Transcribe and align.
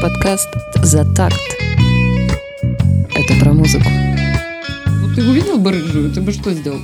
Подкаст 0.00 0.48
«За 0.82 1.04
такт». 1.04 1.36
Это 3.14 3.38
про 3.38 3.52
музыку. 3.52 3.84
Вот 5.02 5.14
ты 5.14 5.22
увидел 5.22 5.58
бы 5.58 5.72
рыжую, 5.72 6.10
ты 6.10 6.22
бы 6.22 6.32
что 6.32 6.54
сделал? 6.54 6.80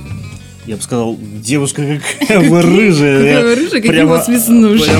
Я 0.67 0.75
бы 0.75 0.83
сказал, 0.83 1.17
девушка 1.41 1.99
какая 2.19 2.39
вы 2.49 2.61
рыжая. 2.61 3.37
Какая 3.37 3.55
рыжая, 3.55 3.81
какие 3.81 3.91
Прямо- 3.91 4.05
у 4.05 4.09
вас 4.09 4.27
веснушки. 4.27 4.91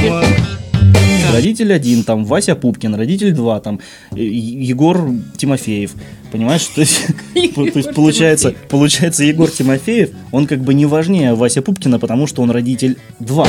Родитель 1.31 1.71
один, 1.71 2.03
там 2.03 2.25
Вася 2.25 2.55
Пупкин, 2.55 2.95
родитель 2.95 3.33
два, 3.33 3.59
там 3.59 3.81
Егор 4.15 5.11
Тимофеев. 5.37 5.91
Понимаешь, 6.31 6.65
то 6.65 6.81
есть, 6.81 7.05
то 7.55 7.61
есть 7.63 7.93
получается, 7.93 8.55
получается 8.67 9.25
Егор 9.25 9.47
Тимофеев, 9.47 10.09
он 10.31 10.47
как 10.47 10.61
бы 10.61 10.73
не 10.73 10.87
важнее 10.87 11.35
Вася 11.35 11.61
Пупкина, 11.61 11.99
потому 11.99 12.25
что 12.25 12.41
он 12.41 12.49
родитель 12.49 12.97
два. 13.19 13.47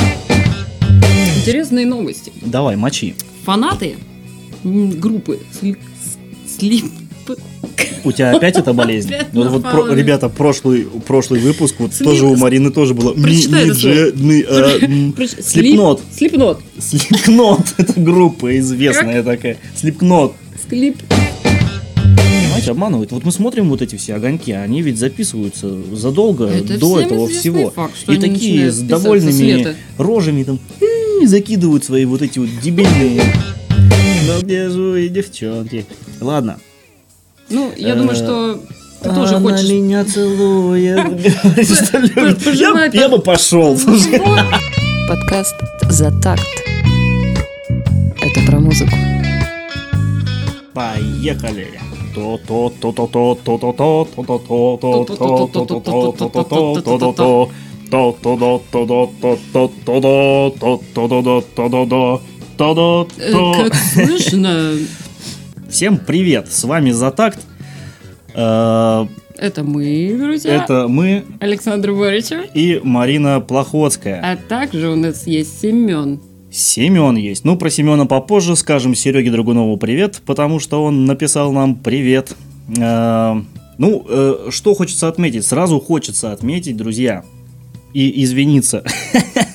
Интересные 1.38 1.86
новости. 1.86 2.32
Давай, 2.42 2.76
мочи. 2.76 3.14
Фанаты 3.46 3.96
группы 4.64 5.38
Сли- 5.60 5.76
с- 6.02 6.58
Слип... 6.58 6.84
У 8.04 8.12
тебя 8.12 8.30
опять 8.34 8.56
эта 8.56 8.72
болезнь? 8.74 9.12
Опять 9.12 9.28
Вот, 9.34 9.62
про- 9.62 9.92
ребята, 9.94 10.28
прошлый, 10.28 10.86
прошлый 11.06 11.40
выпуск, 11.40 11.74
вот 11.78 11.92
Слип- 11.92 12.04
тоже 12.04 12.26
у 12.26 12.36
Марины 12.36 12.70
тоже 12.70 12.94
было. 12.94 13.14
Слип- 13.14 14.46
Слепнот. 15.42 16.00
Слипнот. 16.16 16.60
Слепкнот, 16.78 17.60
это 17.76 18.00
группа 18.00 18.58
известная 18.58 19.22
такая. 19.22 19.56
Слепкнот. 19.76 20.34
Склип... 20.62 20.96
Понимаете, 21.94 22.70
обманывают. 22.72 23.12
Вот 23.12 23.24
мы 23.24 23.30
смотрим 23.32 23.68
вот 23.68 23.82
эти 23.82 23.96
все 23.96 24.14
огоньки, 24.14 24.52
они 24.52 24.82
ведь 24.82 24.98
записываются 24.98 25.70
задолго 25.94 26.46
Это 26.46 26.78
до 26.78 27.00
этого 27.00 27.28
всего. 27.28 27.70
факт, 27.70 27.94
И 28.08 28.16
такие 28.16 28.70
с 28.72 28.80
довольными 28.80 29.76
рожами 29.98 30.42
там 30.44 30.58
«М, 30.80 31.26
закидывают 31.28 31.84
свои 31.84 32.04
вот 32.04 32.22
эти 32.22 32.38
вот 32.38 32.48
дебильные. 32.62 33.22
Ну 34.28 34.42
где 34.42 34.68
же 34.68 34.78
вы, 34.78 35.08
девчонки? 35.08 35.86
Ладно. 36.20 36.58
Ну, 37.48 37.72
я 37.78 37.94
Э, 37.94 37.96
думаю, 37.96 38.14
что 38.14 38.60
ты 39.02 39.08
тоже 39.08 39.36
Она 39.36 39.50
хочешь... 39.50 39.70
меня 39.70 40.04
целует. 40.04 40.98
Я- 42.92 43.08
бы 43.08 43.20
пошел. 43.20 43.78
Подкаст 45.08 45.54
«За 45.88 46.10
такт». 46.20 46.44
Это 48.20 48.40
про 48.46 48.60
музыку. 48.60 48.92
Поехали. 50.74 51.80
то 52.14 52.38
то 62.58 63.08
э, 63.18 63.32
Как 63.32 63.74
слышно. 63.74 64.72
Всем 65.70 65.96
привет, 65.96 66.50
с 66.50 66.64
вами 66.64 66.90
Затакт. 66.90 67.38
Э, 68.34 69.06
это 69.36 69.62
мы, 69.62 70.16
друзья. 70.18 70.56
Это 70.64 70.88
мы. 70.88 71.24
Александр 71.38 71.92
Боричев. 71.92 72.46
И 72.54 72.80
Марина 72.82 73.40
Плохотская. 73.40 74.20
А 74.24 74.36
также 74.36 74.88
у 74.88 74.96
нас 74.96 75.26
есть 75.28 75.60
Семен. 75.60 76.20
Семен 76.50 77.16
есть. 77.16 77.44
Ну, 77.44 77.56
про 77.56 77.70
Семена 77.70 78.06
попозже 78.06 78.56
скажем 78.56 78.96
Сереге 78.96 79.30
Драгунову 79.30 79.76
привет, 79.76 80.20
потому 80.26 80.58
что 80.58 80.82
он 80.82 81.04
написал 81.04 81.52
нам 81.52 81.76
привет. 81.76 82.34
Э, 82.76 83.40
ну, 83.78 84.04
что 84.50 84.74
хочется 84.74 85.06
отметить? 85.06 85.46
Сразу 85.46 85.78
хочется 85.78 86.32
отметить, 86.32 86.76
друзья, 86.76 87.22
и 87.94 88.24
извиниться 88.24 88.84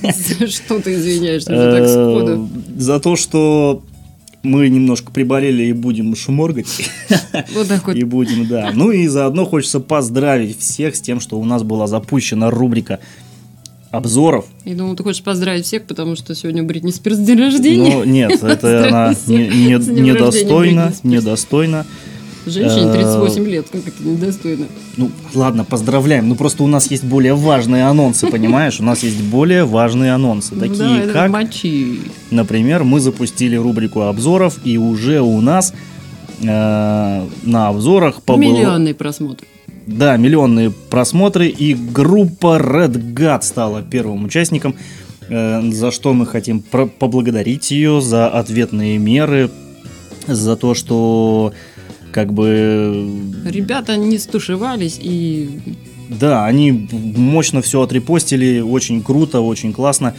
За 0.02 0.48
Что 0.48 0.80
ты 0.80 0.96
извиняешься 0.96 1.50
так 1.50 1.84
э, 1.84 1.88
сходу? 1.88 2.50
за 2.78 3.00
то, 3.00 3.16
что 3.16 3.84
мы 4.44 4.68
немножко 4.68 5.12
приболели 5.12 5.64
и 5.64 5.74
будем 5.74 6.16
шморгать. 6.16 6.90
Вот 7.56 7.68
так 7.68 7.88
вот. 7.88 7.96
И 7.96 8.04
будем, 8.04 8.48
да. 8.48 8.72
Ну 8.74 8.92
и 8.92 9.08
заодно 9.08 9.46
хочется 9.46 9.80
поздравить 9.80 10.60
всех 10.60 10.96
с 10.96 11.02
тем, 11.02 11.20
что 11.20 11.40
у 11.40 11.46
нас 11.46 11.64
была 11.64 11.88
запущена 11.88 12.52
рубрика 12.52 13.00
обзоров. 13.90 14.46
Я 14.66 14.76
думал, 14.76 14.96
ты 14.96 15.04
хочешь 15.04 15.24
поздравить 15.24 15.66
всех, 15.66 15.86
потому 15.86 16.16
что 16.16 16.36
сегодня 16.36 16.64
у 16.64 16.66
Бритни 16.66 16.92
Спирс 16.92 17.18
день 17.20 17.40
рождения. 17.40 17.96
Но 17.96 18.06
нет, 18.06 18.32
это 18.44 18.88
она 18.88 19.16
недостойна, 19.28 20.94
недостойна. 21.04 21.86
Женщине 22.46 22.90
э, 22.90 22.94
38 22.94 23.46
лет, 23.48 23.68
как 23.72 23.82
это 23.88 24.04
недостойно. 24.04 24.66
Ну, 24.98 25.12
ладно, 25.34 25.64
поздравляем. 25.64 26.28
Ну, 26.28 26.36
просто 26.36 26.64
у 26.64 26.68
нас 26.68 26.92
есть 26.92 27.04
более 27.04 27.34
важные 27.36 27.86
анонсы, 27.88 28.28
понимаешь? 28.28 28.80
У 28.80 28.84
нас 28.84 29.04
есть 29.04 29.22
более 29.24 29.64
важные 29.66 30.14
анонсы. 30.14 30.54
Ну 30.56 30.62
Такие 30.62 31.08
как, 31.08 31.32
например, 32.32 32.84
мы 32.84 33.00
запустили 33.00 33.56
рубрику 33.56 34.02
обзоров, 34.02 34.60
и 34.64 34.78
уже 34.78 35.22
у 35.22 35.40
нас 35.42 35.74
э, 36.42 36.46
на 37.44 37.68
обзорах 37.70 38.22
побыл- 38.26 38.38
Миллионный 38.40 38.94
просмотр. 38.94 39.46
Да, 39.86 40.16
миллионные 40.18 40.72
просмотры, 40.72 41.48
и 41.48 41.74
группа 41.74 42.58
Red 42.58 43.14
God 43.14 43.42
стала 43.44 43.82
первым 43.82 44.26
участником, 44.26 44.76
э, 45.30 45.62
за 45.72 45.92
что 45.92 46.14
мы 46.14 46.26
хотим 46.26 46.62
про- 46.62 46.86
поблагодарить 46.88 47.72
ее 47.72 48.02
за 48.02 48.28
ответные 48.30 48.98
меры, 48.98 49.50
за 50.28 50.56
то, 50.56 50.74
что 50.74 51.52
как 52.14 52.32
бы 52.32 53.10
Ребята 53.46 53.98
не 53.98 54.18
стушевались 54.18 55.00
и 55.02 55.50
Да, 56.10 56.46
они 56.46 56.88
мощно 57.18 57.62
все 57.62 57.82
отрепостили, 57.82 58.60
очень 58.62 59.02
круто, 59.02 59.42
очень 59.42 59.74
классно. 59.74 60.14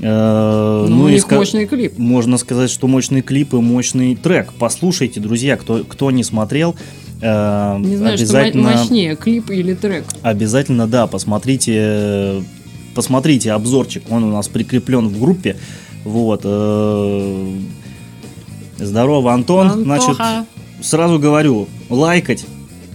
Э, 0.00 0.86
ну, 0.88 1.02
у 1.04 1.08
и 1.08 1.12
них 1.12 1.24
ска- 1.24 1.36
мощный 1.36 1.66
клип. 1.66 1.98
Можно 1.98 2.36
сказать, 2.38 2.70
что 2.70 2.86
мощный 2.86 3.22
клип 3.22 3.54
и 3.54 3.56
мощный 3.56 4.16
трек. 4.16 4.52
Послушайте, 4.58 5.20
друзья, 5.20 5.56
кто, 5.56 5.82
кто 5.84 6.10
не 6.10 6.24
смотрел, 6.24 6.74
э, 7.22 7.78
Не 7.78 7.96
знаю, 7.96 8.16
что 8.18 8.24
обязательно, 8.24 8.70
мо- 8.70 8.76
мощнее, 8.76 9.16
клип 9.16 9.50
или 9.50 9.74
трек. 9.74 10.04
обязательно, 10.22 10.86
да, 10.86 11.06
посмотрите, 11.06 12.42
посмотрите 12.94 13.52
обзорчик, 13.52 14.02
он 14.10 14.24
у 14.24 14.30
нас 14.32 14.48
прикреплен 14.48 15.08
в 15.08 15.18
группе. 15.20 15.56
Вот. 16.04 16.42
э, 16.44 17.56
Здорово, 18.78 19.32
Антон. 19.32 19.70
Значит, 19.84 20.08
Антоха. 20.10 20.46
Сразу 20.84 21.18
говорю, 21.18 21.68
лайкать 21.88 22.44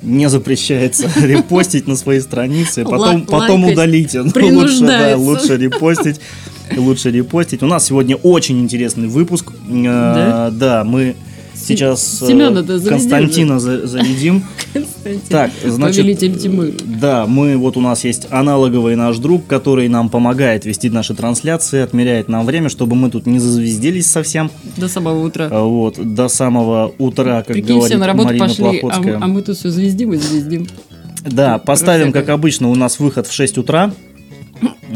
не 0.01 0.29
запрещается, 0.29 1.09
репостить 1.21 1.87
на 1.87 1.95
своей 1.95 2.21
странице, 2.21 2.85
потом, 2.85 3.25
потом 3.25 3.65
удалите. 3.65 4.21
Лучше, 4.21 4.79
да, 4.81 5.17
лучше 5.17 5.57
репостить. 5.57 6.21
Лучше 6.77 7.11
репостить. 7.11 7.63
У 7.63 7.65
нас 7.65 7.85
сегодня 7.85 8.15
очень 8.15 8.59
интересный 8.59 9.07
выпуск. 9.07 9.51
Э? 9.67 10.51
Да, 10.53 10.83
мы 10.85 11.15
сейчас 11.67 12.21
э, 12.21 12.25
заведи 12.25 12.89
Константина 12.89 13.59
за- 13.59 13.85
заведим. 13.87 14.43
Константин. 14.73 15.21
Так, 15.29 15.51
значит, 15.65 15.97
Повелитель 16.01 16.37
тьмы. 16.37 16.73
да, 16.85 17.25
мы 17.25 17.57
вот 17.57 17.77
у 17.77 17.81
нас 17.81 18.03
есть 18.03 18.27
аналоговый 18.29 18.95
наш 18.95 19.17
друг, 19.17 19.45
который 19.47 19.87
нам 19.87 20.09
помогает 20.09 20.65
вести 20.65 20.89
наши 20.89 21.13
трансляции, 21.13 21.79
отмеряет 21.81 22.29
нам 22.29 22.45
время, 22.45 22.69
чтобы 22.69 22.95
мы 22.95 23.09
тут 23.09 23.25
не 23.25 23.39
зазвезделись 23.39 24.07
совсем. 24.07 24.49
До 24.77 24.87
самого 24.87 25.25
утра. 25.25 25.47
А 25.51 25.63
Вот, 25.63 25.95
до 26.15 26.27
самого 26.27 26.93
утра, 26.97 27.37
как 27.43 27.47
Прикинь, 27.53 27.65
говорит 27.75 27.85
все 27.89 27.97
на 27.97 28.07
работу 28.07 28.27
Марина 28.27 28.47
пошли, 28.47 28.65
а, 28.65 28.69
Плохотская. 28.81 29.17
мы- 29.17 29.23
а 29.23 29.27
мы 29.27 29.41
тут 29.41 29.57
все 29.57 29.69
звездим 29.69 30.13
и 30.13 30.17
звездим. 30.17 30.67
Да, 31.25 31.57
поставим, 31.57 32.11
как 32.11 32.29
обычно, 32.29 32.69
у 32.69 32.75
нас 32.75 32.99
выход 32.99 33.27
в 33.27 33.31
6 33.33 33.57
утра. 33.57 33.91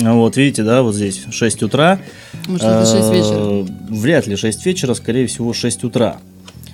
Вот, 0.02 0.38
видите, 0.38 0.64
да, 0.64 0.82
вот 0.82 0.96
здесь 0.96 1.22
6 1.32 1.64
утра. 1.64 2.00
Может, 2.48 2.64
это 2.66 2.86
6 2.86 3.10
Э, 3.10 3.14
вечера. 3.14 3.68
Вряд 3.90 4.28
ли 4.28 4.36
6 4.36 4.66
вечера, 4.66 4.94
скорее 4.96 5.28
всего 5.28 5.54
6 5.54 5.84
утра. 5.84 6.18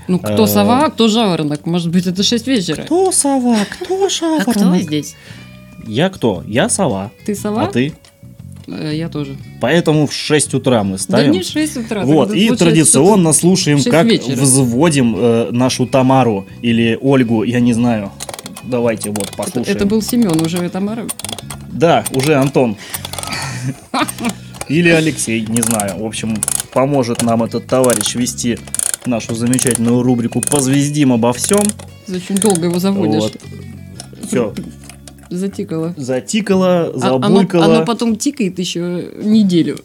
Ну, 0.09 0.18
кто 0.20 0.44
э, 0.44 0.47
сова, 0.47 0.86
а 0.86 0.90
кто 0.90 1.08
жаворонок. 1.08 1.66
Может 1.66 1.92
быть, 1.92 2.08
это 2.08 2.24
6 2.24 2.47
вечера. 2.47 2.84
Кто 2.84 3.12
сова, 3.12 3.58
кто 3.70 4.08
А 4.38 4.42
кто 4.42 4.75
здесь? 4.78 5.16
Я 5.86 6.09
кто? 6.09 6.44
Я 6.47 6.68
сова. 6.68 7.12
Ты 7.25 7.36
сова? 7.36 7.64
А 7.64 7.68
ты? 7.68 7.94
Э, 8.68 8.92
Я 8.96 9.08
тоже. 9.09 9.38
Поэтому 9.62 10.08
в 10.08 10.14
6 10.14 10.56
утра 10.56 10.84
мы 10.84 10.94
Да 10.94 10.97
ставим. 10.97 11.31
не 11.31 11.44
6 11.44 11.78
утра. 11.78 12.03
Вот, 12.03 12.34
и 12.34 12.50
традиционно 12.56 13.34
слушаем, 13.34 13.84
как 13.84 14.06
вечера. 14.06 14.36
взводим 14.36 15.16
э, 15.17 15.50
нашу 15.52 15.85
Тамару 15.85 16.47
или 16.64 16.97
Ольгу, 17.00 17.44
я 17.44 17.59
не 17.59 17.73
знаю. 17.73 18.11
Давайте 18.64 19.09
вот 19.09 19.32
послушаем. 19.38 19.76
Это 19.76 19.85
был 19.85 20.02
Семен 20.02 20.41
уже, 20.41 20.67
Тамара. 20.70 21.06
Да, 21.72 22.03
уже 22.11 22.35
Антон. 22.35 22.78
Или 24.67 24.90
Алексей, 24.90 25.46
не 25.47 25.61
знаю. 25.61 26.00
В 26.00 26.06
общем, 26.06 26.38
поможет 26.72 27.23
нам 27.23 27.44
этот 27.44 27.66
товарищ 27.67 28.16
вести 28.16 28.59
нашу 29.05 29.35
замечательную 29.35 30.01
рубрику 30.03 30.41
«Позвездим 30.41 31.13
обо 31.13 31.34
всем». 31.34 31.61
Очень 32.07 32.35
долго 32.37 32.66
его 32.66 32.79
заводишь. 32.79 33.22
Вот. 33.22 33.37
Все, 34.28 34.53
Затикало. 35.29 35.93
затикало, 35.97 36.91
А- 37.01 37.16
оно, 37.16 37.28
забулькало. 37.29 37.66
оно 37.66 37.85
потом 37.85 38.16
тикает 38.16 38.57
еще 38.59 39.11
неделю. 39.23 39.78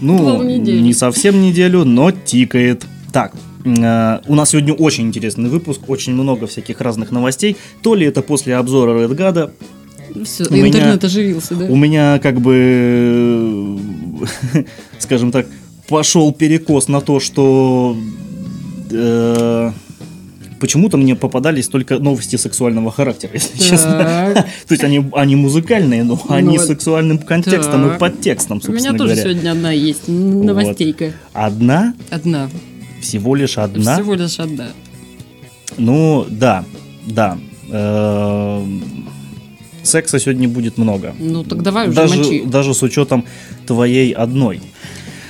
ну, 0.00 0.42
не 0.42 0.92
совсем 0.94 1.40
неделю, 1.42 1.84
но 1.84 2.10
тикает. 2.10 2.84
Так, 3.12 3.32
э, 3.64 4.18
у 4.26 4.34
нас 4.34 4.50
сегодня 4.50 4.74
очень 4.74 5.04
интересный 5.06 5.48
выпуск, 5.50 5.80
очень 5.88 6.14
много 6.14 6.46
всяких 6.46 6.80
разных 6.80 7.10
новостей. 7.10 7.56
То 7.82 7.94
ли 7.94 8.06
это 8.06 8.22
после 8.22 8.56
обзора 8.56 9.02
Редгада, 9.02 9.52
Все, 10.24 10.44
У 10.48 10.52
меня- 10.54 10.68
интернет 10.68 11.02
оживился, 11.04 11.54
да? 11.54 11.64
У 11.66 11.76
меня 11.76 12.18
как 12.22 12.40
бы, 12.40 13.78
скажем 14.98 15.32
так, 15.32 15.46
пошел 15.88 16.32
перекос 16.32 16.88
на 16.88 17.00
то, 17.00 17.20
что 17.20 17.96
э, 18.90 19.70
почему-то 20.60 20.96
мне 20.96 21.14
попадались 21.14 21.68
только 21.68 21.98
новости 21.98 22.36
сексуального 22.36 22.90
характера, 22.90 23.32
если 23.34 23.58
честно. 23.58 23.98
Так. 23.98 24.34
То 24.68 24.74
есть 24.74 24.84
они, 24.84 25.04
они 25.12 25.36
музыкальные, 25.36 26.04
но 26.04 26.20
они 26.28 26.58
вот- 26.58 26.66
сексуальным 26.66 27.18
контекстом 27.18 27.86
и 27.86 27.88
Так. 27.90 27.98
подтекстом, 27.98 28.58
У 28.58 28.60
собственно 28.60 28.90
меня 28.90 28.98
тоже 28.98 29.14
говоря. 29.14 29.22
сегодня 29.30 29.50
одна 29.52 29.72
есть 29.72 30.08
новостейка. 30.08 31.12
Одна, 31.32 31.94
Одна. 32.10 32.48
всего 33.00 33.34
лишь 33.34 33.58
одна. 33.58 33.94
Всего 33.96 34.14
лишь 34.14 34.38
одна. 34.38 34.68
Ну, 35.76 36.26
да, 36.30 36.64
да. 37.06 37.36
Эм, 37.70 38.82
Секса 39.82 40.18
сегодня 40.18 40.48
будет 40.48 40.78
много. 40.78 41.14
Ну 41.18 41.44
так 41.44 41.62
давай 41.62 41.88
уже 41.88 41.96
Даже, 41.96 42.16
мочи. 42.16 42.42
даже 42.46 42.72
с 42.72 42.82
учетом 42.82 43.24
твоей 43.66 44.12
одной. 44.12 44.62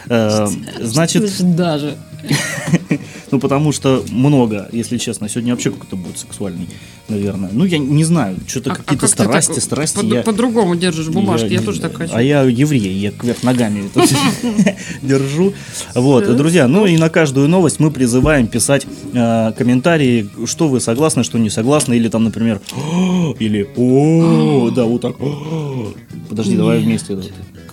Э, 0.08 0.46
Значит, 0.80 1.30
даже. 1.56 1.96
ну 3.30 3.38
потому 3.38 3.72
что 3.72 4.02
много, 4.10 4.68
если 4.72 4.96
честно. 4.96 5.28
Сегодня 5.28 5.52
вообще 5.52 5.70
какой-то 5.70 5.96
будет 5.96 6.18
сексуальный, 6.18 6.66
наверное. 7.08 7.50
Ну, 7.52 7.64
я 7.66 7.76
не 7.76 8.02
знаю, 8.04 8.36
что-то 8.46 8.70
А- 8.70 8.72
а 8.72 8.76
какие-то 8.76 9.06
как 9.06 9.10
ты 9.16 9.22
страсти, 9.24 9.52
так 9.54 9.62
страсти. 9.62 10.00
по- 10.00 10.14
я- 10.14 10.22
По-другому 10.22 10.74
держишь 10.74 11.08
бумажки, 11.08 11.52
я, 11.52 11.60
тоже 11.60 11.80
так 11.80 11.94
хочу. 11.96 12.14
А 12.14 12.22
я 12.22 12.42
еврей, 12.42 12.92
я 12.98 13.10
кверх 13.10 13.42
ногами 13.42 13.90
держу. 15.02 15.52
Вот, 15.94 16.34
друзья, 16.36 16.66
ну 16.68 16.86
и 16.86 16.96
на 16.96 17.10
каждую 17.10 17.48
новость 17.48 17.78
мы 17.80 17.90
призываем 17.90 18.46
писать 18.46 18.86
э, 19.12 19.52
комментарии, 19.58 20.28
что 20.46 20.68
вы 20.68 20.80
согласны, 20.80 21.24
что 21.24 21.38
не 21.38 21.50
согласны, 21.50 21.94
или 21.94 22.08
там, 22.08 22.24
например, 22.24 22.60
«О», 22.74 23.34
или 23.38 23.68
о, 23.76 24.70
да, 24.70 24.84
вот 24.84 25.02
так. 25.02 25.20
«О». 25.20 25.92
Подожди, 26.28 26.56
давай 26.56 26.80
вместе. 26.80 27.18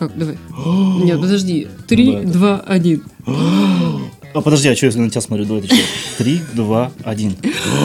Как, 0.01 0.17
давай. 0.17 0.35
Нет, 1.03 1.21
подожди. 1.21 1.67
Три, 1.87 2.17
два, 2.21 2.59
один. 2.59 3.03
А 4.33 4.39
подожди, 4.39 4.69
а 4.69 4.75
что, 4.77 4.85
если 4.85 4.99
на 4.99 5.09
тебя 5.09 5.19
смотрю? 5.19 5.43
Давай 5.45 5.61
еще. 5.61 5.75
Три, 6.17 6.39
два, 6.53 6.91
один. 7.03 7.35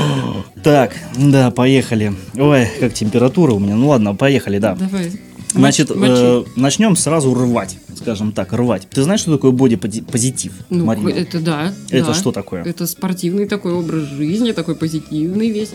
Так, 0.62 0.94
да, 1.18 1.50
поехали. 1.50 2.14
Ой, 2.38 2.68
как 2.80 2.94
температура 2.94 3.52
у 3.52 3.58
меня. 3.58 3.74
Ну 3.74 3.88
ладно, 3.88 4.14
поехали, 4.14 4.58
да. 4.58 4.76
Давай. 4.76 5.12
Значит, 5.52 5.90
э, 5.94 6.44
начнем 6.56 6.96
сразу 6.96 7.34
рвать, 7.34 7.76
скажем 7.96 8.32
так, 8.32 8.52
рвать. 8.52 8.86
Ты 8.88 9.02
знаешь, 9.02 9.20
что 9.20 9.32
такое 9.32 9.50
боди-позитив, 9.50 10.52
Ну, 10.70 10.84
Марина? 10.86 11.08
это 11.10 11.40
да. 11.40 11.72
Это 11.90 12.06
да. 12.06 12.14
что 12.14 12.32
такое? 12.32 12.64
Это 12.64 12.86
спортивный 12.86 13.46
такой 13.46 13.72
образ 13.72 14.04
жизни, 14.04 14.52
такой 14.52 14.76
позитивный 14.76 15.50
весь. 15.50 15.70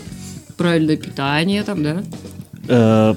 Правильное 0.57 0.97
питание 0.97 1.63
там, 1.63 1.83
да? 1.83 2.03
Э, 2.67 3.13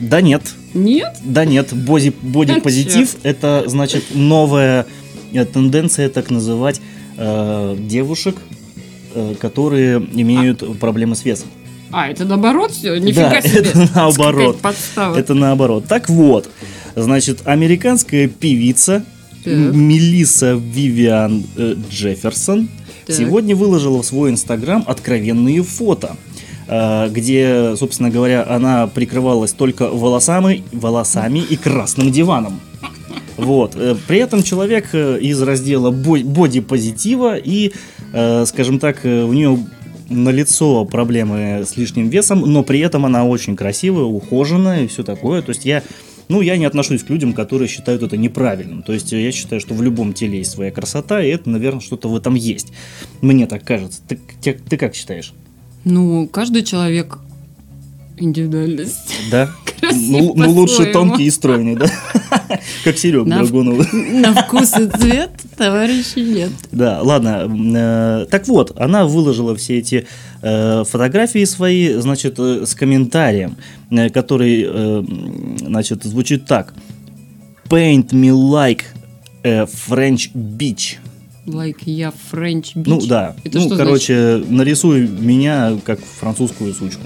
да 0.00 0.20
нет, 0.20 0.42
Нет? 0.74 1.16
да 1.24 1.44
нет, 1.44 1.72
боди, 1.72 2.12
боди-позитив 2.22 3.16
это, 3.22 3.64
значит, 3.66 4.04
новая 4.14 4.86
э, 5.32 5.44
тенденция 5.44 6.08
так 6.08 6.30
называть 6.30 6.80
э, 7.16 7.76
девушек, 7.78 8.36
э, 9.14 9.34
которые 9.40 9.98
имеют 9.98 10.78
проблемы 10.78 11.14
с 11.16 11.24
весом. 11.24 11.48
А, 11.90 12.08
это 12.08 12.24
наоборот 12.24 12.70
все? 12.72 12.96
Нифига 12.98 13.30
Да, 13.30 13.40
себе. 13.40 13.60
это 13.60 13.90
наоборот. 13.94 14.58
Это 15.16 15.34
наоборот. 15.34 15.86
Так 15.88 16.08
вот, 16.10 16.50
значит, 16.94 17.40
американская 17.46 18.28
певица 18.28 19.04
Так. 19.44 19.54
Мелисса 19.54 20.52
Вивиан 20.52 21.44
э, 21.56 21.76
Джефферсон 21.90 22.68
Так. 23.06 23.16
сегодня 23.16 23.56
выложила 23.56 24.02
в 24.02 24.06
свой 24.06 24.30
инстаграм 24.30 24.84
откровенные 24.86 25.62
фото, 25.62 26.16
где, 26.68 27.74
собственно 27.76 28.10
говоря, 28.10 28.44
она 28.48 28.86
прикрывалась 28.86 29.52
только 29.52 29.88
волосами, 29.88 30.62
волосами 30.72 31.38
и 31.40 31.56
красным 31.56 32.12
диваном. 32.12 32.60
Вот. 33.36 33.74
э, 33.76 33.94
При 34.06 34.18
этом 34.18 34.42
человек 34.42 34.88
э, 34.92 35.18
из 35.20 35.40
раздела 35.40 35.90
бо- 35.90 36.18
боди-позитива 36.18 37.36
и, 37.36 37.72
э, 38.12 38.44
скажем 38.46 38.78
так, 38.78 39.06
э, 39.06 39.22
у 39.22 39.32
нее 39.32 39.58
на 40.10 40.30
лицо 40.30 40.84
проблемы 40.84 41.64
с 41.66 41.76
лишним 41.76 42.08
весом, 42.08 42.40
но 42.40 42.62
при 42.62 42.80
этом 42.80 43.06
она 43.06 43.24
очень 43.24 43.54
красивая, 43.56 44.04
ухоженная 44.04 44.84
и 44.84 44.86
все 44.88 45.04
такое. 45.04 45.40
То 45.42 45.50
есть 45.50 45.64
я, 45.64 45.82
ну, 46.28 46.40
я 46.40 46.56
не 46.56 46.64
отношусь 46.64 47.02
к 47.04 47.10
людям, 47.10 47.32
которые 47.32 47.68
считают 47.68 48.02
это 48.02 48.16
неправильным. 48.16 48.82
То 48.82 48.92
есть 48.92 49.12
я 49.12 49.30
считаю, 49.32 49.60
что 49.60 49.74
в 49.74 49.82
любом 49.82 50.12
теле 50.14 50.38
есть 50.38 50.50
своя 50.50 50.70
красота, 50.72 51.22
и 51.22 51.28
это, 51.28 51.48
наверное, 51.48 51.80
что-то 51.80 52.08
в 52.08 52.16
этом 52.16 52.34
есть. 52.34 52.72
Мне 53.20 53.46
так 53.46 53.64
кажется. 53.64 54.00
Ты, 54.08 54.18
те- 54.40 54.54
ты 54.68 54.76
как 54.76 54.94
считаешь? 54.94 55.32
Ну, 55.84 56.28
каждый 56.28 56.62
человек 56.62 57.18
индивидуальность. 58.16 59.14
Да? 59.30 59.50
Ну, 59.80 60.34
ну, 60.34 60.50
лучше 60.50 60.86
тонкий 60.92 61.24
и 61.24 61.30
стройный, 61.30 61.76
да? 61.76 61.86
Как 62.84 62.98
Серега 62.98 63.24
Драгунов. 63.24 63.92
На 63.92 64.34
вкус 64.34 64.76
и 64.76 64.88
цвет 64.88 65.30
товарищей 65.56 66.24
нет. 66.24 66.50
Да, 66.72 67.00
ладно. 67.02 67.48
э, 67.48 68.26
так 68.28 68.48
вот, 68.48 68.78
она 68.78 69.06
выложила 69.06 69.54
все 69.54 69.78
эти 69.78 70.06
э, 70.42 70.84
фотографии 70.84 71.44
свои, 71.44 71.94
значит, 71.94 72.34
э, 72.38 72.66
с 72.66 72.74
комментарием, 72.74 73.56
который, 74.12 75.04
значит, 75.58 76.02
звучит 76.02 76.46
так. 76.46 76.74
Paint 77.68 78.10
me 78.10 78.30
like 78.30 78.82
a 79.44 79.64
French 79.64 80.32
beach. 80.34 80.96
Like 81.48 81.82
я 81.86 82.12
French 82.32 82.74
bitch. 82.74 82.84
Ну 82.86 83.00
да. 83.06 83.34
Это 83.44 83.58
ну, 83.58 83.66
что 83.66 83.76
короче, 83.76 84.44
нарисуй 84.48 85.08
меня 85.08 85.78
как 85.84 85.98
французскую 86.00 86.74
сучку. 86.74 87.02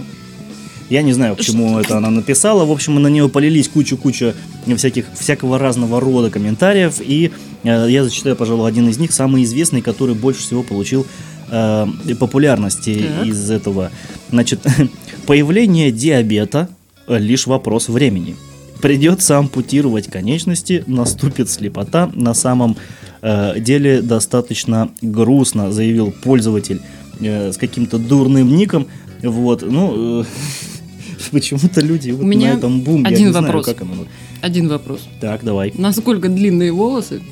Я 0.90 1.02
не 1.02 1.12
знаю, 1.12 1.36
к 1.36 1.40
чему 1.40 1.78
это 1.78 1.96
она 1.96 2.10
написала. 2.10 2.66
В 2.66 2.70
общем, 2.70 3.00
на 3.00 3.08
нее 3.08 3.28
полились 3.28 3.68
куча-куча 3.68 4.34
всяких, 4.76 5.06
всякого 5.18 5.58
разного 5.58 6.00
рода 6.00 6.28
комментариев. 6.28 7.00
И 7.00 7.30
э, 7.62 7.86
я 7.88 8.04
зачитаю, 8.04 8.36
пожалуй, 8.36 8.68
один 8.68 8.88
из 8.88 8.98
них, 8.98 9.12
самый 9.12 9.44
известный, 9.44 9.80
который 9.80 10.14
больше 10.14 10.42
всего 10.42 10.62
получил 10.62 11.06
э, 11.50 11.86
популярности 12.18 13.06
Так. 13.08 13.26
из 13.26 13.50
этого. 13.50 13.90
Значит, 14.30 14.60
появление 15.26 15.92
диабета 15.92 16.68
лишь 17.08 17.46
вопрос 17.46 17.88
времени. 17.88 18.36
Придется 18.82 19.38
ампутировать 19.38 20.08
конечности, 20.08 20.84
наступит 20.86 21.48
слепота. 21.48 22.10
На 22.14 22.34
самом 22.34 22.76
э, 23.22 23.58
деле 23.60 24.02
достаточно 24.02 24.90
грустно, 25.00 25.72
заявил 25.72 26.12
пользователь 26.12 26.80
э, 27.20 27.52
с 27.52 27.56
каким-то 27.56 27.98
дурным 27.98 28.54
ником. 28.56 28.86
Вот, 29.22 29.62
ну, 29.62 30.22
э, 30.22 30.24
почему-то 31.30 31.80
люди 31.80 32.10
вот 32.10 32.22
меня 32.24 32.54
на 32.54 32.58
этом 32.58 32.80
бум. 32.82 33.06
один 33.06 33.18
я 33.18 33.24
не 33.26 33.30
знаю, 33.30 33.46
вопрос. 33.46 33.66
как 33.66 33.82
оно. 33.82 34.06
Один 34.40 34.68
вопрос. 34.68 35.08
Так, 35.20 35.44
давай. 35.44 35.72
Насколько 35.76 36.28
длинные 36.28 36.72
волосы? 36.72 37.22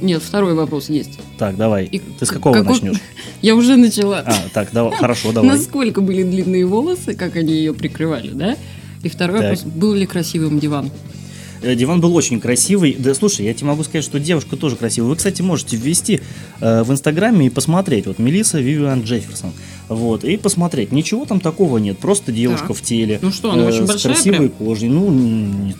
Нет, 0.00 0.22
второй 0.22 0.54
вопрос 0.54 0.88
есть. 0.88 1.18
Так, 1.38 1.56
давай. 1.56 1.84
И 1.84 1.98
Ты 1.98 2.24
с 2.26 2.30
какого 2.30 2.54
какой- 2.54 2.72
начнешь? 2.74 2.96
Я 3.42 3.54
уже 3.54 3.76
начала. 3.76 4.24
А, 4.26 4.34
так, 4.52 4.70
давай, 4.72 4.96
хорошо, 4.96 5.32
давай. 5.32 5.50
Насколько 5.50 6.00
были 6.00 6.22
длинные 6.22 6.64
волосы, 6.64 7.14
как 7.14 7.36
они 7.36 7.52
ее 7.52 7.74
прикрывали, 7.74 8.30
да? 8.30 8.56
И 9.02 9.08
второй 9.08 9.40
Так. 9.40 9.50
вопрос, 9.50 9.72
был 9.74 9.94
ли 9.94 10.06
красивым 10.06 10.58
диван? 10.58 10.90
Э, 11.62 11.74
Диван 11.74 12.00
был 12.00 12.14
очень 12.14 12.40
красивый. 12.40 12.96
Да, 12.98 13.14
слушай, 13.14 13.44
я 13.46 13.54
тебе 13.54 13.68
могу 13.68 13.82
сказать, 13.84 14.04
что 14.04 14.18
девушка 14.18 14.56
тоже 14.56 14.76
красивая. 14.76 15.10
Вы, 15.10 15.16
кстати, 15.16 15.42
можете 15.42 15.76
ввести 15.76 16.20
э, 16.60 16.82
в 16.82 16.90
Инстаграме 16.90 17.46
и 17.46 17.50
посмотреть. 17.50 18.06
Вот 18.06 18.18
Мелисса 18.18 18.60
Вивиан 18.60 19.02
Джефферсон. 19.02 19.52
Вот, 19.88 20.24
и 20.24 20.36
посмотреть. 20.36 20.92
Ничего 20.92 21.24
там 21.26 21.40
такого 21.40 21.78
нет. 21.78 21.98
Просто 21.98 22.32
девушка 22.32 22.68
Так. 22.68 22.76
в 22.76 22.82
теле. 22.82 23.18
Ну 23.22 23.30
что, 23.30 23.52
она 23.52 23.64
очень 23.64 23.84
с 23.84 23.88
большая 23.88 24.14
красивой 24.14 24.48
кожей. 24.48 24.88
Ну, 24.88 25.72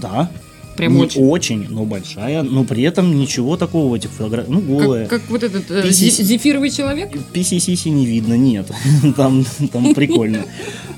да. 0.00 0.30
Прям 0.76 0.94
Не 0.94 1.02
очень. 1.16 1.66
но 1.68 1.84
большая. 1.84 2.42
Но 2.42 2.64
при 2.64 2.82
этом 2.82 3.18
ничего 3.18 3.56
такого 3.56 3.90
в 3.90 3.94
этих 3.94 4.10
фотографиях. 4.10 4.48
Ну, 4.54 4.60
голая. 4.60 5.06
Как, 5.06 5.20
как 5.22 5.30
вот 5.30 5.42
этот 5.42 5.70
э, 5.70 5.82
Писи- 5.86 6.08
зе- 6.08 6.22
зефировый 6.22 6.70
человек? 6.70 7.10
PCCC 7.34 7.90
не 7.90 8.06
видно, 8.06 8.34
нет. 8.34 8.70
Там, 9.16 9.44
там 9.72 9.94
прикольно. 9.94 10.44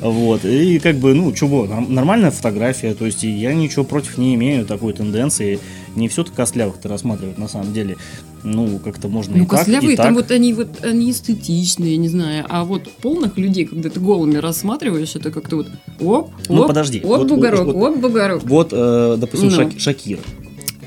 Вот. 0.00 0.44
И 0.44 0.78
как 0.78 0.96
бы, 0.96 1.14
ну, 1.14 1.32
чего, 1.32 1.66
норм- 1.66 1.92
нормальная 1.92 2.30
фотография. 2.30 2.94
То 2.94 3.06
есть 3.06 3.22
я 3.24 3.52
ничего 3.52 3.84
против 3.84 4.16
не 4.18 4.34
имею 4.36 4.64
такой 4.64 4.92
тенденции. 4.92 5.58
Не 5.96 6.08
все 6.08 6.24
так 6.24 6.34
костлявых-то 6.34 6.88
рассматривать 6.88 7.38
на 7.38 7.48
самом 7.48 7.72
деле. 7.72 7.96
Ну, 8.44 8.78
как-то 8.78 9.08
можно 9.08 9.36
Ну, 9.36 9.44
и 9.44 9.46
так, 9.46 9.66
и 9.68 9.96
так. 9.96 10.06
там 10.06 10.14
вот 10.14 10.30
они 10.30 10.52
вот 10.52 10.84
они 10.84 11.10
эстетичные, 11.10 11.92
я 11.92 11.96
не 11.96 12.08
знаю. 12.08 12.44
А 12.48 12.64
вот 12.64 12.90
полных 13.00 13.38
людей, 13.38 13.64
когда 13.64 13.88
ты 13.88 13.98
голыми 14.00 14.36
рассматриваешь, 14.36 15.16
это 15.16 15.30
как-то 15.30 15.56
вот 15.56 15.68
оп, 16.00 16.30
Ну, 16.50 16.60
оп, 16.60 16.66
подожди, 16.68 17.00
оп, 17.00 17.06
вот- 17.20 17.28
бугорок, 17.28 17.64
вот- 17.64 17.74
оп, 17.76 17.96
бугорок. 17.98 18.42
Вот, 18.44 18.68
э, 18.72 19.16
допустим, 19.18 19.48
Ну. 19.48 19.56
Шак- 19.62 19.78
Шакира. 19.78 20.20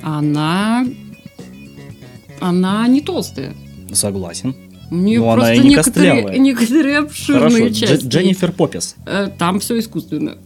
Она... 0.03 0.85
Она 2.39 2.87
не 2.87 3.01
толстая. 3.01 3.55
Согласен. 3.91 4.55
У 4.91 4.95
нее 4.95 5.19
она 5.23 5.33
просто 5.33 5.53
и 5.55 5.59
не 5.59 5.69
некоторые, 5.69 6.11
костлявая. 6.13 6.37
некоторые 6.37 6.97
обширные 6.99 7.49
Хорошо. 7.49 7.65
Дж- 7.65 7.73
части. 7.73 8.05
Дженнифер 8.07 8.51
Поппис. 8.51 8.95
Э, 9.05 9.29
Там 9.37 9.59
все 9.59 9.79
искусственно. 9.79 10.37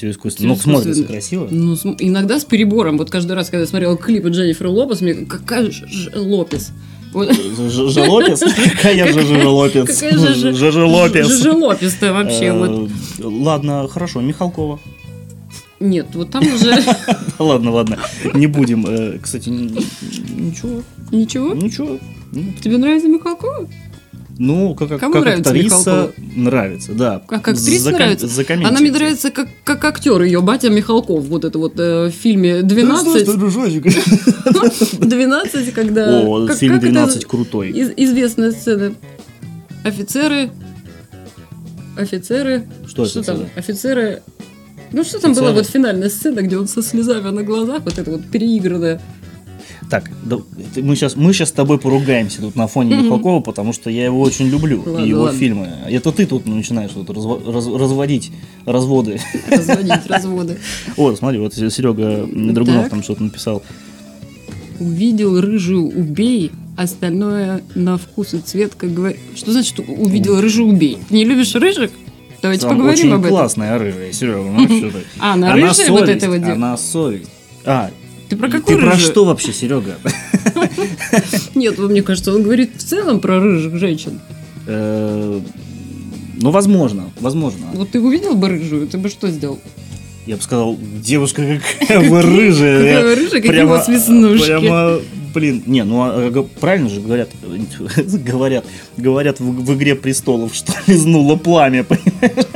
Все 0.00 0.10
искусственно. 0.12 0.54
Всё 0.54 0.62
Ну, 0.70 0.76
смотрится 0.78 1.04
красиво. 1.04 1.46
Ну, 1.50 1.74
иногда 1.98 2.40
с 2.40 2.46
перебором. 2.46 2.96
Вот 2.96 3.10
каждый 3.10 3.32
раз, 3.32 3.50
когда 3.50 3.60
я 3.60 3.66
смотрела 3.66 3.98
клипы 3.98 4.30
Дженнифер 4.30 4.68
Лопес, 4.68 5.02
мне 5.02 5.12
какая 5.12 5.70
же 5.70 5.86
Лопес? 6.14 6.70
Вот. 7.12 7.30
Ж- 7.30 7.36
Ж- 7.92 8.08
Лопес? 8.08 8.40
Какая 8.40 9.12
же 9.12 9.20
Жижа 9.20 9.50
Лопес? 9.50 9.86
Какая 9.98 10.16
же 10.16 10.34
Ж- 10.34 10.56
Жижа 10.56 10.86
Лопес. 10.86 11.28
Жижа 11.28 11.52
Лопес-то 11.52 12.14
вообще 12.14 12.50
вот. 12.50 12.88
Э, 13.18 13.24
Ладно, 13.24 13.86
хорошо, 13.88 14.22
Михалкова. 14.22 14.80
Нет, 15.80 16.06
вот 16.14 16.30
там 16.30 16.44
уже 16.46 16.82
Ладно, 17.38 17.70
ладно, 17.72 17.98
не 18.32 18.46
будем. 18.46 18.86
Э, 18.88 19.18
Кстати, 19.20 19.50
ничего, 19.50 20.82
ничего. 21.12 21.52
ничего. 21.52 21.98
Ну, 22.32 22.52
Тебе 22.62 22.78
нравится 22.78 23.08
Михалкова? 23.08 23.68
Ну, 24.42 24.74
как, 24.74 24.88
как, 24.88 25.00
Кому 25.00 25.12
как 25.12 25.22
нравится 25.24 25.50
актриса 25.50 26.12
нравится, 26.34 26.92
да. 26.92 27.22
Как 27.28 27.46
актриса 27.46 27.84
Заком- 27.84 27.98
нравится? 27.98 28.26
закомментируйте. 28.26 28.68
Она 28.70 28.80
мне 28.80 28.90
нравится 28.90 29.30
как, 29.30 29.48
как 29.64 29.84
актер 29.84 30.22
ее, 30.22 30.40
батя 30.40 30.70
Михалков. 30.70 31.24
Вот 31.26 31.44
это 31.44 31.58
вот 31.58 31.78
э, 31.78 32.06
в 32.06 32.10
фильме 32.12 32.62
12. 32.62 33.26
12, 35.00 35.72
когда... 35.74 36.20
О, 36.22 36.46
как- 36.46 36.56
фильм 36.56 36.74
как 36.76 36.82
это 36.84 36.92
12 36.92 37.24
крутой. 37.26 37.68
из- 37.70 37.92
известная 37.96 38.52
сцена. 38.52 38.94
Офицеры. 39.84 40.50
Офицеры. 41.98 42.66
Что 42.88 43.04
там? 43.04 43.42
офицеры? 43.44 43.50
Офицеры. 43.56 44.22
Ну, 44.92 45.04
что 45.04 45.18
там 45.20 45.34
была 45.34 45.48
Офицеры? 45.50 45.64
вот 45.64 45.70
финальная 45.70 46.08
сцена, 46.08 46.40
где 46.40 46.56
он 46.56 46.66
со 46.66 46.82
слезами 46.82 47.28
на 47.30 47.42
глазах, 47.42 47.82
вот 47.84 47.98
это 47.98 48.10
вот 48.10 48.24
переигранное. 48.30 49.02
Так, 49.90 50.08
да, 50.24 50.36
мы 50.76 50.94
сейчас 50.94 51.16
мы 51.16 51.32
сейчас 51.32 51.48
с 51.48 51.52
тобой 51.52 51.78
поругаемся 51.78 52.40
тут 52.40 52.54
на 52.54 52.68
фоне. 52.68 52.94
Михалкова, 52.96 53.40
потому 53.40 53.72
что 53.72 53.90
я 53.90 54.04
его 54.04 54.20
очень 54.20 54.46
люблю, 54.48 54.82
Ладно, 54.86 55.04
и 55.04 55.08
его 55.08 55.22
ладно. 55.22 55.38
фильмы. 55.38 55.68
Это 55.90 56.12
ты 56.12 56.26
тут 56.26 56.46
начинаешь 56.46 56.92
тут 56.92 57.10
разво- 57.10 57.52
раз- 57.52 57.66
разводить 57.66 58.30
разводы. 58.66 59.20
Разводить 59.50 60.06
разводы. 60.08 60.58
Вот, 60.96 61.18
смотри, 61.18 61.40
вот 61.40 61.54
Серега 61.54 62.24
Драгунов 62.32 62.88
там 62.88 63.02
что-то 63.02 63.24
написал. 63.24 63.62
Увидел 64.78 65.40
рыжую 65.40 65.88
убей, 65.88 66.52
остальное 66.76 67.60
на 67.74 67.98
вкус 67.98 68.32
и 68.34 68.38
цвет, 68.38 68.74
как 68.76 68.94
говорят. 68.94 69.18
Что 69.34 69.52
значит 69.52 69.78
увидел 69.80 70.40
рыжую 70.40 70.68
убей? 70.70 70.98
Не 71.10 71.24
любишь 71.24 71.54
рыжих? 71.54 71.90
Давайте 72.40 72.62
Там 72.62 72.76
поговорим 72.78 72.98
очень 72.98 73.12
об 73.12 73.20
этом. 73.20 73.30
классная 73.30 73.78
рыжая, 73.78 74.12
Серега. 74.12 74.38
Ну, 74.50 74.64
что 74.66 74.90
ты. 74.92 75.04
А, 75.18 75.36
на 75.36 75.52
Она 75.52 75.54
рыжие 75.56 75.90
вот 75.90 76.00
совесть, 76.06 76.22
это 76.22 76.30
вот? 76.30 76.42
Она 76.48 76.76
совесть. 76.78 77.28
А, 77.66 77.90
Ты 78.30 78.36
про 78.36 78.46
ты 78.48 78.58
какую 78.58 78.78
про 78.78 78.90
рыжую? 78.92 79.10
что 79.10 79.24
вообще, 79.24 79.52
Серега? 79.52 79.96
Нет, 81.54 81.78
мне 81.78 82.02
кажется, 82.02 82.32
он 82.34 82.42
говорит 82.42 82.70
в 82.76 82.82
целом 82.82 83.20
про 83.20 83.40
рыжих 83.40 83.76
женщин. 83.76 84.20
Э, 84.66 85.40
Ну, 86.40 86.50
возможно, 86.50 87.10
возможно. 87.20 87.66
Вот 87.74 87.90
ты 87.90 88.00
увидел 88.00 88.34
бы 88.34 88.48
рыжую, 88.48 88.86
ты 88.86 88.98
бы 88.98 89.08
что 89.08 89.28
сделал? 89.30 89.58
Я 90.26 90.36
бы 90.36 90.42
сказал, 90.42 90.78
девушка 91.02 91.60
какая 91.80 92.00
вы 92.10 92.22
рыжая. 92.22 92.78
Какая 92.78 93.04
вы 93.04 93.14
рыжая, 93.16 93.40
какие 93.42 93.62
у 93.62 93.68
вас 93.68 93.88
веснушки. 93.88 94.46
Прямо, 94.46 95.00
блин, 95.34 95.62
не, 95.66 95.82
ну 95.82 96.02
а, 96.02 96.30
г- 96.30 96.42
правильно 96.60 96.88
же 96.88 97.00
говорят, 97.00 97.30
говорят, 98.24 98.64
говорят 98.96 99.40
в, 99.40 99.44
в 99.64 99.74
игре 99.74 99.94
престолов, 99.96 100.54
что 100.54 100.72
лизнуло 100.86 101.36
пламя, 101.36 101.84
понимаешь? 101.84 102.46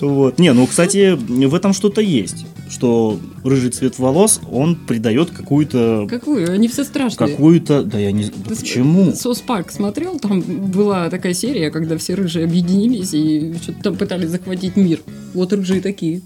Вот. 0.00 0.38
Не, 0.38 0.52
ну, 0.52 0.66
кстати, 0.66 1.14
в 1.14 1.54
этом 1.54 1.72
что-то 1.72 2.00
есть. 2.00 2.46
Что 2.70 3.18
рыжий 3.44 3.70
цвет 3.70 3.98
волос, 3.98 4.40
он 4.50 4.76
придает 4.76 5.30
какую-то... 5.30 6.06
Какую? 6.08 6.50
Они 6.50 6.68
все 6.68 6.84
страшные. 6.84 7.28
Какую-то... 7.28 7.82
Да 7.82 7.98
я 7.98 8.12
не... 8.12 8.24
да 8.24 8.54
почему? 8.56 9.12
Сос 9.14 9.40
Парк 9.40 9.70
смотрел? 9.70 10.18
Там 10.18 10.40
была 10.40 11.10
такая 11.10 11.34
серия, 11.34 11.70
когда 11.70 11.98
все 11.98 12.14
рыжие 12.14 12.46
объединились 12.46 13.12
и 13.12 13.54
что-то 13.62 13.82
там 13.82 13.96
пытались 13.96 14.30
захватить 14.30 14.76
мир. 14.76 15.00
Вот 15.34 15.52
рыжие 15.52 15.82
такие. 15.82 16.22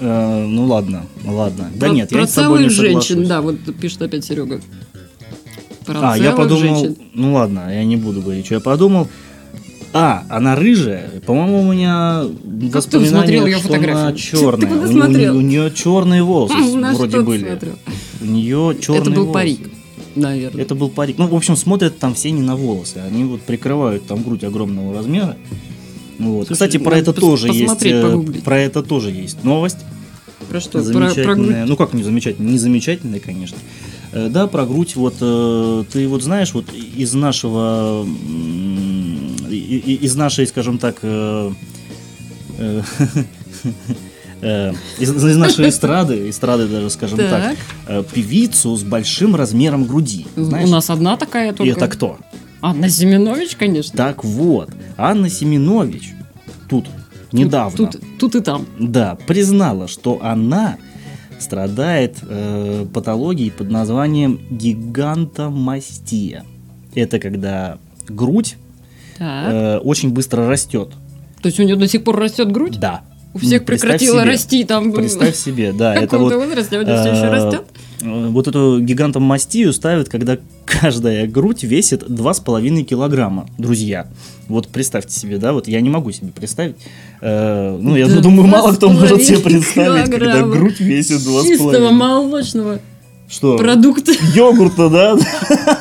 Э, 0.00 0.44
ну 0.46 0.66
ладно, 0.66 1.06
ладно. 1.24 1.70
Да 1.74 1.86
Про- 1.86 1.94
нет, 1.94 2.08
про 2.10 2.20
я 2.20 2.26
с 2.26 2.32
тобой 2.32 2.64
не 2.64 2.68
целых 2.68 2.76
женщин, 2.76 3.00
соглашусь. 3.26 3.28
да, 3.28 3.40
вот 3.40 3.56
пишет 3.80 4.02
опять 4.02 4.24
Серега. 4.24 4.60
Про 5.86 6.12
А, 6.12 6.18
я 6.18 6.32
подумал, 6.32 6.76
женщин. 6.76 6.96
ну 7.14 7.32
ладно, 7.34 7.72
я 7.72 7.84
не 7.84 7.96
буду 7.96 8.20
говорить, 8.20 8.44
что 8.44 8.56
я 8.56 8.60
подумал. 8.60 9.08
А, 9.92 10.24
она 10.28 10.54
рыжая. 10.56 11.08
По-моему, 11.26 11.60
у 11.60 11.72
меня 11.72 12.24
Как 12.72 12.84
ты 12.84 13.06
смотрел 13.06 13.46
фотографию? 13.60 13.96
она 13.98 14.12
черная. 14.12 14.68
Ты 14.68 14.74
у, 14.76 14.82
не- 14.86 14.92
смотрел? 14.92 15.36
у 15.36 15.40
нее 15.40 15.72
черные 15.74 16.22
волосы 16.22 16.54
На 16.76 16.92
вроде 16.94 17.20
были. 17.20 17.46
смотрел? 17.46 17.74
У 18.20 18.24
нее 18.26 18.76
черные 18.80 19.00
Это 19.02 19.10
был 19.10 19.16
волосы. 19.26 19.32
парик, 19.34 19.70
наверное. 20.14 20.62
Это 20.62 20.74
был 20.74 20.88
парик. 20.90 21.16
Ну, 21.18 21.26
в 21.28 21.34
общем, 21.34 21.56
смотрят 21.56 21.98
там 21.98 22.14
все 22.14 22.30
не 22.30 22.42
на 22.42 22.56
волосы. 22.56 22.98
Они 22.98 23.24
вот 23.24 23.40
прикрывают 23.42 24.06
там 24.06 24.22
грудь 24.22 24.44
огромного 24.44 24.94
размера. 24.94 25.36
Вот. 26.18 26.46
Слушай, 26.46 26.52
Кстати, 26.54 26.76
про 26.78 26.98
это 26.98 27.12
тоже 27.12 27.48
есть. 27.48 27.82
э, 27.84 28.02
погуглить. 28.02 28.42
Про 28.44 28.58
это 28.58 28.82
тоже 28.82 29.10
есть 29.10 29.44
новость. 29.44 29.78
Про 30.50 30.60
что? 30.60 30.72
Про, 30.72 30.82
замечательная. 30.82 31.24
про 31.24 31.34
грудь? 31.34 31.56
Ну 31.68 31.76
как 31.76 31.92
не 31.94 32.02
замечательная? 32.02 32.52
Не 32.52 32.58
замечательная, 32.58 33.20
конечно. 33.20 33.56
Э, 34.12 34.28
Да, 34.28 34.46
про 34.46 34.64
грудь. 34.66 34.94
Вот 34.96 35.14
э, 35.20 35.84
ты 35.92 36.06
вот 36.08 36.22
знаешь, 36.22 36.52
вот 36.54 36.66
из 36.72 37.12
нашего, 37.14 38.06
из 39.50 40.14
нашей, 40.14 40.46
скажем 40.46 40.78
так, 40.78 40.98
э, 41.02 41.52
э, 42.58 42.82
э, 44.42 44.72
из, 44.98 45.24
из 45.24 45.36
нашей 45.36 45.68
эстрады, 45.68 46.28
эстрады 46.30 46.66
даже, 46.66 46.90
скажем 46.90 47.18
так, 47.18 47.56
Так. 47.86 48.06
певицу 48.08 48.76
с 48.76 48.82
большим 48.82 49.36
размером 49.36 49.84
груди. 49.84 50.26
Знаешь? 50.36 50.68
У 50.68 50.70
нас 50.70 50.90
одна 50.90 51.16
такая 51.16 51.52
И 51.52 51.54
только. 51.54 51.72
это 51.72 51.88
кто? 51.88 52.18
Анна 52.62 52.88
Семенович, 52.88 53.56
конечно. 53.56 53.96
Так 53.96 54.24
вот, 54.24 54.70
Анна 54.96 55.28
Семенович 55.28 56.14
тут 56.68 56.86
недавно. 57.32 57.76
Тут, 57.76 58.00
тут 58.18 58.34
и 58.34 58.40
там. 58.40 58.66
Да, 58.78 59.16
признала, 59.26 59.88
что 59.88 60.20
она 60.22 60.76
страдает 61.38 62.16
э, 62.22 62.86
патологией 62.92 63.50
под 63.50 63.70
названием 63.70 64.40
гигантомастия. 64.50 66.44
Это 66.94 67.18
когда 67.18 67.78
грудь 68.08 68.56
Так. 69.18 69.52
э, 69.52 69.78
очень 69.78 70.10
быстро 70.10 70.48
растет. 70.48 70.90
То 71.42 71.46
есть 71.48 71.60
у 71.60 71.62
нее 71.62 71.76
до 71.76 71.86
сих 71.88 72.04
пор 72.04 72.16
растет 72.18 72.50
грудь? 72.50 72.78
Да. 72.80 73.02
У 73.34 73.38
всех 73.38 73.60
Ну, 73.60 73.66
прекратила 73.66 74.20
себе. 74.22 74.30
расти 74.30 74.64
там. 74.64 74.92
Представь 74.92 75.36
себе, 75.36 75.72
да, 75.72 75.94
это 76.00 76.16
вот 76.18 76.32
возрасте, 76.34 76.76
а 76.78 76.80
у 76.80 76.82
нее 76.84 76.96
все 77.00 77.10
еще 77.10 77.26
э, 77.26 77.30
растет. 77.30 77.62
э, 78.02 78.26
Вот 78.28 78.48
эту 78.48 78.80
гигантомастию 78.80 79.72
ставят, 79.74 80.08
когда 80.08 80.38
каждая 80.64 81.26
грудь 81.26 81.62
весит 81.62 82.02
2,5 82.04 82.82
килограмма, 82.84 83.46
друзья. 83.58 84.06
Вот 84.48 84.68
представьте 84.68 85.12
себе, 85.18 85.36
да, 85.38 85.52
вот 85.52 85.68
я 85.68 85.80
не 85.82 85.90
могу 85.90 86.12
себе 86.12 86.30
представить. 86.32 86.76
Э, 87.20 87.76
ну, 87.78 87.94
я 87.96 88.06
Да, 88.08 88.20
думаю, 88.20 88.48
мало 88.48 88.72
кто 88.72 88.88
может 88.88 89.18
2,5 89.18 89.22
себе 89.24 89.38
представить, 89.40 90.10
когда 90.10 90.42
грудь 90.42 90.80
весит 90.80 91.18
2,5. 91.20 91.42
Чистого 91.46 91.90
молочного 91.90 92.78
Что? 93.28 93.58
продукта. 93.58 94.12
Йогурта, 94.34 94.88
да? 94.88 95.16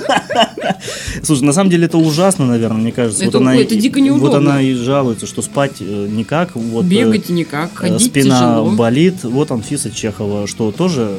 Слушай, 1.24 1.43
на 1.43 1.53
самом 1.53 1.69
деле 1.69 1.86
это 1.86 1.98
ужасно, 1.98 2.45
наверное, 2.45 2.77
мне 2.81 2.91
кажется. 2.91 3.24
Это- 3.24 3.38
вот 3.38 3.41
она, 3.41 3.55
это 3.55 3.75
дико 3.75 4.00
Вот 4.00 4.05
неудобно. 4.05 4.38
она 4.38 4.62
и 4.62 4.74
жалуется, 4.74 5.25
что 5.27 5.41
спать 5.41 5.74
э, 5.79 6.07
никак. 6.12 6.55
Вот, 6.55 6.86
э, 6.86 6.88
Бегать 6.88 7.29
никак, 7.29 7.72
э, 7.74 7.75
ходить 7.75 8.01
спина 8.07 8.39
тяжело. 8.39 8.72
болит. 8.72 9.24
Вот 9.24 9.51
Анфиса 9.51 9.91
Чехова, 9.91 10.48
что 10.48 10.72
тоже 10.72 11.17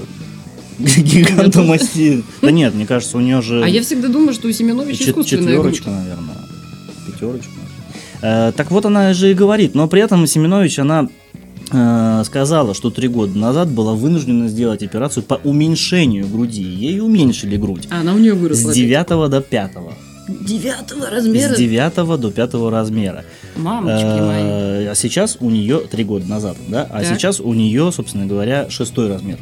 гигантомастия. 0.79 2.23
Да 2.43 2.51
нет, 2.51 2.75
мне 2.75 2.87
кажется, 2.87 3.17
у 3.17 3.21
нее 3.21 3.41
же 3.43 3.63
А 3.63 3.69
я 3.69 3.83
всегда 3.83 4.09
думаю, 4.09 4.35
что 4.35 4.49
у 4.49 4.53
Семеновича 4.53 4.99
чет- 4.99 5.09
искусственная 5.11 5.59
грудь. 5.59 5.77
четверочка, 5.77 5.91
наверное. 5.91 6.37
Пятерочка. 7.07 7.51
Э, 8.23 8.53
Так 8.57 8.71
вот 8.71 8.85
она 8.87 9.13
же 9.15 9.31
и 9.31 9.35
говорит, 9.35 9.75
но 9.75 9.89
при 9.89 10.03
этом 10.03 10.27
Семенович, 10.27 10.79
она 10.79 11.09
э, 11.35 11.39
сказала, 11.69 12.75
что 12.75 12.91
три 12.91 13.09
года 13.09 13.37
назад 13.39 13.69
была 13.71 13.93
вынуждена 13.95 14.49
сделать 14.49 14.83
операцию 14.83 15.23
по 15.23 15.35
уменьшению 15.35 16.27
груди. 16.29 16.63
Ей 16.63 17.01
уменьшили 17.01 17.57
грудь. 17.57 17.89
А, 17.91 18.01
она 18.01 18.15
у 18.15 18.19
нее 18.19 18.35
выросла. 18.35 18.73
С 18.73 18.75
9 18.75 19.29
до 19.31 19.41
5. 19.41 19.71
Девятого 20.29 21.11
размера. 21.11 21.55
С 21.55 21.59
9 21.59 22.21
до 22.21 22.31
5 22.31 22.55
размера. 22.71 23.25
Мамочки 23.57 24.05
мои. 24.05 24.43
Э, 24.43 24.91
А 24.91 24.95
сейчас 24.95 25.37
у 25.41 25.51
нее 25.51 25.79
3 25.81 26.05
года 26.05 26.27
назад, 26.27 26.57
да? 26.69 26.83
А 26.91 27.03
Так. 27.03 27.07
сейчас 27.17 27.41
у 27.41 27.53
нее, 27.55 27.91
собственно 27.93 28.27
говоря, 28.27 28.69
шестой 28.71 29.09
размер. 29.09 29.39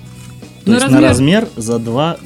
То 0.64 0.70
На 0.70 0.74
есть 0.76 0.86
размер- 0.86 1.00
на 1.00 1.00
размер 1.08 1.48
за 1.56 1.78
2... 1.78 2.16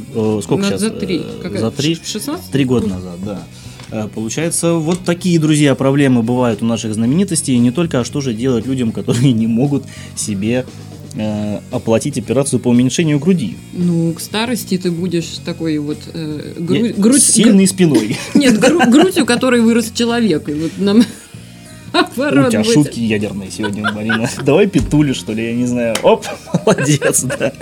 Сколько 0.42 0.56
На- 0.62 0.68
сейчас? 0.68 0.80
За 0.80 0.90
три. 0.90 1.18
Э, 1.18 1.42
Какая? 1.42 1.60
За 1.60 1.70
3, 1.72 1.94
Ш- 1.96 2.00
16? 2.04 2.50
Три 2.52 2.64
года 2.64 2.86
назад, 2.86 3.16
да. 3.24 3.42
Э, 3.90 4.08
Получается, 4.14 4.74
вот 4.74 5.00
такие, 5.04 5.38
друзья, 5.38 5.74
проблемы 5.74 6.22
бывают 6.22 6.62
у 6.62 6.66
наших 6.66 6.94
знаменитостей. 6.94 7.54
И 7.54 7.58
не 7.58 7.70
только, 7.70 8.00
а 8.00 8.04
что 8.04 8.20
же 8.20 8.34
делать 8.34 8.66
людям, 8.66 8.92
которые 8.98 9.32
не 9.32 9.46
могут 9.46 9.84
себе 10.16 10.66
э, 11.14 11.60
оплатить 11.70 12.18
операцию 12.18 12.60
по 12.60 12.68
уменьшению 12.68 13.18
груди. 13.18 13.56
Ну, 13.72 14.12
к 14.12 14.20
старости 14.20 14.76
ты 14.78 14.90
будешь 14.90 15.38
такой 15.44 15.78
вот 15.78 15.98
э, 16.12 16.54
грудь, 16.58 16.96
грудь, 16.96 17.22
с 17.22 17.32
сильной 17.32 17.66
спиной. 17.66 18.16
гру- 18.34 18.34
нет, 18.40 18.58
гру- 18.58 18.80
грудь, 18.90 19.18
у 19.18 19.24
которой 19.26 19.60
вырос 19.60 19.90
человек. 19.94 20.48
И 20.48 20.52
вот 20.54 20.72
нам 20.78 21.02
У 22.18 22.22
наоборот 22.24 22.50
тебя 22.50 22.62
будет. 22.64 22.74
шутки 22.74 23.00
ядерные 23.00 23.50
сегодня, 23.50 23.90
Марина. 23.92 24.28
Давай 24.44 24.66
петули, 24.66 25.12
что 25.12 25.32
ли, 25.32 25.44
я 25.46 25.54
не 25.54 25.66
знаю. 25.66 25.94
Оп, 26.02 26.26
молодец, 26.66 27.22
да. 27.22 27.52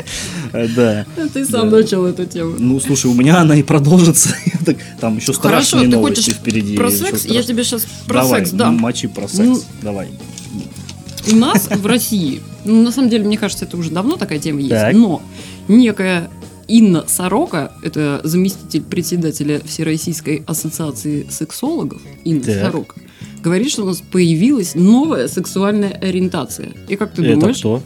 Э, 0.52 0.68
Да. 0.68 1.06
Ты 1.32 1.44
сам 1.44 1.70
Да. 1.70 1.76
начал 1.78 2.04
эту 2.06 2.26
тему. 2.26 2.54
Ну, 2.58 2.80
слушай, 2.80 3.06
у 3.10 3.14
меня 3.14 3.40
она 3.40 3.56
и 3.56 3.62
продолжится. 3.62 4.30
Так, 4.66 4.76
Там 5.00 5.16
еще 5.18 5.32
Хорошо, 5.32 5.62
страшные 5.66 5.88
ты 5.90 5.96
новости 5.96 6.30
впереди. 6.30 6.76
про 6.76 6.90
секс? 6.90 7.24
Я 7.24 7.42
тебе 7.42 7.62
сейчас 7.62 7.86
про 8.08 8.22
Давай, 8.22 8.40
секс 8.40 8.50
дам. 8.52 8.76
мочи 8.78 9.06
про 9.06 9.28
Ну, 9.32 9.54
секс. 9.56 9.66
Давай. 9.82 10.08
У 11.30 11.36
нас 11.36 11.68
в 11.68 11.86
России, 11.86 12.40
ну, 12.64 12.82
на 12.82 12.92
самом 12.92 13.08
деле, 13.10 13.24
мне 13.24 13.36
кажется, 13.38 13.64
это 13.64 13.76
уже 13.76 13.90
давно 13.90 14.16
такая 14.16 14.38
тема 14.38 14.58
есть, 14.60 14.70
Так. 14.70 14.94
но 14.94 15.22
некая 15.68 16.30
Инна 16.68 17.04
Сорока, 17.06 17.72
это 17.82 18.20
заместитель 18.24 18.82
председателя 18.82 19.60
Всероссийской 19.64 20.42
ассоциации 20.46 21.26
сексологов, 21.30 22.00
Инна 22.24 22.42
Так. 22.42 22.60
Сорока, 22.64 22.94
говорит, 23.46 23.70
что 23.70 23.82
у 23.82 23.86
нас 23.86 24.00
появилась 24.00 24.74
новая 24.74 25.28
сексуальная 25.28 25.92
ориентация. 25.92 26.70
И 26.88 26.96
как 26.96 27.12
ты 27.12 27.22
Это 27.24 27.34
думаешь? 27.34 27.58
кто? 27.58 27.80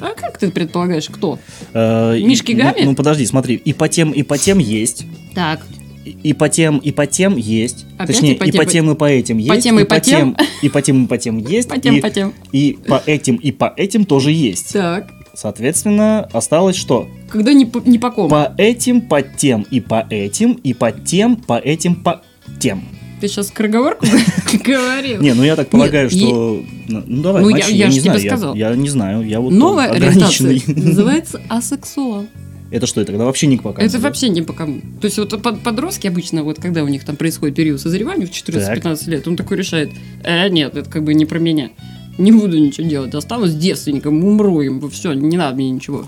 А 0.00 0.14
как 0.14 0.36
ты 0.38 0.50
предполагаешь, 0.50 1.08
кто? 1.08 1.38
Э, 1.72 2.18
и- 2.18 2.24
Мишки 2.24 2.52
ну- 2.52 2.64
Гамми? 2.64 2.82
Ну, 2.82 2.94
подожди, 2.94 3.24
смотри. 3.24 3.54
И 3.54 3.72
по 3.72 3.88
тем, 3.88 4.10
и 4.10 4.22
по 4.22 4.36
тем 4.36 4.58
есть. 4.58 5.06
Так. 5.34 5.60
и, 6.04 6.16
и 6.22 6.32
по 6.32 6.48
тем, 6.48 6.78
и 6.78 6.90
по 6.90 7.06
тем 7.06 7.36
есть. 7.36 7.86
Опять 7.96 8.16
Точнее, 8.16 8.34
и 8.34 8.38
по 8.38 8.44
и 8.44 8.50
тем, 8.50 8.58
по 8.58 8.70
тем, 8.70 8.90
и 8.90 8.94
по 8.94 9.04
этим 9.04 9.38
есть. 9.38 9.62
тем, 9.62 9.78
и 9.80 9.84
по 9.84 10.00
тем? 10.00 10.36
И 10.62 10.68
по 10.68 10.82
тем, 10.82 11.04
и 11.04 11.06
по 11.06 11.18
тем 11.18 11.38
есть. 11.38 11.68
По 11.68 11.78
тем, 11.78 11.96
и, 11.96 12.00
по 12.00 12.10
тем. 12.10 12.34
и 12.52 12.78
по 12.86 13.02
этим, 13.06 13.36
и 13.36 13.52
по 13.52 13.72
этим 13.76 14.04
тоже 14.04 14.32
есть. 14.32 14.72
Так. 14.72 15.06
Соответственно, 15.34 16.28
осталось 16.32 16.76
что? 16.76 17.08
Когда 17.28 17.52
не 17.52 17.66
по, 17.66 17.78
не 17.80 17.98
по 17.98 18.10
ком. 18.10 18.30
По 18.30 18.54
этим, 18.56 19.02
по 19.02 19.22
тем, 19.22 19.66
и 19.70 19.80
по 19.80 20.06
этим, 20.08 20.52
и 20.52 20.72
по 20.74 20.90
тем, 20.92 21.36
по 21.36 21.58
этим, 21.58 21.96
по 21.96 22.22
тем. 22.60 22.84
Ты 23.20 23.28
сейчас 23.28 23.48
скороговорку 23.48 24.06
говорил. 24.64 25.22
Не, 25.22 25.34
ну 25.34 25.42
я 25.42 25.56
так 25.56 25.68
полагаю, 25.68 26.10
что... 26.10 26.62
Ну 26.88 27.22
давай, 27.22 27.42
Ну, 27.42 27.48
я- 27.48 27.56
мочи, 27.64 27.74
я 27.74 27.88
не 27.88 27.98
ж 27.98 28.02
тебе 28.02 28.18
сказал. 28.18 28.54
Я, 28.54 28.74
не 28.76 28.88
знаю, 28.88 29.26
я 29.26 29.40
вот 29.40 29.52
Новая 29.52 29.90
ориентация 29.90 30.60
называется 30.66 31.40
асексуал. 31.48 32.26
Это 32.70 32.86
что, 32.86 33.00
это 33.00 33.12
тогда 33.12 33.24
вообще 33.26 33.46
не 33.46 33.56
по 33.58 33.72
кому, 33.72 33.86
Это 33.86 33.96
да? 33.98 34.02
вообще 34.02 34.28
не 34.28 34.42
по 34.42 34.52
кому. 34.52 34.80
То 35.00 35.06
есть 35.06 35.18
вот 35.18 35.40
под- 35.40 35.60
подростки 35.60 36.08
обычно, 36.08 36.42
вот 36.42 36.58
когда 36.60 36.82
у 36.82 36.88
них 36.88 37.04
там 37.04 37.14
происходит 37.16 37.54
период 37.56 37.80
созревания 37.80 38.26
в 38.26 38.30
14-15 38.30 39.08
лет, 39.08 39.26
он 39.28 39.36
такой 39.36 39.56
решает, 39.56 39.90
э, 40.24 40.48
нет, 40.48 40.76
это 40.76 40.90
как 40.90 41.04
бы 41.04 41.14
не 41.14 41.24
про 41.26 41.38
меня. 41.38 41.70
Не 42.18 42.32
буду 42.32 42.58
ничего 42.58 42.86
делать, 42.88 43.14
останусь 43.14 43.54
девственником, 43.54 44.24
умру 44.24 44.60
им, 44.62 44.90
все, 44.90 45.12
не 45.12 45.36
надо 45.36 45.54
мне 45.56 45.70
ничего. 45.70 46.06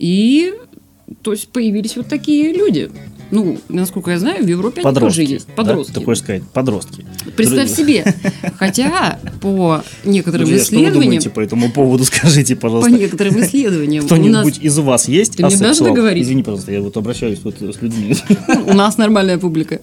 И, 0.00 0.52
то 1.22 1.32
есть, 1.32 1.48
появились 1.48 1.96
вот 1.96 2.08
такие 2.08 2.52
люди. 2.52 2.90
Ну, 3.34 3.58
насколько 3.68 4.12
я 4.12 4.20
знаю, 4.20 4.44
в 4.44 4.46
Европе 4.46 4.80
Подростки. 4.80 5.18
тоже 5.18 5.32
есть. 5.32 5.48
да? 5.48 5.54
Подростки. 5.54 5.94
Ты 5.94 6.04
хочешь 6.04 6.22
сказать, 6.22 6.44
подростки. 6.44 7.04
Представь 7.36 7.74
Друзья. 7.74 8.04
себе. 8.04 8.14
Хотя, 8.58 9.18
по 9.40 9.82
некоторым 10.04 10.46
Друзья, 10.46 10.64
что 10.64 10.74
вы 10.76 10.82
исследованиям, 10.82 11.02
думаете 11.02 11.30
по 11.30 11.40
этому 11.40 11.72
поводу, 11.72 12.04
скажите, 12.12 12.54
по 12.54 12.62
пожалуйста. 12.68 12.92
некоторым 12.92 13.40
исследованиям, 13.40 14.04
Кто-нибудь 14.04 14.58
из 14.60 14.78
вас 14.78 15.08
есть 15.08 15.36
Ты 15.36 15.44
мне 15.44 15.56
дашь 15.56 15.78
договорить? 15.78 16.22
Извини, 16.22 16.44
пожалуйста, 16.44 16.70
я 16.70 16.80
вот 16.80 16.96
обращаюсь 16.96 17.40
вот 17.42 17.56
с 17.60 17.82
людьми. 17.82 18.14
у 18.66 18.72
нас 18.72 18.98
нормальная 18.98 19.36
публика. 19.36 19.80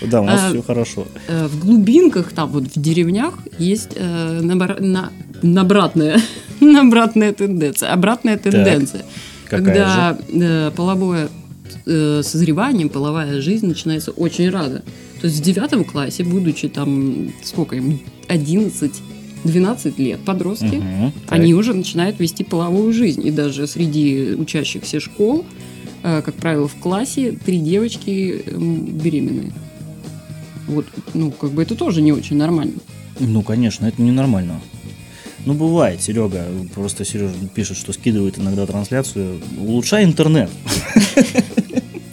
Да, 0.00 0.22
у 0.22 0.24
нас 0.24 0.40
А, 0.44 0.48
все 0.50 0.62
хорошо. 0.62 1.06
Э, 1.26 1.46
в 1.46 1.60
глубинках, 1.60 2.32
там 2.32 2.48
вот 2.48 2.64
в 2.74 2.80
деревнях 2.80 3.34
есть 3.58 3.90
э, 3.96 4.40
набра- 4.42 4.80
на, 4.82 5.12
набратная, 5.42 6.22
набратная 6.60 7.34
тенденция, 7.34 7.92
обратная 7.92 8.38
тенденция. 8.38 9.04
Когда 9.46 10.16
э, 10.32 10.70
половое 10.74 11.28
э, 11.86 12.22
созревание, 12.22 12.88
половая 12.88 13.40
жизнь 13.40 13.66
начинается 13.66 14.10
очень 14.12 14.50
рано. 14.50 14.82
То 15.20 15.26
есть 15.26 15.40
в 15.40 15.42
девятом 15.42 15.84
классе, 15.84 16.24
будучи 16.24 16.68
там, 16.68 17.32
сколько 17.42 17.76
им, 17.76 18.00
11-12 18.28 19.94
лет, 19.98 20.20
подростки, 20.20 20.82
так. 21.26 21.32
они 21.32 21.54
уже 21.54 21.74
начинают 21.74 22.20
вести 22.20 22.44
половую 22.44 22.92
жизнь. 22.92 23.26
И 23.26 23.30
даже 23.30 23.66
среди 23.66 24.34
учащихся 24.38 25.00
школ, 25.00 25.44
э, 26.02 26.22
как 26.22 26.34
правило, 26.34 26.68
в 26.68 26.76
классе 26.76 27.32
три 27.32 27.58
девочки 27.58 28.42
м, 28.46 28.86
беременные. 28.86 29.52
Вот, 30.68 30.86
ну, 31.14 31.30
как 31.30 31.50
бы 31.50 31.62
это 31.62 31.74
тоже 31.74 32.02
не 32.02 32.12
очень 32.12 32.36
нормально. 32.36 32.74
Ну, 33.18 33.42
конечно, 33.42 33.86
это 33.86 34.00
ненормально. 34.02 34.60
Ну, 35.46 35.54
бывает, 35.54 36.02
Серега. 36.02 36.44
Просто 36.74 37.04
Сережа 37.04 37.34
пишет, 37.54 37.76
что 37.76 37.92
скидывает 37.92 38.38
иногда 38.38 38.66
трансляцию. 38.66 39.40
Улучшай 39.58 40.04
интернет. 40.04 40.50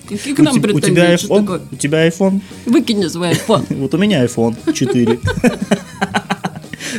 И 0.09 0.33
к 0.33 0.39
У 0.39 0.43
нам 0.43 0.53
тебя 0.55 1.15
iPhone? 1.15 1.39
такое? 1.41 1.61
У 1.71 1.75
тебя 1.75 2.07
iPhone? 2.07 2.41
Выкини 2.65 3.07
свой 3.07 3.31
iPhone. 3.31 3.65
Вот 3.75 3.93
у 3.93 3.97
меня 3.97 4.23
iPhone 4.23 4.55
4. 4.71 5.19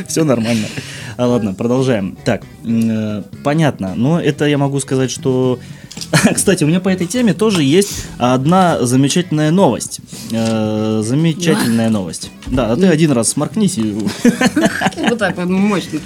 Все 0.07 0.23
нормально. 0.23 0.67
А, 1.15 1.25
ладно, 1.25 1.53
продолжаем. 1.53 2.17
Так, 2.25 2.43
э, 2.65 3.23
понятно. 3.43 3.95
Но 3.95 4.21
это 4.21 4.45
я 4.45 4.57
могу 4.57 4.79
сказать, 4.79 5.09
что... 5.09 5.59
Кстати, 6.35 6.63
у 6.63 6.67
меня 6.67 6.79
по 6.79 6.89
этой 6.89 7.07
теме 7.07 7.33
тоже 7.33 7.63
есть 7.63 8.05
одна 8.17 8.85
замечательная 8.85 9.51
новость. 9.51 9.99
Э, 10.31 11.01
Замечательная 11.03 11.89
новость. 11.89 12.31
Да, 12.47 12.71
а 12.71 12.75
ты 12.75 12.87
один 12.87 13.11
раз 13.11 13.29
сморкнись 13.29 13.77
и 13.77 13.91
Вот 15.09 15.17
так 15.17 15.37
вот 15.37 15.49
мощно. 15.49 15.99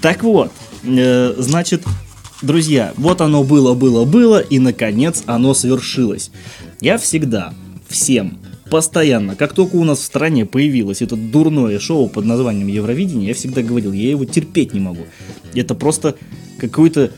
Так 0.00 0.22
вот, 0.22 0.52
э, 0.84 1.34
значит, 1.38 1.84
друзья, 2.42 2.92
вот 2.96 3.20
оно 3.20 3.44
было, 3.44 3.74
было, 3.74 4.04
было, 4.04 4.40
и 4.40 4.58
наконец 4.58 5.22
оно 5.26 5.54
свершилось. 5.54 6.30
Я 6.80 6.98
всегда 6.98 7.54
всем 7.88 8.38
постоянно, 8.70 9.36
как 9.36 9.52
только 9.52 9.76
у 9.76 9.84
нас 9.84 10.00
в 10.00 10.04
стране 10.04 10.44
появилось 10.44 11.00
это 11.02 11.16
дурное 11.16 11.78
шоу 11.78 12.08
под 12.08 12.24
названием 12.24 12.66
Евровидение, 12.66 13.28
я 13.28 13.34
всегда 13.34 13.62
говорил, 13.62 13.92
я 13.92 14.10
его 14.10 14.24
терпеть 14.24 14.74
не 14.74 14.80
могу. 14.80 15.06
Это 15.54 15.74
просто 15.74 16.16
какой-то 16.58 17.12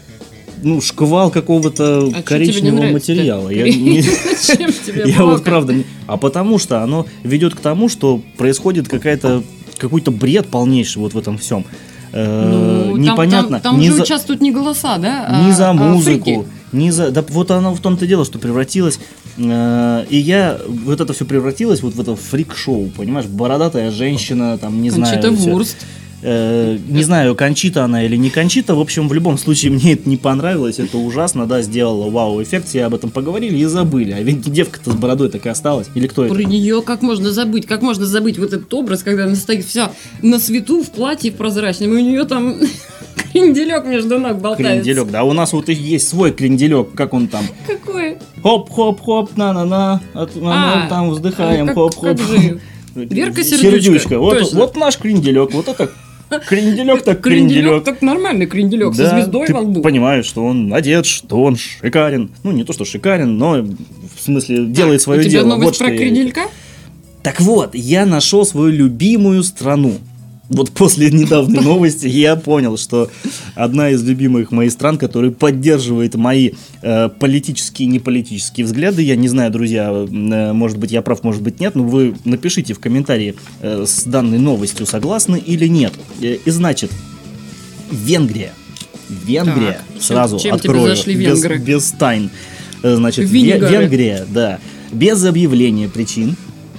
ну, 0.62 0.80
шквал 0.80 1.30
какого-то 1.30 2.00
А 2.00 2.06
не 2.06 2.22
коричневого 2.22 2.86
материала. 2.92 3.48
Я 3.50 3.64
не- 3.68 4.04
я 5.10 5.24
вот 5.24 5.44
правда... 5.44 5.72
не- 5.72 5.84
А 6.06 6.16
потому 6.16 6.58
что 6.58 6.82
оно 6.82 7.06
ведет 7.22 7.54
к 7.54 7.60
тому, 7.60 7.88
что 7.88 8.20
происходит 8.36 8.88
какая-то 8.88 9.42
какой-то 9.76 10.10
бред 10.10 10.48
полнейший 10.48 11.00
вот 11.00 11.14
в 11.14 11.18
этом 11.18 11.38
всем. 11.38 11.64
Ну, 12.12 12.92
там- 12.92 13.00
непонятно. 13.00 13.60
Там, 13.60 13.74
там 13.74 13.80
ни 13.80 13.88
же 13.88 13.96
за, 13.96 14.02
участвуют 14.02 14.40
не 14.40 14.50
голоса, 14.50 14.98
да? 14.98 15.26
а- 15.28 15.52
за 15.52 15.70
а 15.70 15.72
музыку, 15.72 16.24
фрики. 16.24 16.44
ни 16.72 16.90
за. 16.90 17.10
Да 17.10 17.22
вот 17.28 17.50
оно 17.50 17.74
в 17.74 17.80
том-то 17.80 18.06
дело, 18.06 18.24
что 18.24 18.38
превратилось. 18.38 18.98
э, 19.36 20.04
и 20.08 20.16
я 20.16 20.58
вот 20.84 21.00
это 21.00 21.12
все 21.12 21.24
превратилось 21.24 21.82
вот 21.82 21.94
в 21.94 22.00
это 22.00 22.16
фрик-шоу, 22.16 22.90
понимаешь? 22.96 23.26
Бородатая 23.26 23.90
женщина, 23.90 24.56
там, 24.58 24.80
не 24.80 24.90
знаю. 24.90 25.20
Кончита 25.20 25.36
всё. 25.36 25.50
Вурст. 25.52 25.76
Э, 26.20 26.76
не 26.88 27.04
знаю, 27.04 27.36
кончита 27.36 27.84
она 27.84 28.02
или 28.04 28.16
не 28.16 28.30
кончита. 28.30 28.74
В 28.74 28.80
общем, 28.80 29.08
в 29.08 29.12
любом 29.12 29.38
случае, 29.38 29.70
мне 29.70 29.92
это 29.92 30.08
не 30.08 30.16
понравилось. 30.16 30.80
Это 30.80 30.98
ужасно, 30.98 31.46
да, 31.46 31.62
сделала 31.62 32.10
вау-эффект. 32.10 32.66
Все 32.68 32.84
об 32.84 32.94
этом 32.94 33.10
поговорили 33.10 33.56
и 33.56 33.64
забыли. 33.66 34.10
А 34.12 34.20
ведь 34.20 34.40
девка-то 34.50 34.90
с 34.90 34.94
бородой 34.94 35.30
так 35.30 35.46
и 35.46 35.48
осталась. 35.48 35.86
Или 35.94 36.08
кто 36.08 36.24
это? 36.24 36.34
Про 36.34 36.42
нее 36.42 36.82
как 36.82 37.02
можно 37.02 37.30
забыть? 37.30 37.66
Как 37.66 37.82
можно 37.82 38.04
забыть 38.04 38.36
вот 38.38 38.52
этот 38.52 38.72
образ, 38.74 39.04
когда 39.04 39.24
она 39.24 39.36
стоит 39.36 39.64
вся 39.64 39.92
на 40.20 40.40
свету 40.40 40.82
в 40.82 40.90
платье 40.90 41.30
прозрачном, 41.30 41.92
и 41.92 41.96
у 41.96 42.00
нее 42.04 42.24
там 42.24 42.56
кренделек 43.32 43.84
между 43.86 44.18
ног 44.18 44.40
болтается. 44.40 44.82
Кренделек, 44.82 45.10
да, 45.12 45.22
у 45.22 45.32
нас 45.32 45.52
вот 45.52 45.68
и 45.68 45.72
есть 45.72 46.08
свой 46.08 46.32
кренделек, 46.32 46.94
как 46.94 47.14
он 47.14 47.28
там. 47.28 47.44
Какой? 47.66 48.16
Хоп-хоп-хоп, 48.42 49.36
на-на-на, 49.36 50.00
А, 50.14 50.86
там 50.88 51.10
вздыхаем, 51.10 51.68
как- 51.68 51.76
хоп-хоп. 51.76 52.20
Верка 52.96 53.44
Сердючка, 53.44 54.18
Вот, 54.18 54.38
точно. 54.38 54.58
вот 54.58 54.76
наш 54.76 54.96
кренделек, 54.96 55.52
вот 55.52 55.68
это 55.68 55.88
кренделек 56.46 57.02
так 57.02 57.20
Кренделек, 57.20 57.84
так 57.84 58.02
нормальный 58.02 58.46
кренделек 58.46 58.94
со 58.94 59.04
Да, 59.04 59.10
звездой 59.10 59.46
ты 59.46 59.54
во 59.54 59.60
лбу. 59.60 59.80
понимаешь, 59.82 60.26
что 60.26 60.44
он 60.44 60.72
одет, 60.74 61.06
что 61.06 61.42
он 61.42 61.56
шикарен. 61.56 62.30
Ну, 62.42 62.52
не 62.52 62.64
то, 62.64 62.72
что 62.72 62.84
шикарен, 62.84 63.36
но 63.38 63.62
в 63.62 64.20
смысле 64.20 64.66
делает 64.66 65.00
свое 65.02 65.20
У 65.20 65.22
тебя 65.22 65.32
дело. 65.32 65.48
новость 65.48 65.64
Вот 65.64 65.78
про 65.78 65.90
я- 65.92 65.98
кренделька? 65.98 66.42
Так 67.22 67.40
вот, 67.40 67.74
я 67.74 68.06
нашел 68.06 68.44
свою 68.46 68.68
любимую 68.68 69.42
страну. 69.42 69.94
Вот 70.48 70.70
после 70.70 71.10
недавней 71.10 71.60
новости 71.60 72.06
я 72.06 72.36
понял, 72.36 72.78
что 72.78 73.10
одна 73.54 73.90
из 73.90 74.02
любимых 74.02 74.50
моих 74.50 74.72
стран, 74.72 74.96
которая 74.96 75.30
поддерживает 75.30 76.14
мои 76.14 76.52
э, 76.82 77.08
политические 77.08 77.88
и 77.88 77.90
неполитические 77.92 78.64
взгляды, 78.64 79.02
я 79.02 79.16
не 79.16 79.28
знаю, 79.28 79.50
друзья, 79.50 79.90
э, 79.90 80.52
может 80.52 80.78
быть 80.78 80.90
я 80.90 81.02
прав, 81.02 81.22
может 81.22 81.42
быть 81.42 81.60
нет, 81.60 81.74
но 81.74 81.84
вы 81.84 82.14
напишите 82.24 82.72
в 82.72 82.80
комментарии 82.80 83.34
э, 83.60 83.84
с 83.86 84.04
данной 84.04 84.38
новостью, 84.38 84.86
согласны 84.86 85.36
или 85.36 85.66
нет. 85.66 85.92
Э, 86.22 86.38
и 86.42 86.50
значит, 86.50 86.90
Венгрия. 87.90 88.52
Венгрия, 89.08 89.80
Так, 89.94 90.02
сразу 90.02 90.38
чем 90.38 90.58
тебе 90.58 90.70
открою, 90.70 90.96
без, 91.06 91.44
без 91.60 91.90
тайн. 91.92 92.30
Э, 92.82 92.94
Значит. 92.96 93.28
Венгрия, 93.28 94.26
да, 94.28 94.58
без 94.92 95.24
объявления 95.24 95.88
причин 95.88 96.36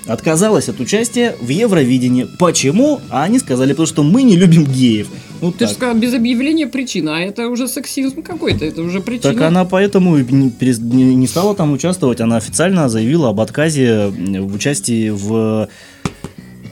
отказалась 0.10 0.70
от 0.70 0.80
участия 0.80 1.36
в 1.40 1.50
Евровидении. 1.50 2.28
Почему? 2.38 3.00
А 3.10 3.24
они 3.24 3.40
сказали, 3.40 3.72
потому 3.72 3.88
что 3.88 4.04
мы 4.04 4.24
не 4.24 4.36
любим 4.36 4.66
геев. 4.66 5.08
Ну 5.42 5.52
Ты 5.54 5.60
же 5.60 5.70
так. 5.70 5.78
сказал, 5.78 5.96
без 5.96 6.14
объявления 6.14 6.68
причина, 6.68 7.18
а 7.18 7.20
это 7.22 7.48
уже 7.48 7.68
сексизм 7.68 8.22
какой-то, 8.22 8.66
это 8.66 8.82
уже 8.82 9.00
причина. 9.00 9.34
Так 9.34 9.42
она 9.42 9.64
поэтому 9.64 10.18
не, 10.18 10.52
не- 10.60 11.16
не 11.16 11.28
стала 11.28 11.56
там 11.56 11.72
участвовать. 11.72 12.20
Она 12.20 12.36
официально 12.38 12.90
заявила 12.90 13.30
об 13.30 13.40
отказе 13.40 14.08
в 14.10 14.54
участии 14.54 15.10
в, 15.10 15.70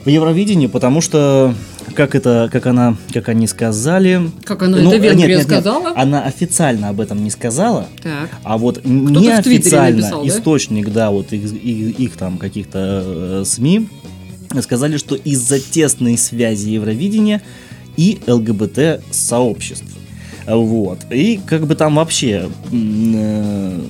в 0.08 0.10
Евровидении, 0.10 0.68
потому 0.68 1.02
что, 1.02 1.54
как 1.94 2.14
это, 2.14 2.48
как 2.50 2.64
она, 2.64 2.96
как 3.12 3.28
они 3.28 3.46
сказали... 3.46 4.30
Как 4.42 4.62
она 4.62 4.78
Ну, 4.78 4.88
это 4.90 4.98
нет, 4.98 5.02
Венгрия 5.12 5.36
нет, 5.36 5.38
нет, 5.38 5.46
сказала? 5.46 5.92
она 5.94 6.22
официально 6.24 6.88
об 6.88 6.98
этом 7.02 7.22
не 7.22 7.28
сказала, 7.28 7.88
Так. 8.02 8.30
А 8.42 8.56
вот 8.56 8.80
неофициально 8.86 9.98
написал, 10.00 10.22
да? 10.22 10.28
источник, 10.28 10.88
да, 10.90 11.10
вот 11.10 11.34
их, 11.34 11.52
их- 11.52 12.00
их 12.00 12.16
там 12.16 12.38
каких-то 12.38 13.02
э, 13.04 13.42
СМИ 13.44 13.86
сказали, 14.62 14.96
что 14.96 15.14
из-за 15.14 15.60
тесной 15.60 16.16
связи 16.16 16.70
Евровидения 16.70 17.42
и 17.98 18.18
ЛГБТ 18.26 19.02
сообществ. 19.10 19.84
Вот. 20.46 21.00
И 21.10 21.38
как 21.44 21.66
бы 21.66 21.74
там 21.74 21.96
вообще 21.96 22.48
э, 22.72 23.80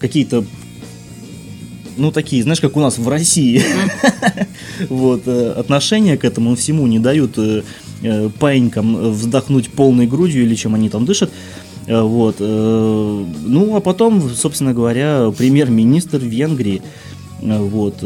какие-то 0.00 0.44
ну, 1.98 2.12
такие, 2.12 2.42
знаешь, 2.42 2.60
как 2.60 2.76
у 2.76 2.80
нас 2.80 2.98
в 2.98 3.08
России, 3.08 3.62
вот, 4.88 5.22
э, 5.26 5.52
отношения 5.52 6.16
к 6.16 6.24
этому 6.24 6.54
всему 6.56 6.86
не 6.86 6.98
дают 6.98 7.38
э, 7.38 7.62
э, 8.02 8.30
паинькам 8.38 9.10
вздохнуть 9.10 9.70
полной 9.70 10.06
грудью 10.06 10.42
или 10.42 10.54
чем 10.54 10.74
они 10.74 10.88
там 10.88 11.04
дышат. 11.04 11.30
Вот. 11.86 12.38
Ну, 12.38 13.76
а 13.76 13.80
потом, 13.80 14.28
собственно 14.28 14.74
говоря, 14.74 15.32
премьер-министр 15.34 16.18
Венгрии 16.18 16.82
вот, 17.40 18.04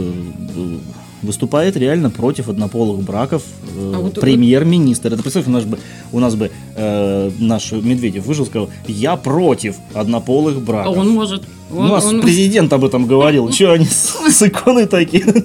выступает 1.23 1.77
реально 1.77 2.11
против 2.11 2.49
однополых 2.49 3.03
браков 3.05 3.43
э, 3.77 3.93
А 3.95 3.99
вот- 4.01 4.21
премьер-министр. 4.21 5.13
Это 5.15 5.23
представь, 5.23 5.47
у 5.47 5.51
нас 5.51 5.65
бы, 5.65 5.79
у 6.13 6.19
нас 6.19 6.35
бы 6.35 6.51
э, 6.77 7.31
наш 7.39 7.73
Медведев 7.73 8.27
вышел 8.27 8.45
и 8.45 8.49
сказал, 8.49 8.71
я 8.89 9.17
против 9.17 9.77
однополых 9.95 10.57
А 10.57 10.61
браков. 10.61 10.97
он 10.99 11.09
может. 11.11 11.43
у 11.71 11.77
Он- 11.79 11.89
нас 11.89 12.05
он- 12.05 12.21
президент 12.23 12.73
об 12.73 12.85
этом 12.85 13.07
говорил. 13.07 13.49
Че 13.53 13.71
они 13.73 13.87
с, 13.87 14.43
иконой 14.43 14.87
такие? 14.87 15.25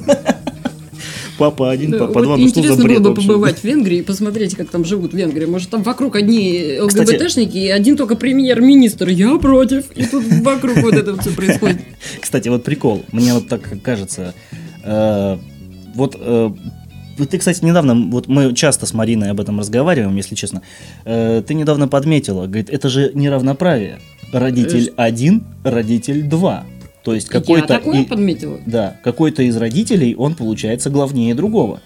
Папа 1.38 1.70
один, 1.70 1.92
Да, 1.92 2.00
папа 2.00 2.14
вот 2.14 2.24
два. 2.24 2.38
Ну 2.38 2.48
что 2.48 2.56
за 2.56 2.60
интересно 2.62 2.84
бред 2.84 2.98
было 2.98 3.10
бы 3.10 3.14
вообще? 3.14 3.28
побывать 3.28 3.60
в 3.60 3.64
Венгрии 3.64 4.00
и 4.00 4.02
посмотреть, 4.02 4.56
как 4.56 4.70
там 4.70 4.84
живут 4.84 5.14
в 5.14 5.16
Венгрии. 5.16 5.46
Может, 5.46 5.70
там 5.70 5.84
вокруг 5.84 6.16
одни 6.16 6.80
Кстати- 6.88 7.12
ЛГБТшники 7.16 7.58
и 7.58 7.68
один 7.70 7.96
только 7.96 8.16
премьер-министр. 8.16 9.10
Я 9.10 9.38
против. 9.38 9.84
И 9.96 10.04
тут 10.08 10.24
вокруг 10.42 10.78
вот 10.78 10.96
это 10.96 11.16
все 11.22 11.30
происходит. 11.30 11.78
Кстати, 12.22 12.50
вот 12.50 12.64
прикол. 12.64 13.04
Мне 13.12 13.36
вот 13.36 13.48
так 13.48 13.62
кажется. 13.84 14.34
Э, 16.00 16.50
вот 17.18 17.26
э, 17.26 17.26
ты, 17.26 17.38
кстати, 17.38 17.64
недавно, 17.64 17.96
вот 18.10 18.28
мы 18.28 18.54
часто 18.54 18.86
с 18.86 18.94
Мариной 18.94 19.32
об 19.32 19.40
этом 19.40 19.60
разговариваем, 19.60 20.16
если 20.16 20.36
честно. 20.36 20.62
Э, 21.06 21.42
ты 21.46 21.54
недавно 21.54 21.88
подметила, 21.88 22.46
говорит, 22.46 22.70
это 22.70 22.90
же 22.90 23.12
неравноправие. 23.14 24.00
Родитель 24.32 24.94
один, 24.98 25.44
родитель 25.64 26.24
два. 26.24 26.66
То 27.04 27.14
есть 27.14 27.28
Я 27.28 27.40
какой-то... 27.40 27.68
такое 27.68 28.02
и- 28.02 28.06
подметила. 28.06 28.60
Да, 28.66 28.98
какой-то 29.04 29.42
из 29.44 29.56
родителей, 29.56 30.14
он 30.16 30.36
получается 30.36 30.90
главнее 30.90 31.34
другого. 31.36 31.80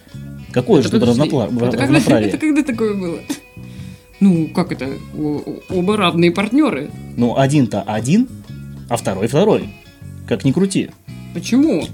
Какое 0.51 0.79
Это 0.81 0.89
же 0.89 0.99
тут 0.99 1.09
разнопла- 1.09 1.47
это 1.55 1.77
когда, 1.77 1.85
равноправие? 1.85 2.29
это 2.29 2.37
когда 2.37 2.63
такое 2.63 2.93
было? 2.95 3.19
Ну, 4.19 4.49
как 4.49 4.71
это? 4.71 4.89
Оба 5.69 5.97
равные 5.97 6.31
партнеры. 6.31 6.89
Ну, 7.17 7.37
один-то 7.37 7.81
один, 7.83 8.27
а 8.89 8.97
второй 8.97 9.27
второй. 9.27 9.69
Как 10.27 10.43
ни 10.45 10.51
крути. 10.51 10.89
Почему? 11.33 11.85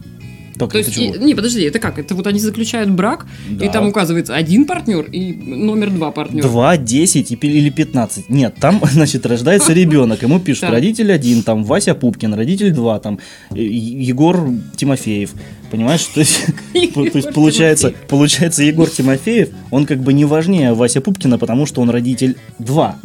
То 0.58 0.78
есть, 0.78 0.98
и- 0.98 1.10
не, 1.20 1.36
подожди, 1.36 1.62
это 1.64 1.80
как? 1.80 2.00
Это 2.00 2.16
вот 2.16 2.26
они 2.28 2.40
заключают 2.40 2.90
брак, 2.90 3.26
и 3.50 3.66
Да. 3.66 3.70
там 3.72 3.88
указывается 3.88 4.36
один 4.36 4.66
партнер 4.66 5.06
и 5.12 5.34
номер 5.34 5.92
два 5.92 6.12
партнера. 6.12 6.48
2, 6.48 6.78
10 6.78 7.32
и 7.32 7.36
пи- 7.36 7.48
или 7.52 7.70
15. 7.70 8.30
Нет, 8.30 8.56
там, 8.60 8.82
значит, 8.92 9.26
рождается 9.26 9.74
ребенок. 9.74 10.24
Ему 10.24 10.40
пишут 10.40 10.70
родитель 10.70 11.12
один, 11.12 11.44
там 11.44 11.64
Вася 11.64 11.94
Пупкин, 11.96 12.34
родитель 12.34 12.72
2, 12.72 13.00
там 13.00 13.20
Егор 13.54 14.50
Тимофеев. 14.76 15.32
Понимаешь? 15.72 16.04
То 16.06 16.22
есть, 16.22 16.46
то 16.94 17.02
есть 17.04 17.34
получается, 17.34 17.94
получается, 18.08 18.64
Егор 18.64 18.90
Тимофеев, 18.90 19.50
он 19.72 19.86
как 19.86 20.00
бы 20.00 20.14
не 20.14 20.26
важнее 20.26 20.74
Вася 20.74 21.02
Пупкина, 21.02 21.38
потому 21.38 21.66
что 21.66 21.82
он 21.82 21.90
родитель 21.90 22.36
2. 22.60 22.96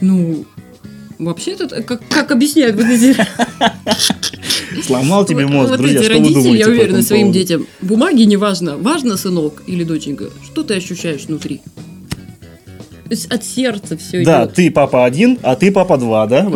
Ну, 0.00 0.44
вообще 1.18 1.52
это 1.52 1.82
как, 1.82 2.06
как 2.08 2.30
объясняют 2.30 2.76
вот 2.76 2.86
эти, 2.86 3.16
Сломал 4.82 5.24
тебе 5.24 5.46
мозг, 5.46 5.70
вот 5.70 5.78
друзья, 5.78 6.00
эти 6.00 6.08
родители, 6.08 6.58
я 6.58 6.68
уверена, 6.68 7.02
своим 7.02 7.32
детям. 7.32 7.66
Бумаги 7.80 8.22
не 8.22 8.36
важно. 8.36 8.76
Важно, 8.76 9.16
сынок 9.16 9.62
или 9.66 9.84
доченька, 9.84 10.26
что 10.44 10.62
ты 10.62 10.74
ощущаешь 10.74 11.24
внутри. 11.24 11.60
То 13.04 13.10
есть 13.10 13.26
от 13.26 13.44
сердца 13.44 13.96
все 13.96 14.24
Да, 14.24 14.44
идет. 14.44 14.54
ты 14.54 14.70
папа 14.70 15.04
один, 15.04 15.38
а 15.42 15.54
ты 15.54 15.70
папа 15.70 15.96
2, 15.96 16.26
да? 16.26 16.40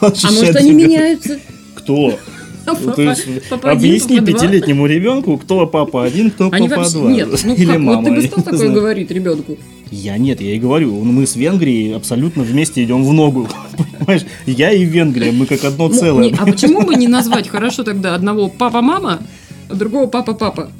А 0.00 0.30
может 0.30 0.56
они 0.56 0.72
меняются? 0.72 1.38
Кто? 1.74 2.18
Ну, 2.66 2.74
Папа- 2.74 2.92
то 2.92 3.02
есть, 3.02 3.26
объясни 3.62 4.20
пятилетнему 4.20 4.86
ребенку, 4.86 5.38
кто 5.38 5.66
папа 5.66 6.04
один, 6.04 6.30
кто 6.30 6.50
папа 6.50 6.88
два. 6.90 7.10
Нет, 7.10 7.28
ну 7.44 7.54
Или 7.54 7.66
как, 7.72 7.78
мама. 7.80 8.04
ты 8.04 8.10
бы 8.14 8.22
стал 8.22 8.42
такое 8.44 8.68
говорить 8.70 9.10
ребенку? 9.10 9.56
Я 9.92 10.18
нет, 10.18 10.40
я 10.40 10.54
и 10.54 10.58
говорю, 10.58 10.92
мы 11.04 11.26
с 11.26 11.36
Венгрией 11.36 11.94
абсолютно 11.94 12.42
вместе 12.42 12.82
идем 12.82 13.04
в 13.04 13.12
ногу. 13.12 13.48
Понимаешь, 13.98 14.26
я 14.46 14.72
и 14.72 14.84
Венгрия, 14.84 15.30
мы 15.30 15.46
как 15.46 15.62
одно 15.64 15.88
Ну, 15.88 15.94
целое. 15.94 16.34
а 16.38 16.44
почему 16.44 16.82
бы 16.82 16.96
не 16.96 17.06
назвать 17.16 17.48
хорошо 17.48 17.84
тогда 17.84 18.14
одного 18.16 18.48
папа-мама, 18.48 19.20
а 19.68 19.74
другого 19.74 20.06
папа-папа? 20.08 20.70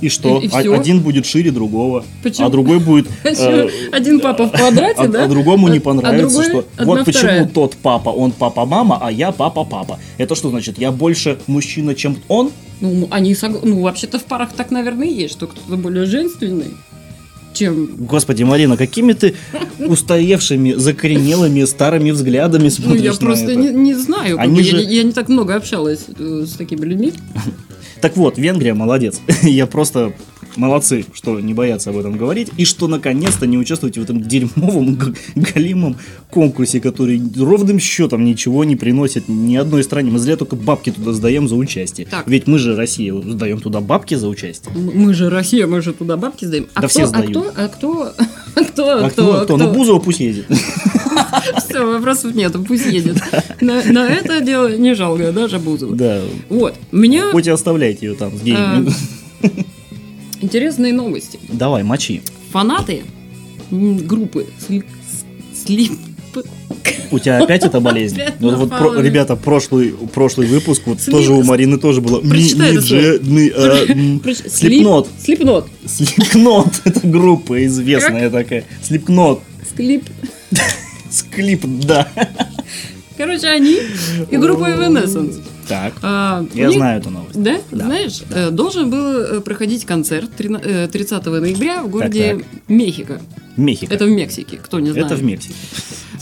И 0.00 0.08
что? 0.08 0.38
и- 0.40 0.46
и 0.46 0.50
А-. 0.52 0.74
Один 0.78 1.00
будет 1.00 1.26
шире 1.26 1.50
другого, 1.50 2.04
Почему? 2.22 2.46
а 2.46 2.50
другой 2.50 2.78
будет... 2.80 3.06
Э, 3.24 3.68
Один 3.92 4.20
папа 4.20 4.46
в 4.46 4.52
квадрате, 4.52 5.02
а, 5.02 5.08
да? 5.08 5.24
а 5.24 5.28
другому 5.28 5.68
не 5.68 5.78
А- 5.78 5.80
а 5.80 5.82
понравится, 5.82 6.42
другой 6.42 6.62
что 6.62 6.84
вот 6.84 7.04
почему 7.04 7.20
вторая. 7.22 7.46
тот 7.48 7.76
папа, 7.76 8.10
он 8.10 8.32
папа-мама, 8.32 8.98
а 9.00 9.10
я 9.10 9.32
папа-папа. 9.32 9.98
Это 10.18 10.34
что 10.34 10.50
значит? 10.50 10.78
Я 10.78 10.92
больше 10.92 11.38
мужчина, 11.46 11.94
чем 11.94 12.16
он? 12.28 12.50
Ну, 12.80 13.08
они 13.10 13.32
согла- 13.34 13.60
Ну, 13.62 13.80
вообще-то 13.80 14.18
в 14.18 14.24
парах 14.24 14.52
так, 14.52 14.70
наверное, 14.70 15.08
есть, 15.08 15.32
что 15.34 15.46
кто-то 15.46 15.76
более 15.76 16.04
женственный, 16.04 16.74
чем... 17.54 17.88
Господи, 18.06 18.42
Марина, 18.42 18.76
какими 18.76 19.14
ты 19.14 19.34
устоевшими, 19.78 20.72
закоренелыми, 20.74 21.64
старыми 21.64 22.10
взглядами 22.10 22.64
Ну, 22.64 22.70
смотришь 22.70 23.02
я 23.02 23.12
на 23.12 23.16
просто 23.18 23.44
это? 23.52 23.54
не, 23.56 23.70
не 23.70 23.94
знаю. 23.94 24.36
Они 24.38 24.62
же- 24.62 24.76
я, 24.76 24.84
не- 24.86 24.94
я 24.96 25.02
не 25.04 25.12
так 25.12 25.28
много 25.30 25.54
общалась 25.54 26.04
э, 26.18 26.44
с 26.46 26.52
такими 26.52 26.84
людьми. 26.84 27.12
Так 28.06 28.16
вот, 28.16 28.38
Венгрия 28.38 28.72
молодец. 28.72 29.20
Я 29.42 29.66
просто 29.66 30.12
молодцы, 30.56 31.04
что 31.12 31.40
не 31.40 31.54
боятся 31.54 31.90
об 31.90 31.98
этом 31.98 32.16
говорить, 32.16 32.50
и 32.56 32.64
что 32.64 32.88
наконец-то 32.88 33.46
не 33.46 33.58
участвуете 33.58 34.00
в 34.00 34.04
этом 34.04 34.20
дерьмовом 34.20 34.98
галимом 35.34 35.96
конкурсе, 36.30 36.80
который 36.80 37.20
ровным 37.36 37.78
счетом 37.78 38.24
ничего 38.24 38.64
не 38.64 38.76
приносит 38.76 39.28
ни 39.28 39.56
одной 39.56 39.82
стране. 39.84 40.10
Мы 40.10 40.18
зря 40.18 40.36
только 40.36 40.56
бабки 40.56 40.90
туда 40.90 41.12
сдаем 41.12 41.48
за 41.48 41.56
участие. 41.56 42.06
Так. 42.06 42.26
Ведь 42.26 42.46
мы 42.46 42.58
же 42.58 42.76
Россия, 42.76 43.14
сдаем 43.20 43.60
туда 43.60 43.80
бабки 43.80 44.14
за 44.14 44.28
участие. 44.28 44.74
Мы 44.74 45.14
же 45.14 45.30
Россия, 45.30 45.66
мы 45.66 45.80
же 45.82 45.92
туда 45.92 46.16
бабки 46.16 46.44
сдаем. 46.44 46.66
А 46.74 46.82
Да 46.82 46.88
кто, 46.88 46.98
все 46.98 47.02
а 47.04 47.06
сдают. 47.06 47.30
кто, 47.30 47.52
а 47.56 47.68
кто, 47.68 48.12
а 48.54 48.64
кто, 48.64 49.04
А 49.04 49.10
кто? 49.10 49.44
кто? 49.44 49.56
Ну 49.56 49.72
Бузова 49.72 49.98
пусть 50.00 50.20
едет. 50.20 50.46
Все, 51.68 51.84
вопросов 51.84 52.34
нет, 52.34 52.54
пусть 52.66 52.86
едет. 52.86 53.22
На, 53.60 53.82
на 53.84 54.08
это 54.08 54.40
дело 54.40 54.76
не 54.76 54.94
жалко, 54.94 55.32
даже 55.32 55.58
Бузова. 55.58 55.94
Да. 55.94 56.20
Вот, 56.48 56.74
меня 56.92 57.30
Хоть 57.32 57.46
и 57.46 57.50
оставляйте 57.50 58.06
ее 58.06 58.14
там 58.14 58.36
с 58.36 58.40
э, 58.42 58.44
деньгами. 58.44 58.92
Интересные 60.40 60.92
новости. 60.92 61.38
Давай, 61.48 61.82
мочи. 61.82 62.22
Фанаты 62.52 63.02
группы 63.70 64.46
Сли- 64.68 64.84
Слип... 65.54 65.92
У 67.10 67.18
тебя 67.18 67.38
опять 67.38 67.64
эта 67.64 67.80
болезнь? 67.80 68.20
Опять 68.20 68.34
Вот, 68.40 68.54
вот 68.56 68.70
напала. 68.70 68.92
про- 68.94 69.00
ребята, 69.02 69.36
прошлый, 69.36 69.94
прошлый 70.12 70.48
выпуск, 70.48 70.82
вот 70.86 71.00
Слип- 71.00 71.10
тоже 71.16 71.32
у 71.32 71.42
Марины 71.42 71.78
тоже 71.78 72.00
было. 72.00 72.20
Слип- 72.20 73.44
Слепнот. 74.50 75.08
Слипнот. 75.22 75.68
Слепнот. 75.86 76.68
Это 76.84 77.06
группа 77.06 77.64
известная 77.66 78.28
такая. 78.30 78.64
Слепнот. 78.82 79.40
Склип. 79.68 80.04
Склип, 81.10 81.64
да. 81.64 82.08
Короче, 83.16 83.46
они 83.48 83.78
и 84.30 84.36
группа 84.36 84.64
Evanescence. 84.68 85.40
Так, 85.68 85.94
А, 86.02 86.46
я 86.54 86.68
них- 86.68 86.76
знаю 86.76 87.00
эту 87.00 87.10
новость. 87.10 87.42
Да? 87.42 87.56
Да. 87.72 87.84
Знаешь, 87.86 88.22
э, 88.30 88.50
должен 88.50 88.88
был 88.90 88.98
э, 89.18 89.40
проходить 89.40 89.84
концерт 89.84 90.30
трина- 90.36 90.60
э, 90.62 90.88
30 90.88 91.40
ноября 91.40 91.82
в 91.82 91.90
городе 91.90 92.36
Так, 92.36 92.44
Мехико. 92.68 93.20
Мехико. 93.56 93.92
Это 93.94 94.04
в 94.06 94.10
Мексике, 94.10 94.58
кто 94.58 94.78
не 94.80 94.90
знает. 94.92 95.06
Это 95.06 95.16
в 95.16 95.24
Мексике. 95.24 95.54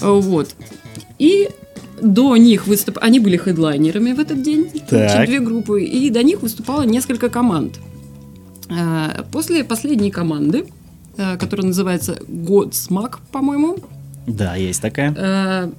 Э, 0.01 0.07
Вот. 0.21 0.55
И 1.19 1.49
до 2.01 2.37
них 2.37 2.67
выступ... 2.67 2.99
Они 3.01 3.21
были 3.21 3.37
хедлайнерами 3.37 4.13
в 4.13 4.21
этот 4.21 4.43
день. 4.43 4.69
Так. 4.89 5.27
Две 5.27 5.41
группы. 5.41 5.85
И 5.85 6.11
до 6.11 6.23
них 6.23 6.41
выступало 6.43 6.83
несколько 6.83 7.29
команд. 7.29 7.79
А, 8.71 9.25
После 9.31 9.63
последней 9.65 10.11
команды, 10.11 10.67
которая 11.39 11.67
называется 11.67 12.19
Godsmack, 12.29 13.19
по-моему, 13.31 13.77
Да, 14.27 14.57
есть 14.57 14.81
такая. 14.81 15.15
э, 15.17 15.71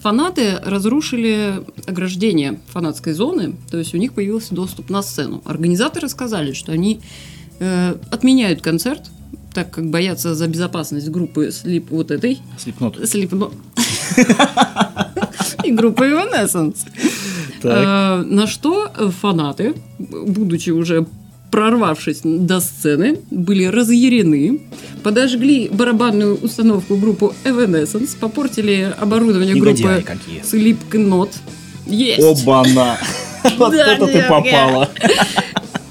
фанаты 0.00 0.58
разрушили 0.62 1.62
ограждение 1.86 2.60
фанатской 2.68 3.12
зоны, 3.14 3.56
то 3.70 3.78
есть 3.78 3.94
у 3.94 3.96
них 3.96 4.12
появился 4.12 4.54
доступ 4.54 4.90
на 4.90 5.02
сцену. 5.02 5.42
Организаторы 5.44 6.08
сказали, 6.08 6.52
что 6.52 6.72
они 6.72 7.00
э, 7.60 7.96
отменяют 8.10 8.60
концерт, 8.60 9.10
так 9.54 9.70
как 9.70 9.88
боятся 9.88 10.34
за 10.34 10.46
безопасность 10.48 11.08
группы 11.08 11.50
Слип 11.50 11.90
вот 11.90 12.10
этой, 12.10 12.40
Слепнот. 12.58 12.98
Слипно... 13.08 13.50
и 15.64 15.70
группы 15.72 16.04
Evanescence. 16.04 16.78
Э, 17.62 18.22
На 18.22 18.46
что 18.46 18.90
фанаты, 19.22 19.74
будучи 19.98 20.70
уже 20.70 21.06
прорвавшись 21.54 22.22
до 22.24 22.58
сцены, 22.58 23.20
были 23.30 23.66
разъярены, 23.66 24.60
подожгли 25.04 25.68
барабанную 25.68 26.36
установку 26.42 26.96
группу 26.96 27.32
Evanescence, 27.44 28.18
попортили 28.18 28.92
оборудование 28.98 29.54
Негодяи 29.54 30.00
группы. 30.00 30.18
Slipknot. 30.42 31.30
Есть! 31.86 32.20
Оба-на! 32.20 32.98
Вот 33.58 33.72
это 33.74 34.06
ты 34.06 34.22
попала. 34.22 34.90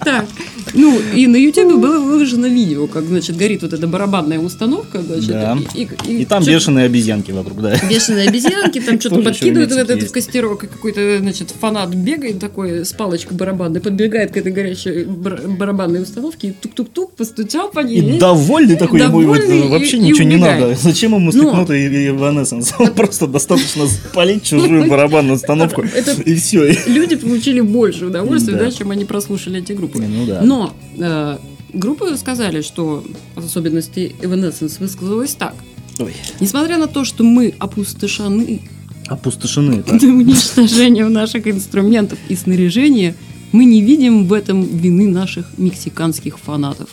Так, 0.03 0.25
Ну, 0.73 0.99
и 1.15 1.27
на 1.27 1.35
YouTube 1.35 1.79
было 1.79 1.99
выложено 1.99 2.47
видео, 2.47 2.87
как, 2.87 3.03
значит, 3.05 3.37
горит 3.37 3.61
вот 3.61 3.73
эта 3.73 3.87
барабанная 3.87 4.39
установка, 4.39 5.01
значит, 5.01 5.27
Да. 5.29 5.57
и, 5.75 5.87
и- 6.07 6.21
И 6.21 6.25
там 6.25 6.43
чё- 6.43 6.51
бешеные 6.51 6.85
обезьянки 6.85 7.31
вокруг, 7.31 7.61
да. 7.61 7.75
Бешеные 7.89 8.27
обезьянки, 8.29 8.79
там 8.79 8.99
что-то 8.99 9.21
подкидывают 9.21 9.69
в 9.69 9.73
ещё 9.73 9.83
этот 9.83 10.01
есть. 10.01 10.13
костерок, 10.13 10.63
и 10.63 10.67
какой-то, 10.67 11.19
значит, 11.19 11.53
фанат 11.59 11.89
бегает 11.93 12.39
такой 12.39 12.85
с 12.85 12.93
палочкой 12.93 13.37
барабанной, 13.37 13.81
подбегает 13.81 14.31
к 14.31 14.37
этой 14.37 14.51
горячей 14.51 15.03
бар- 15.05 15.41
барабанной 15.47 16.01
установке, 16.01 16.47
и 16.49 16.51
тук-тук-тук, 16.51 17.15
постучал 17.15 17.69
по 17.69 17.79
ней. 17.81 18.15
И 18.15 18.19
довольный 18.19 18.75
такой 18.75 19.01
ему 19.01 19.21
вот, 19.21 19.39
вообще 19.69 19.97
ничего 19.99 20.27
не 20.27 20.37
надо. 20.37 20.75
Зачем 20.75 21.13
ему 21.15 21.31
слепнут 21.31 21.69
и 21.69 22.07
Evanescence? 22.07 22.73
Он 22.79 22.87
просто 22.95 23.27
достаточно 23.27 23.87
спалить 23.87 24.43
чужую 24.43 24.87
барабанную 24.89 25.35
установку 25.37 25.83
и 26.25 26.35
все. 26.35 26.75
Люди 26.87 27.15
получили 27.15 27.61
больше 27.61 28.05
удовольствия, 28.05 28.55
да, 28.55 28.71
чем 28.71 28.91
они 28.91 29.05
прослушали 29.05 29.59
эти 29.59 29.73
группы. 29.73 29.99
Ну 29.99 30.25
да. 30.25 30.41
Но 30.41 30.62
э, 30.97 31.37
группы 31.73 32.15
сказали, 32.17 32.61
что 32.61 33.03
в 33.35 33.45
особенности 33.45 34.15
Evanescence 34.21 34.79
высказалась 34.79 35.35
так. 35.35 35.55
Ой, 35.99 36.13
Несмотря 36.39 36.77
на 36.77 36.87
то, 36.87 37.05
что 37.05 37.23
мы 37.23 37.53
опустошены 37.59 38.61
опустошены. 39.07 39.83
так. 39.83 39.99
до 39.99 40.07
уничтожения 40.07 41.07
наших 41.07 41.47
инструментов 41.47 42.19
и 42.29 42.35
снаряжения, 42.35 43.15
мы 43.51 43.65
не 43.65 43.81
видим 43.81 44.25
в 44.27 44.33
этом 44.33 44.63
вины 44.63 45.07
наших 45.07 45.57
мексиканских 45.57 46.39
фанатов. 46.39 46.89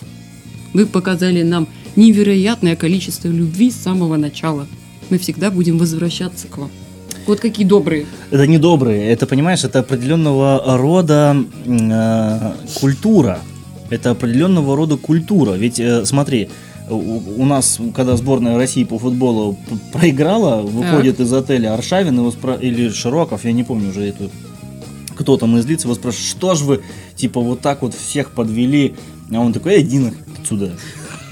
Вы 0.73 0.87
показали 0.87 1.43
нам 1.43 1.69
невероятное 1.97 2.77
количество 2.77 3.29
любви 3.29 3.71
с 3.71 3.77
самого 3.77 4.17
начала. 4.17 4.67
Мы 5.09 5.19
всегда 5.19 5.51
будем 5.51 5.79
возвращаться 5.79 6.47
к 6.47 6.59
вам. 6.59 6.71
Вот 7.27 7.41
какие 7.41 7.67
добрые. 7.67 8.07
Это 8.31 8.47
не 8.47 8.59
добрые, 8.59 9.11
это, 9.11 9.27
понимаешь, 9.27 9.65
это 9.65 9.81
определенного 9.81 10.79
рода 10.79 11.37
э, 11.67 12.53
культура. 12.81 13.41
Это 13.91 14.11
определенного 14.11 14.77
рода 14.77 14.97
культура. 14.97 15.53
Ведь 15.53 15.81
э, 15.81 16.05
смотри, 16.07 16.49
у, 16.89 17.45
нас, 17.45 17.79
когда 17.95 18.17
сборная 18.17 18.57
России 18.57 18.85
по 18.85 18.99
футболу 18.99 19.59
проиграла, 19.93 20.63
выходит 20.63 21.21
из 21.21 21.33
отеля 21.33 21.75
Аршавин 21.75 22.17
его 22.19 22.31
спра- 22.31 22.61
или 22.61 22.89
Широков, 22.89 23.45
я 23.45 23.53
не 23.53 23.65
помню 23.65 23.91
уже 23.91 24.03
эту 24.03 24.31
кто 25.21 25.37
там 25.37 25.59
из 25.59 25.67
лиц 25.67 25.85
его 25.85 25.95
спрашивает, 25.95 26.29
что 26.29 26.55
ж 26.55 26.63
вы, 26.63 26.81
типа, 27.15 27.41
вот 27.41 27.61
так 27.61 27.83
вот 27.83 27.93
всех 27.93 28.31
подвели, 28.31 28.95
а 29.31 29.41
он 29.41 29.53
такой, 29.53 29.75
эй, 29.75 29.83
иди 29.83 29.99
нахуй 29.99 30.19
отсюда. 30.41 30.73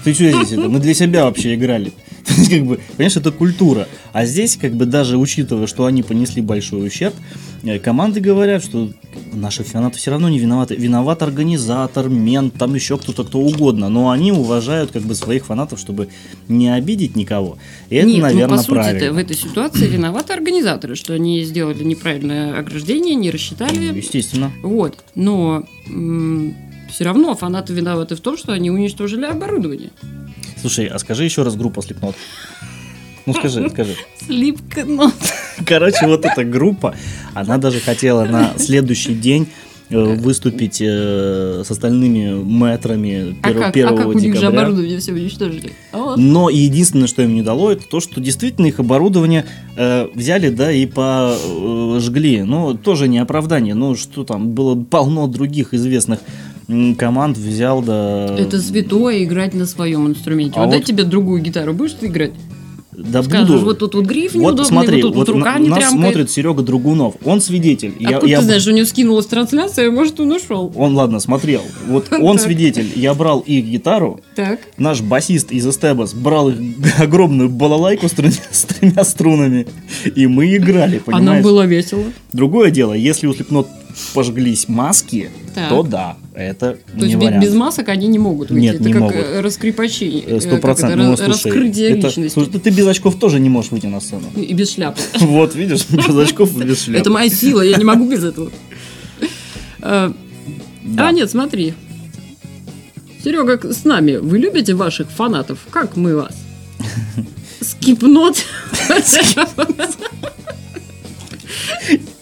Ты 0.05 0.13
что 0.13 0.31
здесь 0.31 0.53
это? 0.53 0.69
Мы 0.69 0.79
для 0.79 0.93
себя 0.93 1.25
вообще 1.25 1.55
играли. 1.55 1.95
То 2.35 2.35
есть, 2.41 2.51
как 2.51 2.65
бы, 2.67 2.81
понимаешь, 2.97 3.17
это 3.17 3.33
культура. 3.33 3.89
А 4.13 4.27
здесь, 4.27 4.57
как 4.57 4.75
бы, 4.75 4.87
даже 4.87 5.17
учитывая, 5.17 5.67
что 5.67 5.87
они 5.87 6.03
понесли 6.03 6.43
большой 6.43 6.87
ущерб, 6.87 7.15
э, 7.63 7.79
команды 7.79 8.21
говорят, 8.21 8.63
что 8.63 8.91
наши 9.33 9.65
фанаты 9.65 9.99
все 9.99 10.11
равно 10.11 10.29
не 10.29 10.39
виноваты. 10.39 10.75
Виноват 10.77 11.23
организатор, 11.23 12.09
мент, 12.09 12.55
там 12.55 12.75
еще 12.75 12.99
кто-то, 12.99 13.25
кто 13.25 13.39
угодно. 13.41 13.89
Но 13.89 14.11
они 14.11 14.33
уважают, 14.33 14.91
как 14.91 15.03
бы, 15.03 15.15
своих 15.15 15.47
фанатов, 15.47 15.79
чтобы 15.81 16.09
не 16.49 16.69
обидеть 16.73 17.17
никого. 17.17 17.59
И 17.91 17.97
это, 17.97 18.07
Нет, 18.07 18.23
наверное, 18.23 18.49
ну, 18.49 18.57
по 18.57 18.63
сути 18.63 18.75
правильно. 18.75 19.13
в 19.13 19.19
этой 19.19 19.37
ситуации 19.37 19.87
виноваты 19.87 20.33
организаторы, 20.33 20.95
что 20.95 21.15
они 21.15 21.43
сделали 21.45 21.83
неправильное 21.85 22.59
ограждение, 22.59 23.15
не 23.15 23.29
Ну, 23.29 23.33
рассчитали. 23.33 23.97
Естественно. 23.97 24.53
Вот. 24.63 24.99
Но 25.15 25.65
все 26.91 27.05
равно 27.05 27.35
фанаты 27.35 27.73
виноваты 27.73 28.17
в 28.17 28.21
том, 28.21 28.37
что 28.37 28.53
они 28.53 28.71
уничтожили 28.71 29.25
оборудование. 29.25 29.91
Слушай, 30.61 30.87
а 30.87 30.99
скажи 30.99 31.25
еще 31.25 31.43
раз 31.43 31.57
группа 31.57 31.81
Slipknot. 31.81 32.15
Ну 33.27 33.35
скажи, 33.35 33.69
скажи. 33.69 33.95
Слипкнот. 34.27 35.13
Короче, 35.67 36.07
вот 36.07 36.25
эта 36.25 36.45
группа, 36.45 36.95
она 37.35 37.59
даже 37.59 37.79
хотела 37.81 38.25
на 38.25 38.55
следующий 38.59 39.15
день 39.15 39.49
э, 39.91 39.99
выступить 39.99 40.81
э, 40.81 41.63
с 41.63 41.71
остальными 41.71 42.43
мэтрами 42.43 43.37
А 43.43 43.49
1, 43.49 43.61
как, 43.61 43.77
а 43.77 43.97
как 43.97 44.07
у 44.07 44.13
них 44.15 44.35
же 44.35 44.41
декабря. 44.41 44.61
оборудование 44.61 44.99
все 44.99 45.13
уничтожили? 45.13 45.73
А 45.93 45.99
вот. 45.99 46.17
Но 46.17 46.49
единственное, 46.49 47.07
что 47.07 47.23
им 47.23 47.35
не 47.35 47.43
дало, 47.43 47.71
это 47.71 47.87
то, 47.87 48.01
что 48.01 48.19
действительно 48.21 48.67
их 48.67 48.81
оборудование 48.81 49.45
э, 49.77 50.09
взяли, 50.15 50.49
да, 50.49 50.73
и 50.73 50.87
пожгли. 50.87 52.43
Ну, 52.43 52.75
тоже 52.75 53.09
не 53.09 53.19
оправдание. 53.19 53.75
Ну, 53.75 53.95
что 53.95 54.25
там, 54.25 54.53
было 54.53 54.75
полно 54.75 55.27
других 55.27 55.75
известных 55.75 56.21
команд, 56.99 57.37
взял, 57.39 57.83
да... 57.83 58.27
Это 58.39 58.61
святое 58.61 59.25
играть 59.25 59.55
на 59.55 59.67
своем 59.67 60.07
инструменте. 60.07 60.59
А 60.61 60.67
вот, 60.67 60.75
вот- 60.75 60.85
тебе 60.85 61.05
другую 61.05 61.41
гитару, 61.43 61.73
будешь 61.73 61.93
ты 61.95 62.07
играть? 62.07 62.33
Да 62.93 63.23
Скажешь, 63.23 63.47
буду. 63.49 63.65
вот 63.65 63.79
тут 63.79 63.95
вот 63.95 64.07
гриф 64.07 64.35
Вот 64.35 64.41
неудобный, 64.41 64.65
смотри, 64.67 64.97
вот 65.03 65.09
тут 65.11 65.15
вот 65.19 65.29
вот 65.29 65.37
рука 65.37 65.55
на- 65.55 65.59
не 65.61 65.69
нас 65.69 65.79
трямкает. 65.79 66.01
смотрит 66.03 66.31
Серега 66.33 66.63
Другунов. 66.65 67.15
Он 67.25 67.41
свидетель. 67.41 67.95
Я- 68.01 68.09
Откуда 68.17 68.27
я 68.27 68.39
ты 68.41 68.45
знаешь, 68.45 68.67
у 68.67 68.73
него 68.73 68.87
скинулась 68.87 69.27
трансляция, 69.27 69.89
может, 69.93 70.19
он 70.19 70.33
ушел. 70.33 70.73
Он, 70.75 70.97
ладно, 70.97 71.21
смотрел. 71.21 71.63
Вот 71.87 72.09
он 72.21 72.41
свидетель. 72.41 72.91
Я 72.97 73.15
брал 73.15 73.39
их 73.39 73.67
гитару, 73.67 74.21
Так. 74.35 74.59
наш 74.79 75.01
басист 75.01 75.53
из 75.53 75.65
Эстебас 75.65 76.13
брал 76.13 76.49
их 76.51 76.59
огромную 77.01 77.49
балалайку 77.51 78.09
с 78.09 78.13
тремя, 78.13 78.33
с 78.51 78.65
тремя 78.65 79.05
струнами, 79.05 79.69
и 80.17 80.27
мы 80.27 80.57
играли, 80.57 81.01
А 81.07 81.11
нам 81.13 81.21
понимаешь? 81.21 81.45
было 81.45 81.67
весело. 81.67 82.03
Другое 82.33 82.73
дело, 82.73 82.95
если 82.95 83.29
у 83.29 83.33
Слепнот 83.33 83.69
пожглись 84.15 84.69
маски, 84.69 85.31
Так. 85.55 85.69
то 85.69 85.83
да, 85.83 86.17
это 86.35 86.79
То 86.93 86.97
не 86.97 87.05
есть 87.13 87.17
вариант. 87.17 87.43
без 87.45 87.55
масок 87.55 87.89
они 87.89 88.07
не 88.09 88.19
могут 88.19 88.51
выйти. 88.51 88.63
Нет, 88.63 88.75
это 88.77 88.85
не 88.85 88.93
как 88.93 89.03
могут. 89.03 89.17
э, 89.17 89.41
раскрепощение. 89.41 90.23
Э, 90.27 90.41
Сто 90.41 90.57
процентов. 90.59 90.99
Ну, 90.99 91.17
слушай, 91.17 91.29
раскрытие 91.51 91.91
это- 91.91 92.07
личности. 92.09 92.33
слушай, 92.35 92.59
ты 92.61 92.71
без 92.71 92.87
очков 92.87 93.19
тоже 93.19 93.41
не 93.41 93.49
можешь 93.49 93.71
выйти 93.71 93.87
на 93.87 94.01
сцену. 94.01 94.25
И 94.37 94.53
без 94.55 94.73
шляпы. 94.73 95.01
Вот, 95.21 95.55
видишь, 95.55 95.87
без 95.91 96.17
очков 96.17 96.57
и 96.61 96.65
без 96.65 96.83
шляпы. 96.85 97.01
Это 97.01 97.11
моя 97.11 97.29
сила, 97.31 97.61
я 97.63 97.77
не 97.77 97.85
могу 97.85 98.09
без 98.11 98.25
этого. 98.25 98.51
Э. 99.81 100.13
А 100.97 101.13
нет, 101.13 101.31
смотри. 101.31 101.75
Серега 103.23 103.73
с 103.73 103.85
нами. 103.85 104.17
Вы 104.17 104.39
любите 104.39 104.75
ваших 104.75 105.11
фанатов? 105.11 105.59
Как 105.71 105.97
мы 105.97 106.15
вас? 106.17 106.35
Скипнот. 107.61 108.37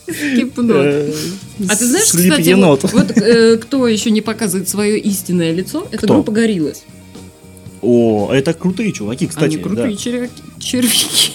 Скипнот. 0.09 0.77
Э, 0.77 1.13
А 1.69 1.77
ты 1.77 1.87
знаешь, 1.87 2.07
кстати, 2.07 2.53
вот, 2.55 2.83
вот, 2.93 3.11
э, 3.17 3.57
кто 3.59 3.89
еще 3.89 4.11
не 4.11 4.21
показывает 4.21 4.69
свое 4.69 4.99
истинное 4.99 5.53
лицо, 5.53 5.87
это 5.91 6.05
Кто? 6.07 6.15
группа 6.15 6.33
Гориллас. 6.33 6.85
О, 7.83 8.31
это 8.33 8.53
крутые 8.55 8.93
чуваки, 8.93 9.27
кстати. 9.27 9.55
Они 9.55 9.63
крутые 9.63 9.91
да. 9.91 9.97
червяки- 9.97 10.31
червяки. 10.61 11.33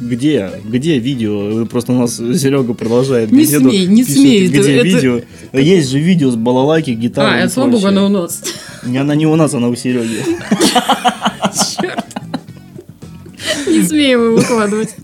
Где? 0.00 0.50
Где 0.64 0.98
видео? 0.98 1.66
Просто 1.66 1.92
у 1.92 1.98
нас 1.98 2.16
Серега 2.16 2.74
продолжает 2.74 3.30
Не 3.30 3.40
беседу. 3.42 3.70
смей, 3.70 3.86
не 3.86 4.02
пишет, 4.04 4.20
смей, 4.20 4.48
это- 4.48 4.58
Где 4.60 4.72
это- 4.76 4.86
видео? 4.86 5.20
Есть 5.52 5.90
же 5.90 5.98
видео 6.00 6.30
с 6.30 6.36
балалайки, 6.36 6.90
гитарой. 6.90 7.34
А, 7.34 7.40
и 7.40 7.44
это 7.44 7.52
слава 7.52 7.70
богу, 7.70 7.86
она 7.86 8.06
у 8.06 8.08
нас. 8.08 8.42
Не, 8.84 8.98
Она 8.98 9.14
не 9.14 9.26
у 9.26 9.36
нас, 9.36 9.54
она 9.54 9.68
у 9.68 9.74
Сереги. 9.76 10.18
Черт. 11.80 12.04
Не 13.68 13.82
смею 13.82 14.20
его 14.26 14.36
выкладывать. 14.36 14.94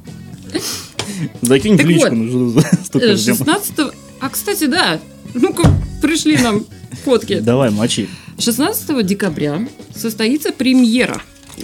Закинь 1.43 1.75
в 1.75 1.79
Так 1.79 1.87
личку, 1.87 2.09
вот, 2.09 2.17
ну 2.17 2.29
что 2.29 2.49
за- 2.61 2.85
столько 2.85 3.07
Э, 3.07 3.17
ждем. 3.17 3.37
16 3.37 3.93
А, 4.21 4.29
кстати, 4.29 4.67
да. 4.67 5.01
Ну-ка, 5.35 5.63
пришли 6.03 6.37
нам 6.37 6.65
фотки. 7.05 7.41
Давай, 7.41 7.71
мочи. 7.71 8.09
16 8.39 9.03
декабря 9.03 9.67
состоится 9.95 10.53
премьера. 10.53 11.21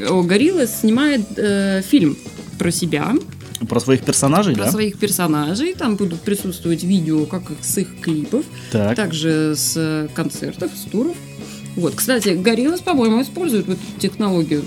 О, 0.09 0.23
Горилла 0.23 0.66
снимает 0.66 1.23
э, 1.37 1.83
фильм 1.88 2.16
про 2.59 2.71
себя, 2.71 3.12
Про 3.69 3.81
своих 3.81 4.03
персонажей, 4.03 4.55
про 4.55 4.64
да? 4.64 4.71
своих 4.73 4.99
персонажей. 4.99 5.75
Там 5.75 5.97
будут 5.97 6.21
присутствовать 6.21 6.83
видео, 6.85 7.25
как 7.27 7.42
с 7.62 7.79
их 7.79 8.01
клипов, 8.01 8.45
Так. 8.73 8.95
также 8.97 9.55
с 9.57 9.73
э, 9.77 10.09
концертов, 10.14 10.71
с 10.77 10.90
туров. 10.90 11.16
Вот, 11.77 11.95
кстати, 11.95 12.31
Гориллас, 12.31 12.81
по-моему, 12.81 13.21
использует 13.23 13.66
вот 13.66 13.77
эту 13.77 14.01
технологию 14.01 14.64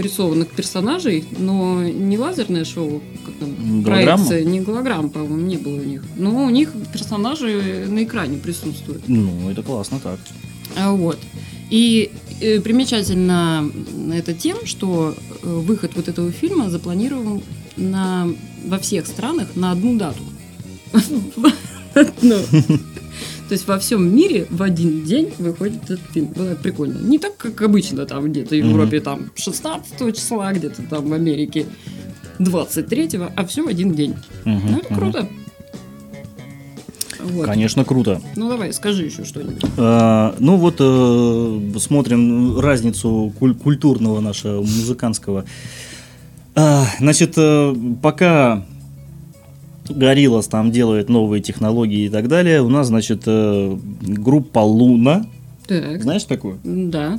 рисованных 0.00 0.48
персонажей, 0.48 1.24
но 1.38 1.82
не 1.82 2.18
лазерное 2.18 2.64
шоу, 2.64 3.02
как 3.24 3.34
там, 3.34 3.82
Голограмма? 3.82 4.26
проекция, 4.26 4.44
не 4.44 4.60
голограмм, 4.60 5.10
по-моему, 5.10 5.36
не 5.36 5.56
было 5.56 5.76
у 5.76 5.84
них. 5.84 6.02
Но 6.16 6.44
у 6.44 6.50
них 6.50 6.72
персонажи 6.92 7.86
на 7.88 8.04
экране 8.04 8.38
присутствуют. 8.38 9.08
Ну, 9.08 9.50
это 9.50 9.62
классно 9.62 10.00
так. 10.00 10.18
А, 10.76 10.92
Вот. 10.92 11.18
И 11.70 12.10
э, 12.40 12.60
примечательно 12.60 13.70
это 14.12 14.34
тем, 14.34 14.66
что 14.66 15.14
э, 15.42 15.46
выход 15.46 15.92
вот 15.94 16.08
этого 16.08 16.32
фильма 16.32 16.68
запланирован 16.68 17.42
на, 17.76 18.28
во 18.66 18.78
всех 18.78 19.06
странах 19.06 19.48
на 19.54 19.70
одну 19.72 19.96
дату. 19.96 20.22
То 23.50 23.54
есть 23.54 23.66
во 23.66 23.80
всем 23.80 24.14
мире 24.14 24.46
в 24.48 24.62
один 24.62 25.02
день 25.02 25.32
выходит 25.38 25.82
этот 25.82 25.98
фильм. 26.12 26.28
Было 26.28 26.54
прикольно. 26.54 26.98
Не 27.00 27.18
так, 27.18 27.36
как 27.36 27.60
обычно 27.62 28.06
там 28.06 28.30
где-то 28.30 28.50
в 28.50 28.58
Европе 28.58 29.00
там 29.00 29.32
16 29.34 30.14
числа, 30.14 30.52
где-то 30.52 30.82
там 30.82 31.08
в 31.08 31.12
Америке 31.12 31.66
23, 32.38 33.08
а 33.34 33.44
все 33.44 33.64
в 33.64 33.66
один 33.66 33.92
день. 33.92 34.14
Ну, 34.44 34.78
это 34.78 34.94
круто. 34.94 35.28
Вот. 37.24 37.44
Конечно, 37.44 37.84
круто. 37.84 38.22
Ну 38.36 38.48
давай, 38.48 38.72
скажи 38.72 39.06
еще 39.06 39.24
что-нибудь. 39.24 39.64
А, 39.76 40.36
ну 40.38 40.56
вот 40.56 40.76
э, 40.78 41.78
смотрим 41.80 42.60
разницу 42.60 43.32
куль- 43.40 43.56
культурного 43.56 44.20
нашего 44.20 44.60
музыкантского. 44.60 45.44
А, 46.54 46.86
значит, 47.00 47.34
э, 47.36 47.74
пока 48.00 48.64
Гориллас 49.90 50.46
там 50.48 50.70
делает 50.70 51.08
новые 51.08 51.42
технологии 51.42 52.06
и 52.06 52.08
так 52.08 52.28
далее. 52.28 52.62
У 52.62 52.68
нас, 52.68 52.88
значит, 52.88 53.22
э, 53.26 53.76
группа 54.02 54.60
Луна, 54.60 55.26
Так, 55.66 56.02
знаешь 56.02 56.24
такую? 56.24 56.58
да. 56.64 57.18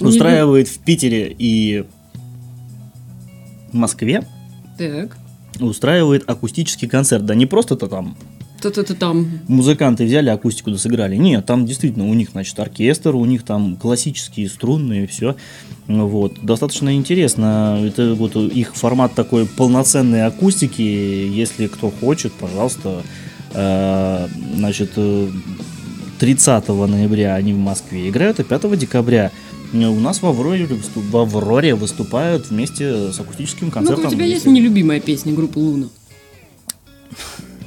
Устраивает 0.00 0.68
в 0.68 0.78
Питере 0.80 1.34
и 1.38 1.84
Москве 3.72 4.26
Так. 4.78 5.16
устраивает 5.60 6.28
акустический 6.28 6.88
концерт. 6.88 7.24
Да 7.24 7.34
не 7.34 7.46
просто-то 7.46 7.86
там 7.88 8.16
Та-та-та 8.60 8.94
там. 8.94 9.40
музыканты 9.48 10.04
взяли 10.06 10.28
акустику 10.30 10.70
да 10.70 10.78
сыграли. 10.78 11.16
Нет, 11.16 11.44
там 11.46 11.66
действительно 11.66 12.08
у 12.08 12.14
них, 12.14 12.30
значит, 12.32 12.58
оркестр, 12.58 13.14
у 13.14 13.24
них 13.24 13.42
там 13.42 13.76
классические 13.76 14.48
струнные, 14.48 15.06
все. 15.06 15.36
Вот. 15.86 16.38
Достаточно 16.42 16.94
интересно. 16.96 17.80
Это 17.84 18.14
вот 18.14 18.34
их 18.36 18.74
формат 18.74 19.14
такой 19.14 19.46
полноценной 19.46 20.24
акустики. 20.26 20.82
Если 20.82 21.66
кто 21.66 21.90
хочет, 21.90 22.32
пожалуйста. 22.32 23.02
Э, 23.54 24.26
Значит, 24.56 24.92
э, 24.96 25.28
30 26.18 26.68
ноября 26.86 27.34
они 27.34 27.52
в 27.52 27.58
Москве 27.58 28.08
играют, 28.08 28.40
а 28.40 28.44
5 28.44 28.76
декабря 28.78 29.30
э, 29.72 29.84
у 29.84 30.00
нас 30.00 30.22
в 30.22 30.26
Авроре, 30.26 30.66
в 30.66 31.16
Авроре 31.16 31.74
выступают 31.74 32.50
вместе 32.50 33.12
с 33.12 33.20
акустическим 33.20 33.70
концертом. 33.70 34.04
Ну, 34.04 34.08
у 34.10 34.12
тебя 34.12 34.24
есть 34.24 34.46
нелюбимая 34.46 35.00
песня 35.00 35.32
группы 35.32 35.58
Луна? 35.58 35.86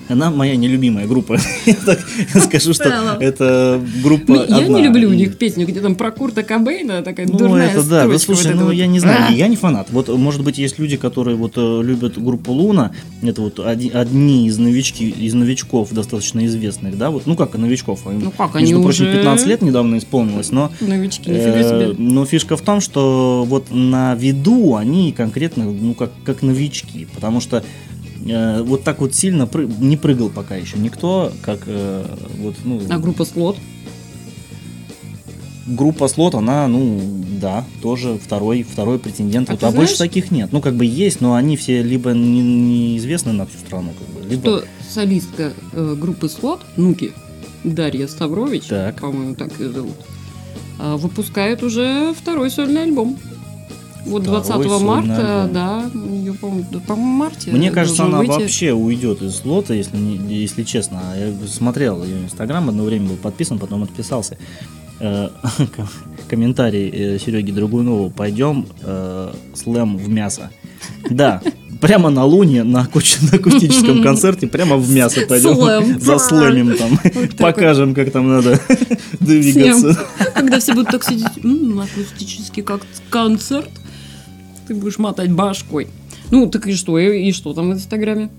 Она 0.09 0.31
моя 0.31 0.55
нелюбимая 0.55 1.05
группа. 1.05 1.37
Я 1.65 1.75
так 1.85 1.99
скажу, 2.43 2.73
что 2.73 3.17
это 3.19 3.79
группа 4.03 4.33
Ну, 4.33 4.45
я 4.47 4.67
не 4.67 4.83
люблю 4.83 5.09
у 5.09 5.13
них 5.13 5.37
песню, 5.37 5.67
где 5.67 5.81
там 5.81 5.95
про 5.95 6.11
Курта 6.11 6.41
Кобейна, 6.43 7.03
такая 7.03 7.27
Ну, 7.27 7.37
дурная 7.37 7.69
это 7.69 7.83
да, 7.83 8.07
да, 8.07 8.19
слушай, 8.19 8.53
ну 8.55 8.71
я 8.71 8.87
не 8.87 8.99
знаю, 8.99 9.27
А! 9.29 9.31
я 9.31 9.47
не 9.47 9.55
фанат. 9.55 9.87
Вот, 9.91 10.09
может 10.09 10.43
быть, 10.43 10.57
есть 10.57 10.79
люди, 10.79 10.97
которые 10.97 11.37
вот 11.37 11.53
э, 11.57 11.81
любят 11.83 12.21
группу 12.21 12.51
Луна, 12.51 12.91
это 13.21 13.41
вот 13.41 13.59
одни 13.59 14.47
из 14.47 14.57
новички, 14.57 15.09
из 15.09 15.33
новичков 15.33 15.91
достаточно 15.91 16.45
известных, 16.45 16.97
да, 16.97 17.11
вот, 17.11 17.27
ну 17.27 17.35
как 17.35 17.55
новичков, 17.55 18.01
Ну 18.05 18.31
как, 18.31 18.55
между 18.55 18.75
они 18.75 18.83
прочим, 18.83 19.05
уже 19.05 19.17
15 19.17 19.47
лет 19.47 19.61
недавно 19.61 19.97
исполнилось, 19.97 20.51
но 20.51 20.71
Новички, 20.81 21.29
нифига 21.29 21.59
Э, 21.59 21.63
себе. 21.63 21.95
Но 21.97 22.25
фишка 22.25 22.57
в 22.57 22.61
том, 22.61 22.81
что 22.81 23.45
вот 23.47 23.67
на 23.69 24.15
виду 24.15 24.75
они 24.75 25.11
конкретно, 25.11 25.65
ну, 25.65 25.93
как, 25.93 26.11
как 26.23 26.41
новички, 26.41 27.07
потому 27.13 27.41
что 27.41 27.63
э, 28.25 28.61
вот 28.63 28.83
так 28.83 28.99
вот 29.01 29.13
сильно 29.15 29.43
пры- 29.43 29.71
не 29.79 29.97
прыгал 29.97 30.29
пока 30.29 30.55
еще 30.55 30.77
никто, 30.77 31.31
как 31.41 31.61
э, 31.67 32.05
вот, 32.39 32.55
ну, 32.63 32.81
А 32.89 32.97
группа 32.99 33.25
Слот? 33.25 33.57
группа 35.67 36.07
слот, 36.07 36.33
она, 36.35 36.67
ну, 36.67 36.99
да, 37.39 37.63
тоже 37.81 38.17
второй, 38.17 38.63
второй 38.63 38.97
претендент. 38.99 39.49
А 39.49 39.53
вот, 39.53 39.63
а 39.63 39.71
больше 39.71 39.95
знаешь- 39.95 40.09
таких 40.11 40.31
нет. 40.31 40.49
Ну, 40.51 40.61
как 40.61 40.75
бы 40.75 40.83
есть, 40.85 41.21
но 41.21 41.35
они 41.35 41.57
все 41.57 41.83
либо 41.83 42.11
не- 42.11 42.41
неизвестны 42.41 43.33
на 43.33 43.45
всю 43.45 43.59
страну, 43.59 43.91
как 43.97 44.07
бы, 44.23 44.27
либо... 44.27 44.41
Что 44.41 44.63
солистка 44.89 45.53
э, 45.73 45.95
группы 45.99 46.27
Слот, 46.27 46.61
Нуки, 46.75 47.13
Дарья 47.63 48.07
Ставрович, 48.07 48.63
Так. 48.63 48.99
по-моему, 48.99 49.35
так 49.35 49.51
ее 49.59 49.69
зовут, 49.71 49.95
а, 50.79 50.97
выпускает 50.97 51.61
уже 51.61 52.13
второй 52.19 52.49
сольный 52.49 52.83
альбом. 52.83 53.19
Вот 54.05 54.23
Второй 54.23 54.41
20 54.43 54.53
сольный 54.53 54.79
марта, 54.85 55.41
альбом. 55.43 55.53
да, 55.53 55.89
неё, 55.93 56.33
по-моему, 56.35 56.65
по-моему, 56.87 57.11
марте. 57.17 57.51
Мне 57.51 57.69
кажется, 57.71 58.05
она 58.05 58.19
выйти. 58.19 58.31
вообще 58.31 58.71
уйдет 58.73 59.21
из 59.21 59.35
слота, 59.35 59.73
если, 59.73 59.97
если 60.33 60.63
честно. 60.63 61.01
Я 61.17 61.33
смотрел 61.47 62.03
ее 62.03 62.23
инстаграм, 62.23 62.67
одно 62.69 62.83
время 62.83 63.09
был 63.09 63.17
подписан, 63.17 63.59
потом 63.59 63.83
отписался. 63.83 64.37
Э, 64.99 65.29
ком- 65.75 65.87
Комментарий 66.27 66.89
э, 66.89 67.19
Сереги 67.19 67.51
Драгунову. 67.51 68.09
Пойдем 68.09 68.65
э, 68.81 69.33
слэм 69.55 69.97
в 69.97 70.07
мясо. 70.09 70.49
Да, 71.09 71.41
прямо 71.81 72.09
на 72.09 72.23
Луне, 72.25 72.63
на 72.63 72.81
аку- 72.83 72.99
на 73.31 73.37
акустическом 73.37 74.01
концерте, 74.03 74.47
прямо 74.47 74.75
в 74.77 74.89
мясо 74.91 75.21
пойдем. 75.27 75.55
Слэм. 75.55 75.99
Заслэмим 76.01 76.75
там. 76.77 76.99
Покажем, 77.37 77.93
как 77.95 78.11
там 78.11 78.27
надо 78.29 78.59
двигаться. 79.19 79.97
Когда 80.33 80.59
все 80.59 80.73
будут 80.73 80.89
так 80.91 81.03
сидеть, 81.03 81.43
«М, 81.43 81.79
акустический 81.79 82.63
как 82.63 82.81
концерт, 83.09 83.69
ты 84.69 84.75
будешь 84.75 84.99
мотать 84.99 85.31
башкой. 85.31 85.87
Ну, 86.29 86.47
так 86.47 86.67
и 86.67 86.73
что, 86.75 86.99
и, 86.99 87.27
и 87.27 87.31
что 87.33 87.53
там 87.53 87.71
в 87.71 87.73
Инстаграме? 87.73 88.29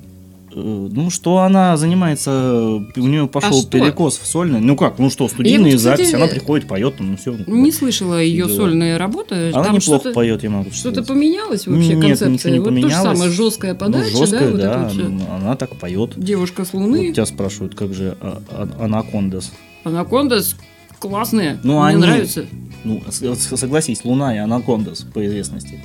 Э, 0.55 0.89
Ну, 0.93 1.11
что 1.11 1.39
она 1.39 1.77
занимается, 1.77 2.31
у 2.97 3.01
нее 3.01 3.27
пошел 3.27 3.61
А 3.63 3.67
перекос 3.67 4.17
в 4.19 4.27
сольный. 4.27 4.61
Ну 4.61 4.77
как, 4.77 5.01
ну 5.01 5.11
что, 5.11 5.27
студийные 5.29 5.73
вот, 5.73 5.79
кстати, 5.79 6.03
записи, 6.03 6.15
она 6.15 6.29
приходит, 6.29 6.69
поет, 6.69 6.95
ну 7.01 7.17
все. 7.17 7.37
Не 7.49 7.73
слышала 7.73 8.21
ее 8.23 8.47
Дела. 8.47 8.57
сольные 8.57 8.97
работы. 8.97 9.51
Она 9.53 9.65
там 9.65 9.75
неплохо 9.77 10.13
поет, 10.13 10.43
я 10.45 10.51
могу 10.51 10.71
Что-то 10.71 11.03
поменялось 11.03 11.67
вообще 11.67 11.95
Нет, 11.95 12.01
концепция? 12.01 12.29
ничего 12.31 12.51
не 12.53 12.59
вот 12.61 12.69
то 12.69 12.75
же 12.77 12.81
поменялось. 12.83 13.19
самое 13.19 13.31
жесткая 13.33 13.75
подача, 13.75 14.11
ну, 14.13 14.19
жесткая, 14.21 14.41
да, 14.45 14.51
вот 14.51 14.61
да, 14.61 14.71
это 14.71 14.79
вот 14.85 14.93
всё. 14.93 15.05
м, 15.07 15.23
она 15.35 15.57
так 15.57 15.71
поет. 15.77 16.13
Девушка 16.17 16.65
с 16.65 16.73
Вот 16.73 16.81
Луны, 16.83 17.13
тебя 17.13 17.27
спрашивают, 17.27 17.75
как 17.75 17.93
же 17.93 18.17
а- 18.21 18.41
а- 18.51 18.85
Анакондас. 18.85 19.53
Анакондас 19.83 20.55
классные, 21.01 21.59
Ну, 21.65 21.75
мне 21.81 21.83
они- 21.89 22.01
нравится. 22.01 22.45
Ну, 22.85 23.03
согласись, 23.11 24.05
Луна 24.05 24.35
и 24.35 24.39
Анакондас 24.39 25.01
по 25.13 25.25
известности. 25.27 25.81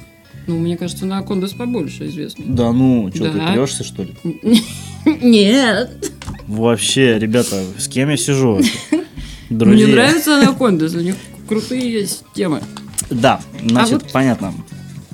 Ну, 0.48 0.60
мне 0.60 0.78
кажется, 0.78 1.06
Анакондас 1.06 1.54
побольше 1.54 2.08
известный. 2.08 2.46
Да 2.48 2.72
ну, 2.72 3.10
что 3.14 3.32
ты 3.32 3.38
Да. 3.40 3.54
трешься, 3.54 3.84
что 3.84 4.04
ли? 4.04 4.14
Нет, 5.06 6.12
Вообще, 6.48 7.18
ребята, 7.18 7.64
с 7.78 7.88
кем 7.88 8.10
я 8.10 8.18
сижу? 8.18 8.60
Друзья. 9.50 9.86
мне 9.88 9.96
нравится 9.96 10.38
Анакондас, 10.38 10.94
у 10.94 11.00
них 11.02 11.16
крутые 11.48 11.92
есть 11.92 12.24
темы. 12.34 12.62
Да, 13.10 13.42
значит, 13.64 13.94
А 13.94 13.98
вот 13.98 14.12
понятно. 14.12 14.54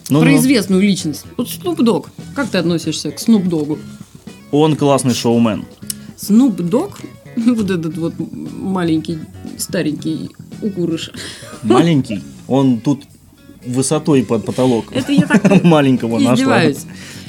Ну, 0.09 0.21
Про 0.21 0.31
ну, 0.31 0.37
известную 0.37 0.81
личность. 0.81 1.23
Вот 1.37 1.49
Снуп 1.49 1.81
Дог. 1.81 2.09
Как 2.35 2.49
ты 2.49 2.57
относишься 2.57 3.11
к 3.11 3.19
Снуп 3.19 3.45
Догу? 3.47 3.79
он 4.51 4.75
классный 4.75 5.13
шоумен. 5.13 5.65
Снуп 6.17 6.57
Дог, 6.57 6.99
вот 7.37 7.69
этот 7.69 7.97
вот 7.97 8.13
маленький, 8.17 9.19
старенький 9.57 10.29
укурыш. 10.61 11.11
Маленький. 11.63 12.21
Он 12.47 12.81
тут 12.81 13.03
высотой 13.65 14.23
под 14.23 14.45
потолок 14.45 14.85
Это 14.91 15.11
я 15.11 15.27
так 15.27 15.63
маленького 15.63 16.19
нашла. 16.19 16.61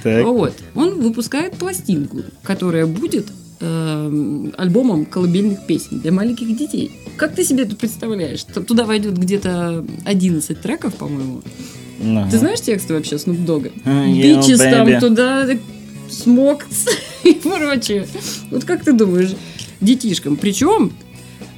Вот. 0.04 0.54
Он 0.74 1.00
выпускает 1.00 1.54
пластинку, 1.54 2.18
которая 2.42 2.86
будет 2.86 3.26
эм, 3.60 4.52
альбомом 4.56 5.04
колыбельных 5.04 5.66
песен 5.66 6.00
для 6.00 6.12
маленьких 6.12 6.56
детей. 6.56 6.90
Как 7.16 7.34
ты 7.34 7.44
себе 7.44 7.62
это 7.64 7.76
представляешь? 7.76 8.42
Туда 8.44 8.84
войдет 8.84 9.16
где-то 9.16 9.84
11 10.04 10.60
треков, 10.60 10.94
по-моему. 10.94 11.42
Ага. 12.02 12.28
Ты 12.30 12.38
знаешь 12.38 12.60
тексты 12.60 12.94
вообще 12.94 13.18
Снуп 13.18 13.38
Дога? 13.44 13.70
А, 13.84 14.06
Бичес 14.06 14.58
там 14.58 14.98
туда, 14.98 15.46
смог 16.10 16.66
и 17.24 17.34
прочее. 17.34 18.06
Вот 18.50 18.64
как 18.64 18.84
ты 18.84 18.92
думаешь, 18.92 19.34
детишкам? 19.80 20.36
Причем, 20.36 20.92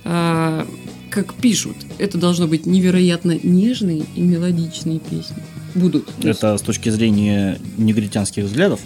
а, 0.04 0.66
как 1.14 1.32
пишут, 1.34 1.76
это 1.98 2.18
должно 2.18 2.48
быть 2.48 2.66
невероятно 2.66 3.38
нежные 3.40 4.02
и 4.16 4.20
мелодичные 4.20 4.98
песни. 4.98 5.36
Будут. 5.76 6.08
Это 6.24 6.58
с 6.58 6.60
точки 6.60 6.88
зрения 6.88 7.60
негритянских 7.78 8.44
взглядов. 8.44 8.80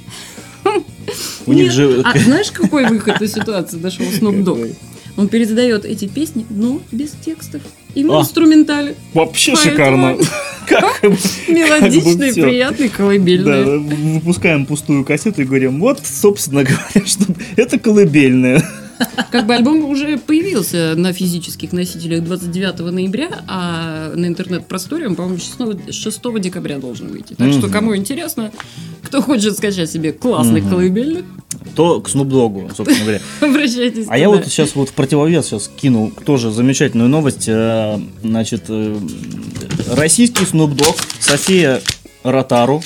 У 1.47 1.53
них 1.55 1.73
же... 1.73 2.03
А 2.05 2.19
знаешь, 2.19 2.51
какой 2.51 2.87
выход 2.87 3.23
из 3.23 3.33
ситуации 3.33 3.79
дошел 3.79 4.05
Snoop 4.05 4.45
Dogg? 4.45 4.75
Он 5.17 5.29
передает 5.29 5.87
эти 5.87 6.07
песни, 6.07 6.45
но 6.51 6.81
без 6.93 7.11
текстов. 7.25 7.63
И 7.95 8.05
в 8.05 8.13
А. 8.13 8.21
инструментале. 8.21 8.95
Вообще 9.15 9.57
шикарно. 9.57 10.17
Мелодичный, 11.49 12.35
приятный, 12.35 12.91
колыбельный. 12.91 13.65
Да, 13.65 13.79
выпускаем 14.15 14.67
пустую 14.67 15.05
кассету 15.05 15.41
и 15.43 15.45
говорим, 15.45 15.81
вот, 15.81 16.03
собственно 16.05 16.63
говоря, 16.63 17.07
что 17.07 17.25
это 17.57 17.79
колыбельная. 17.79 18.63
Как 19.31 19.47
бы 19.47 19.55
альбом 19.55 19.85
уже 19.85 20.19
появился 20.19 20.95
на 20.97 21.13
физических 21.13 21.73
носителях 21.73 22.25
29 22.25 22.81
ноября, 22.93 23.29
а 23.47 24.13
на 24.15 24.27
интернет-просторе 24.27 25.07
он, 25.09 25.17
по-моему, 25.17 25.39
6, 25.39 25.93
6 25.95 26.21
декабря 26.41 26.79
должен 26.79 27.09
выйти. 27.09 27.35
Так 27.35 27.53
что, 27.53 27.69
кому 27.69 27.97
интересно, 27.97 28.51
кто 29.03 29.23
хочет 29.23 29.57
скачать 29.57 29.91
себе 29.91 30.13
классный 30.13 30.61
Мгм. 30.61 30.71
колыбельный, 30.71 31.25
То 31.75 32.01
к 32.01 32.09
Dogg, 32.09 32.75
собственно 32.75 33.01
говоря. 33.03 33.21
обращайтесь 33.41 34.07
А 34.09 34.19
я 34.19 34.29
вот 34.29 34.45
сейчас 34.47 34.75
вот 34.75 34.89
в 34.89 34.93
противовес 34.93 35.47
сейчас 35.47 35.71
кину 35.81 36.13
тоже 36.25 36.51
замечательную 36.51 37.09
новость. 37.09 37.45
Э, 37.49 38.01
Значит, 38.23 38.65
э, 38.69 38.99
российский 39.93 40.45
Dogg, 40.75 40.97
София 41.21 41.81
Ротару. 42.25 42.83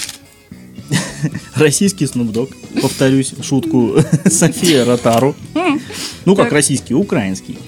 Российский 1.55 2.05
Dogg, 2.05 2.55
повторюсь, 2.81 3.35
шутку, 3.43 3.97
София 4.27 4.85
Ротару. 4.85 5.35
Ну, 6.25 6.37
как 6.37 6.53
российский, 6.53 6.95
украинский. 6.95 7.59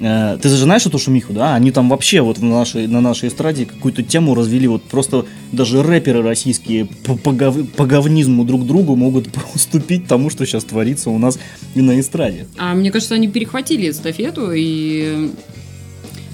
Э, 0.00 0.38
Ты 0.40 0.48
же 0.48 0.56
знаешь 0.56 0.86
эту 0.86 0.98
шумиху, 0.98 1.32
да? 1.32 1.54
Они 1.54 1.70
там 1.70 1.90
вообще 1.90 2.22
вот 2.22 2.38
на 2.38 2.48
нашей, 2.48 2.86
на 2.86 3.00
нашей 3.00 3.28
эстраде 3.28 3.66
какую-то 3.66 4.02
тему 4.02 4.34
развели. 4.34 4.66
Вот 4.66 4.82
просто 4.84 5.26
даже 5.52 5.82
рэперы 5.82 6.22
российские 6.22 6.86
по, 6.86 7.16
по 7.16 7.32
по 7.32 7.86
говнизму 7.86 8.44
друг 8.44 8.66
другу 8.66 8.96
могут 8.96 9.28
уступить 9.54 10.06
тому, 10.06 10.30
что 10.30 10.46
сейчас 10.46 10.64
творится 10.64 11.10
у 11.10 11.18
нас 11.18 11.38
и 11.74 11.82
на 11.82 12.00
эстраде. 12.00 12.46
А 12.56 12.74
мне 12.74 12.90
кажется, 12.90 13.14
они 13.14 13.28
перехватили 13.28 13.90
эстафету 13.90 14.52
и... 14.52 15.30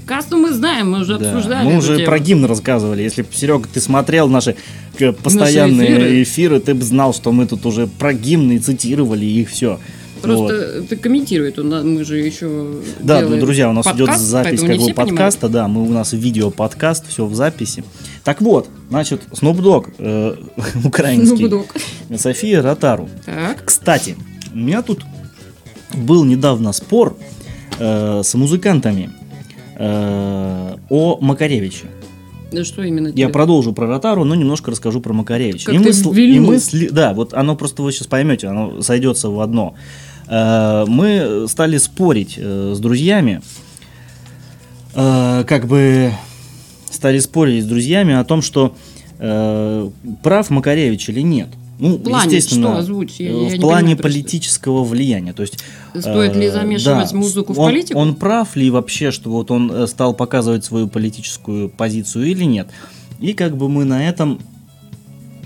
Касту 0.06 0.36
мы 0.36 0.52
знаем, 0.52 0.92
мы 0.92 1.00
уже 1.00 1.18
Да, 1.18 1.32
обсуждали 1.32 1.66
Мы 1.66 1.78
уже 1.78 1.96
тему. 1.96 2.06
про 2.06 2.20
гимн 2.20 2.44
рассказывали. 2.44 3.02
Если, 3.02 3.26
Серега, 3.32 3.66
ты 3.66 3.80
смотрел 3.80 4.28
наши 4.28 4.54
постоянные 5.22 5.88
эфиры. 5.88 6.22
эфиры, 6.22 6.60
ты 6.60 6.74
бы 6.74 6.82
знал, 6.82 7.14
что 7.14 7.32
мы 7.32 7.46
тут 7.46 7.66
уже 7.66 7.86
про 7.86 8.12
гимны 8.12 8.58
цитировали 8.58 9.24
и 9.24 9.44
все. 9.44 9.78
Просто 10.22 10.82
ты 10.82 10.96
комментирует, 10.96 11.58
он, 11.58 11.94
мы 11.94 12.04
же 12.04 12.18
еще 12.18 12.80
Да, 13.00 13.20
ну, 13.20 13.38
друзья, 13.38 13.68
у 13.70 13.72
нас 13.72 13.86
идет 13.86 14.06
подкаст, 14.06 14.24
запись 14.24 14.60
поэтому 14.60 14.68
как 14.68 14.76
бы 14.78 14.82
все 14.84 14.94
понимают. 14.94 15.18
подкаста, 15.18 15.48
да, 15.48 15.68
мы 15.68 15.82
у 15.82 15.92
нас 15.92 16.12
видео 16.12 16.50
подкаст, 16.50 17.08
все 17.08 17.26
в 17.26 17.34
записи. 17.34 17.84
Так 18.24 18.40
вот, 18.40 18.68
значит, 18.88 19.22
Snoop 19.32 19.58
Dogg, 19.58 19.92
э, 19.98 20.36
украинский, 20.84 21.44
Ну, 21.44 21.60
гудок. 21.60 21.74
София 22.16 22.62
Ротару. 22.62 23.08
Так, 23.24 23.64
Кстати, 23.64 24.16
у 24.52 24.58
меня 24.58 24.82
тут 24.82 25.04
был 25.94 26.24
недавно 26.24 26.72
спор 26.72 27.16
э, 27.78 28.22
с 28.24 28.34
музыкантами 28.34 29.10
э, 29.78 30.76
о 30.88 31.18
Макаревиче. 31.20 31.86
Да 32.56 32.64
что 32.64 32.82
именно? 32.82 33.08
Я 33.08 33.12
тебе? 33.12 33.28
продолжу 33.28 33.72
про 33.72 33.86
Ротару, 33.86 34.24
но 34.24 34.34
немножко 34.34 34.70
расскажу 34.70 35.00
про 35.00 35.12
Макаревича. 35.12 35.66
Как 35.66 35.74
и 35.74 35.78
ты 35.78 35.84
мы, 35.84 35.90
сл- 35.90 36.14
вильнул. 36.14 36.52
и 36.52 36.54
мы 36.54 36.56
сли- 36.58 36.90
да, 36.90 37.12
вот 37.14 37.34
оно 37.34 37.54
просто 37.56 37.82
вы 37.82 37.92
сейчас 37.92 38.06
поймете, 38.06 38.48
оно 38.48 38.82
сойдется 38.82 39.28
в 39.30 39.40
одно. 39.40 39.74
Э, 40.28 40.84
мы 40.86 41.46
стали 41.48 41.78
спорить 41.78 42.34
э, 42.36 42.72
с 42.74 42.80
друзьями, 42.80 43.42
э, 44.94 45.44
как 45.46 45.66
бы 45.66 46.12
стали 46.90 47.18
спорить 47.18 47.64
с 47.64 47.66
друзьями 47.66 48.14
о 48.14 48.24
том, 48.24 48.42
что 48.42 48.74
прав 49.18 50.50
Макаревич 50.50 51.08
или 51.08 51.20
нет. 51.22 51.48
Ну, 51.78 51.96
В 51.96 52.02
плане, 52.02 52.36
естественно, 52.36 52.68
что 52.68 52.78
озвучь? 52.78 53.16
Я- 53.18 53.28
я 53.30 53.48
в 53.48 53.52
не 53.52 53.58
плане 53.60 53.96
понимаю, 53.96 54.02
политического 54.02 54.82
влияния. 54.84 55.32
То 55.34 55.42
есть 55.42 55.58
Стоит 55.98 56.34
ли 56.34 56.46
Э, 56.46 56.52
замешивать 56.52 57.10
да, 57.12 57.16
музыку 57.16 57.52
в 57.52 57.60
он- 57.60 57.70
политику? 57.70 57.98
Он 57.98 58.14
прав 58.14 58.56
ли 58.56 58.70
вообще, 58.70 59.10
что 59.10 59.30
вот 59.30 59.50
он 59.50 59.70
э, 59.70 59.86
стал 59.86 60.14
показывать 60.14 60.64
свою 60.64 60.88
политическую 60.88 61.68
позицию 61.68 62.26
или 62.26 62.44
нет? 62.44 62.68
И 63.20 63.32
как 63.34 63.56
бы 63.56 63.68
мы 63.68 63.84
на 63.84 64.08
этом 64.08 64.40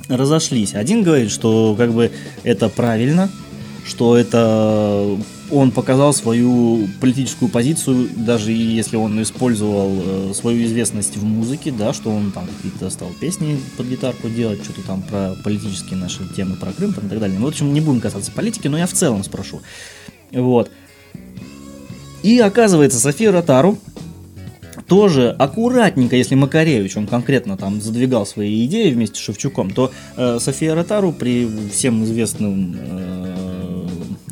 разошлись. 0.08 0.74
Один 0.74 1.02
говорит, 1.02 1.30
что 1.30 1.74
как 1.76 1.92
бы 1.92 2.10
это 2.44 2.68
правильно, 2.68 3.28
что 3.86 4.16
это 4.16 5.16
он 5.50 5.70
показал 5.70 6.12
свою 6.12 6.88
политическую 7.00 7.48
позицию, 7.48 8.08
даже 8.16 8.52
если 8.52 8.96
он 8.96 9.20
использовал 9.22 9.90
э, 10.30 10.32
свою 10.34 10.64
известность 10.64 11.16
в 11.16 11.24
музыке, 11.24 11.72
да, 11.72 11.92
что 11.92 12.10
он 12.10 12.30
там 12.32 12.46
какие-то 12.46 12.90
стал 12.90 13.10
песни 13.20 13.60
под 13.76 13.86
гитарку 13.86 14.28
делать, 14.28 14.62
что-то 14.62 14.82
там 14.82 15.02
про 15.02 15.34
политические 15.44 15.96
наши 15.96 16.26
темы, 16.34 16.56
про 16.56 16.72
Крым 16.72 16.92
там, 16.92 17.06
и 17.06 17.08
так 17.08 17.18
далее. 17.18 17.38
Ну, 17.38 17.46
в 17.46 17.48
общем, 17.48 17.72
не 17.72 17.80
будем 17.80 18.00
касаться 18.00 18.30
политики, 18.32 18.68
но 18.68 18.78
я 18.78 18.86
в 18.86 18.92
целом 18.92 19.24
спрошу. 19.24 19.60
Вот. 20.32 20.70
И 22.22 22.38
оказывается, 22.38 22.98
София 22.98 23.32
Ротару 23.32 23.78
тоже 24.86 25.30
аккуратненько, 25.38 26.16
если 26.16 26.34
Макаревич, 26.34 26.96
он 26.96 27.06
конкретно 27.06 27.56
там 27.56 27.80
задвигал 27.80 28.26
свои 28.26 28.66
идеи 28.66 28.90
вместе 28.90 29.16
с 29.16 29.22
Шевчуком, 29.22 29.70
то 29.70 29.92
э, 30.16 30.38
София 30.40 30.74
Ротару 30.74 31.12
при 31.12 31.48
всем 31.72 32.02
известным 32.04 32.76
э, 32.76 33.59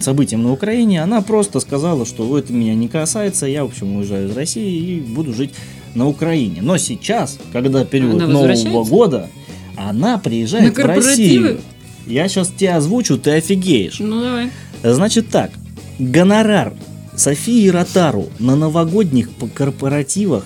событиям 0.03 0.43
на 0.43 0.53
Украине, 0.53 1.03
она 1.03 1.21
просто 1.23 1.61
сказала, 1.61 2.07
что 2.07 2.39
это 2.39 2.53
меня 2.53 2.75
не 2.75 2.89
касается, 2.89 3.47
я, 3.47 3.65
в 3.65 3.69
общем, 3.69 3.97
уезжаю 3.97 4.29
из 4.29 4.37
России 4.37 4.97
и 4.97 5.01
буду 5.01 5.33
жить 5.33 5.55
на 5.95 6.07
Украине. 6.07 6.61
Но 6.63 6.77
сейчас, 6.79 7.39
когда 7.53 7.85
период 7.85 8.23
Она 8.23 8.33
Нового 8.33 8.85
года, 8.85 9.29
она 9.77 10.19
приезжает 10.19 10.75
в? 10.75 10.85
Россию. 10.85 11.61
Я 12.07 12.29
сейчас 12.29 12.49
тебе 12.49 12.75
озвучу, 12.75 13.19
ты 13.19 13.33
офигеешь. 13.33 13.99
Ну, 14.01 14.23
давай. 14.23 14.51
Значит 14.83 15.29
так, 15.29 15.51
гонорар 15.99 16.73
Софии 17.17 17.69
Ротару 17.69 18.29
на 18.39 18.57
новогодних 18.57 19.29
корпоративах 19.55 20.45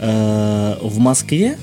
э, 0.00 0.76
в 0.82 0.98
Москве 0.98 1.58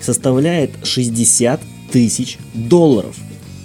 составляет 0.00 0.70
60 0.82 1.60
тысяч 1.90 2.38
долларов. 2.52 3.16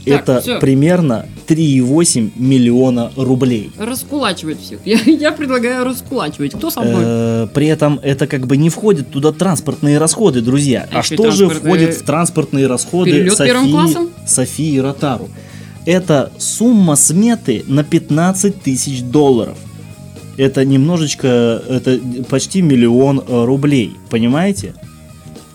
Так, 0.09 0.21
Это 0.23 0.41
всё. 0.41 0.59
примерно 0.59 1.25
3,8 1.47 2.31
миллиона 2.35 3.11
рублей. 3.15 3.71
Раскулачивать 3.77 4.61
всех. 4.61 4.79
Я, 4.85 4.99
я 5.05 5.31
предлагаю 5.31 5.85
раскулачивать. 5.85 6.53
Кто 6.53 6.69
со 6.69 6.81
мной? 6.81 7.01
Э, 7.05 7.47
При 7.53 7.67
этом 7.67 7.99
это 8.03 8.27
как 8.27 8.47
бы 8.47 8.57
не 8.57 8.69
входит 8.69 9.11
туда 9.11 9.31
транспортные 9.31 9.97
расходы, 9.97 10.41
друзья. 10.41 10.87
А 10.91 10.99
А, 10.99 11.03
что 11.03 11.31
же 11.31 11.49
входит 11.49 11.95
в 11.95 12.03
транспортные 12.03 12.67
расходы 12.67 13.29
Софии? 13.29 14.09
Софии 14.27 14.77
Ротару? 14.79 15.29
Это 15.85 16.31
сумма 16.37 16.95
сметы 16.95 17.63
на 17.67 17.83
15 17.83 18.61
тысяч 18.61 19.01
долларов. 19.01 19.57
Это 20.37 20.63
немножечко, 20.63 21.61
это 21.67 21.99
почти 22.29 22.61
миллион 22.61 23.23
э, 23.27 23.43
рублей, 23.45 23.95
понимаете? 24.09 24.73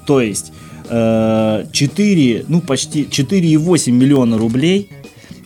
То 0.06 0.20
есть 0.20 0.52
4, 0.86 2.44
ну 2.48 2.60
почти 2.60 3.04
4,8 3.04 3.90
миллиона 3.90 4.38
рублей 4.38 4.90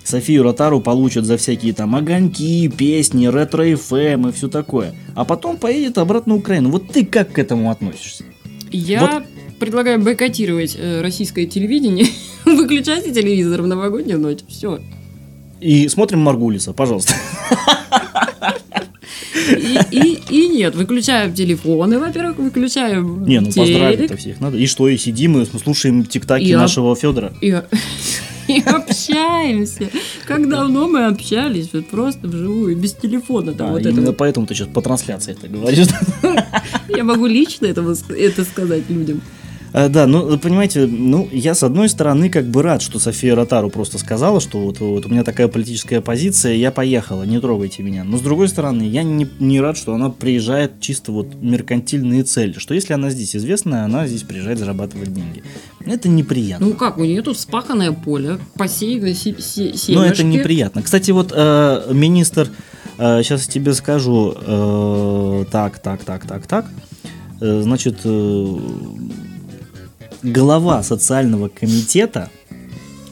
Софию 0.08 0.42
Ротару 0.42 0.80
получат 0.80 1.26
за 1.26 1.36
всякие 1.36 1.74
там 1.74 1.94
огоньки, 1.94 2.68
песни, 2.68 3.26
Ретро 3.26 3.99
FM 3.99 4.28
и 4.28 4.32
все 4.32 4.48
такое. 4.48 4.94
А 5.14 5.24
потом 5.24 5.58
поедет 5.58 5.98
обратно 5.98 6.34
в 6.34 6.38
Украину. 6.38 6.70
Вот 6.70 6.88
ты 6.88 7.04
как 7.04 7.32
к 7.32 7.38
этому 7.38 7.70
относишься? 7.70 8.24
Я 8.70 9.24
предлагаю 9.60 10.00
бойкотировать 10.00 10.76
э, 10.78 11.02
российское 11.02 11.46
телевидение. 11.46 12.06
Выключайте 12.46 13.12
телевизор 13.12 13.60
в 13.62 13.66
новогоднюю 13.66 14.18
ночь. 14.18 14.38
Все. 14.48 14.80
И 15.60 15.88
смотрим 15.88 16.20
Маргулиса, 16.20 16.72
пожалуйста. 16.72 17.14
И, 19.50 19.78
и, 19.90 20.18
и 20.30 20.48
нет, 20.48 20.74
выключаем 20.74 21.34
телефоны, 21.34 21.98
во-первых, 21.98 22.38
выключаем 22.38 23.24
Не, 23.26 23.40
ну 23.40 23.46
поздравить-то 23.52 24.16
всех 24.16 24.40
надо. 24.40 24.56
И 24.56 24.66
что, 24.66 24.88
и 24.88 24.96
сидим, 24.96 25.40
и 25.40 25.46
слушаем 25.58 26.04
тиктаки 26.04 26.44
Я- 26.44 26.58
нашего 26.58 26.94
Федора. 26.96 27.32
И, 27.40 27.46
и 28.48 28.60
общаемся. 28.60 29.88
Как 30.26 30.48
давно 30.48 30.88
мы 30.88 31.06
общались, 31.06 31.70
вот 31.72 31.86
просто 31.88 32.26
вживую, 32.28 32.76
без 32.76 32.94
телефона. 32.94 33.52
Там, 33.52 33.68
А, 33.68 33.72
вот 33.72 33.82
именно 33.82 34.00
этого. 34.00 34.12
поэтому 34.14 34.46
ты 34.46 34.54
сейчас 34.54 34.68
по 34.68 34.80
трансляции 34.82 35.32
это 35.32 35.48
говоришь. 35.48 35.86
Я 36.88 37.04
могу 37.04 37.26
лично 37.26 37.66
этого, 37.66 37.94
с- 37.94 38.04
это 38.10 38.44
сказать 38.44 38.84
людям. 38.88 39.20
А, 39.72 39.88
Да, 39.88 40.06
ну, 40.06 40.38
понимаете, 40.38 40.86
ну, 40.86 41.28
я 41.30 41.54
с 41.54 41.62
одной 41.62 41.88
стороны 41.88 42.30
как 42.30 42.46
бы 42.46 42.62
рад, 42.62 42.80
что 42.82 42.98
София 42.98 43.34
Ротару 43.34 43.70
просто 43.70 43.98
сказала, 43.98 44.40
что 44.40 44.58
вот, 44.60 44.80
вот 44.80 45.06
у 45.06 45.08
меня 45.08 45.24
такая 45.24 45.48
политическая 45.48 46.00
позиция, 46.00 46.54
я 46.54 46.70
поехала, 46.70 47.24
не 47.24 47.38
трогайте 47.40 47.82
меня. 47.82 48.04
Но 48.04 48.16
с 48.16 48.20
другой 48.22 48.48
стороны, 48.48 48.82
я 48.82 49.02
не, 49.02 49.28
не 49.40 49.60
рад, 49.60 49.76
что 49.76 49.94
она 49.94 50.10
приезжает 50.10 50.80
чисто 50.80 51.12
вот 51.12 51.34
меркантильные 51.34 52.22
цели, 52.22 52.54
что 52.58 52.74
если 52.74 52.94
она 52.94 53.10
здесь 53.10 53.36
известная, 53.36 53.84
она 53.84 54.06
здесь 54.06 54.22
приезжает 54.22 54.58
зарабатывать 54.58 55.12
деньги. 55.12 55.42
Это 55.84 56.08
неприятно. 56.08 56.66
Ну 56.66 56.72
как, 56.74 56.98
у 56.98 57.04
нее 57.04 57.22
тут 57.22 57.36
вспаханное 57.36 57.92
поле, 57.92 58.38
посеяно 58.56 59.12
се- 59.14 59.40
се- 59.40 59.92
Но 59.92 60.04
это 60.04 60.16
семечки. 60.16 60.38
неприятно. 60.38 60.82
Кстати, 60.82 61.10
вот 61.10 61.32
э, 61.34 61.92
министр, 61.92 62.48
сейчас 62.96 63.46
тебе 63.46 63.74
скажу, 63.74 64.34
э, 64.40 65.44
так, 65.50 65.78
так, 65.78 66.04
так, 66.04 66.26
так, 66.26 66.46
так, 66.46 66.66
Э, 67.40 67.60
значит, 67.62 68.00
э, 68.02 68.56
глава 70.22 70.82
социального 70.82 71.48
комитета 71.48 72.30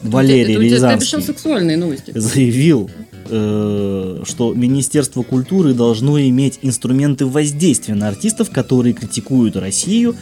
Валерий 0.03 0.55
это, 0.55 0.63
Рязанский 0.63 1.21
сексуальные 1.21 1.77
новости. 1.77 2.11
заявил, 2.15 2.89
э, 3.29 4.21
что 4.25 4.53
Министерство 4.53 5.23
культуры 5.23 5.73
должно 5.73 6.19
иметь 6.21 6.59
инструменты 6.61 7.25
воздействия 7.25 7.95
на 7.95 8.07
артистов, 8.07 8.49
которые 8.51 8.93
критикуют 8.93 9.55
Россию, 9.55 10.15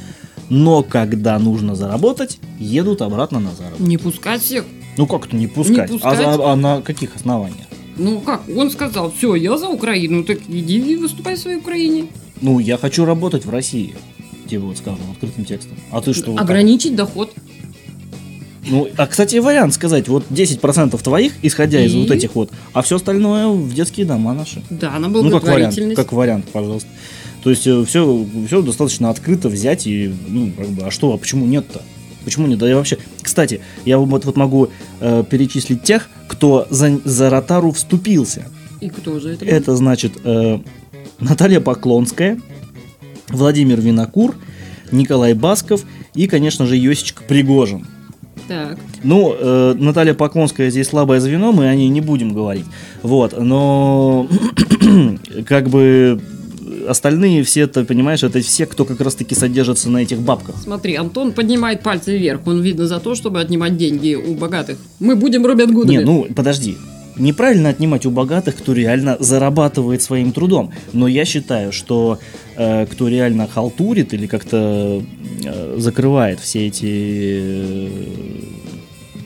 но 0.50 0.82
когда 0.84 1.38
нужно 1.40 1.76
заработать, 1.76 2.40
едут 2.60 3.02
обратно 3.02 3.40
на 3.40 3.52
заработок. 3.54 3.86
Не 3.86 3.98
пускать 3.98 4.42
всех. 4.42 4.66
Ну 4.98 5.08
как 5.08 5.28
это 5.28 5.36
не 5.36 5.48
пускать? 5.48 5.90
Не 5.92 5.98
пускать. 5.98 6.20
А, 6.20 6.34
за- 6.38 6.52
а 6.52 6.56
на 6.56 6.82
каких 6.82 7.16
основаниях? 7.16 7.66
Ну 7.98 8.20
как, 8.22 8.44
он 8.50 8.72
сказал, 8.72 9.12
все, 9.12 9.36
я 9.36 9.58
за 9.58 9.68
Украину, 9.68 10.24
так 10.24 10.40
иди 10.48 10.96
выступай 10.96 11.36
в 11.36 11.40
своей 11.40 11.58
Украине. 11.58 12.08
Ну, 12.42 12.60
я 12.60 12.78
хочу 12.78 13.06
работать 13.06 13.46
в 13.46 13.50
России. 13.50 13.96
Тебе 14.48 14.60
вот 14.60 14.78
скажем 14.78 15.12
открытым 15.12 15.46
текстом. 15.46 15.78
А 15.92 16.02
ты 16.02 16.14
что? 16.14 16.36
Ограничить 16.38 16.96
доход. 16.96 17.34
Ну, 18.68 18.88
а, 18.98 19.06
кстати, 19.06 19.36
вариант 19.38 19.74
сказать, 19.74 20.08
вот 20.08 20.26
10% 20.30 21.02
твоих, 21.04 21.34
исходя 21.44 21.84
из 21.84 21.94
И? 21.94 22.02
вот 22.02 22.12
этих 22.12 22.34
вот, 22.34 22.50
а 22.74 22.82
все 22.82 22.96
остальное 22.96 23.48
в 23.48 23.74
детские 23.74 24.08
дома 24.08 24.34
наши. 24.34 24.64
Да, 24.72 24.98
на 24.98 25.08
Ну, 25.08 25.30
как 25.30 25.44
вариант, 25.44 25.78
как 25.96 26.12
вариант, 26.14 26.46
пожалуйста. 26.52 26.90
То 27.44 27.52
есть 27.52 27.62
все, 27.62 27.86
все 28.48 28.62
достаточно 28.64 29.12
открыто 29.12 29.50
взять 29.50 29.86
и, 29.86 30.12
ну, 30.28 30.52
как 30.58 30.68
бы, 30.70 30.84
а 30.84 30.90
что, 30.90 31.14
а 31.14 31.18
почему 31.18 31.46
нет-то? 31.46 31.84
Почему 32.24 32.48
нет? 32.48 32.58
Да 32.58 32.68
я 32.68 32.76
вообще... 32.76 32.98
Кстати, 33.22 33.62
я 33.86 34.00
вот, 34.00 34.26
вот 34.26 34.36
могу 34.36 34.70
э, 35.00 35.24
перечислить 35.30 35.84
тех, 35.84 36.10
кто 36.28 36.66
за, 36.72 37.00
за 37.04 37.30
Ротару 37.30 37.72
вступился. 37.72 38.48
И 38.82 38.90
кто 38.90 39.20
же 39.20 39.34
это? 39.34 39.46
Это 39.46 39.76
значит 39.76 40.14
э, 40.24 40.60
Наталья 41.20 41.60
Поклонская, 41.60 42.42
Владимир 43.30 43.82
Винокур, 43.82 44.36
Николай 44.92 45.34
Басков 45.34 45.84
и, 46.14 46.28
конечно 46.28 46.66
же, 46.66 46.78
Йосичка 46.78 47.24
Пригожин. 47.24 47.86
Так. 48.48 48.78
Ну, 49.04 49.36
э, 49.38 49.76
Наталья 49.78 50.14
Поклонская 50.14 50.70
здесь 50.70 50.88
слабое 50.88 51.20
звено, 51.20 51.52
мы 51.52 51.68
о 51.68 51.76
ней 51.76 51.90
не 51.90 52.02
будем 52.02 52.34
говорить. 52.34 52.66
Вот, 53.02 53.34
но 53.40 54.28
как 55.48 55.70
бы 55.70 56.22
остальные 56.88 57.44
все, 57.44 57.68
ты 57.68 57.84
понимаешь, 57.84 58.24
это 58.24 58.42
все, 58.42 58.66
кто 58.66 58.86
как 58.86 59.02
раз-таки 59.02 59.36
содержится 59.36 59.90
на 59.90 60.00
этих 60.00 60.20
бабках. 60.20 60.56
Смотри, 60.62 60.96
Антон 60.96 61.32
поднимает 61.32 61.82
пальцы 61.82 62.18
вверх. 62.18 62.42
Он 62.46 62.62
видно 62.62 62.88
за 62.88 63.00
то, 63.00 63.16
чтобы 63.16 63.40
отнимать 63.40 63.78
деньги 63.78 64.16
у 64.16 64.36
богатых. 64.36 64.78
Мы 65.00 65.16
будем 65.16 65.46
Робин 65.46 65.74
Гудами. 65.74 65.98
Не, 65.98 66.04
ну, 66.04 66.28
подожди. 66.36 66.78
Неправильно 67.18 67.70
отнимать 67.70 68.06
у 68.06 68.12
богатых, 68.12 68.58
кто 68.58 68.74
реально 68.74 69.18
зарабатывает 69.20 70.02
своим 70.02 70.32
трудом. 70.32 70.72
Но 70.94 71.08
я 71.08 71.26
считаю, 71.26 71.72
что 71.72 72.20
э, 72.58 72.86
кто 72.86 73.08
реально 73.08 73.48
халтурит 73.48 74.14
или 74.14 74.28
как-то 74.28 75.02
э, 75.44 75.76
закрывает 75.78 76.40
все 76.40 76.68
эти 76.68 76.86
э, 76.86 77.90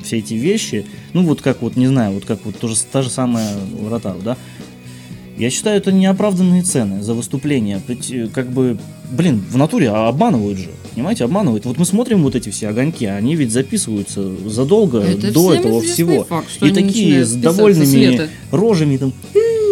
все 0.03 0.19
эти 0.19 0.33
вещи, 0.33 0.85
ну 1.13 1.23
вот 1.23 1.41
как 1.41 1.61
вот, 1.61 1.75
не 1.75 1.87
знаю, 1.87 2.13
вот 2.13 2.25
как 2.25 2.45
вот 2.45 2.57
то 2.57 2.67
же, 2.67 2.75
та 2.91 3.01
же 3.01 3.09
самая 3.09 3.47
Ротару, 3.89 4.19
да, 4.23 4.37
я 5.39 5.49
считаю, 5.49 5.77
это 5.77 5.93
неоправданные 5.93 6.63
цены 6.63 7.01
за 7.01 7.13
выступление. 7.13 7.81
Э, 7.87 8.27
как 8.27 8.49
бы, 8.49 8.77
блин, 9.09 9.41
в 9.49 9.55
натуре 9.55 9.89
а 9.89 10.09
обманывают 10.09 10.59
же. 10.59 10.69
Понимаете, 10.93 11.23
обманывают. 11.23 11.65
Вот 11.65 11.77
мы 11.77 11.85
смотрим 11.85 12.23
вот 12.23 12.35
эти 12.35 12.49
все 12.49 12.69
огоньки, 12.69 13.05
они 13.05 13.35
ведь 13.35 13.51
записываются 13.51 14.29
задолго 14.47 14.99
Это 14.99 15.31
до 15.31 15.53
этого 15.53 15.81
всего. 15.81 16.23
факт, 16.23 16.47
И 16.61 16.71
такие 16.71 17.25
с 17.25 17.33
довольными 17.33 18.29
рожами 18.51 18.97
там 18.97 19.13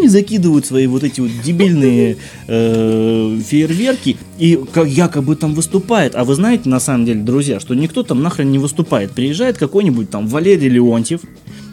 закидывают 0.05 0.65
свои 0.65 0.87
вот 0.87 1.03
эти 1.03 1.19
вот 1.21 1.31
дебильные 1.43 2.17
э, 2.47 3.39
фейерверки 3.45 4.17
и 4.37 4.59
как 4.71 4.87
якобы 4.87 5.35
там 5.35 5.53
выступает. 5.53 6.15
А 6.15 6.23
вы 6.23 6.35
знаете, 6.35 6.69
на 6.69 6.79
самом 6.79 7.05
деле, 7.05 7.21
друзья, 7.21 7.59
что 7.59 7.73
никто 7.73 8.03
там 8.03 8.21
нахрен 8.21 8.51
не 8.51 8.59
выступает. 8.59 9.11
Приезжает 9.11 9.57
какой-нибудь 9.57 10.09
там 10.09 10.27
Валерий 10.27 10.69
Леонтьев, 10.69 11.21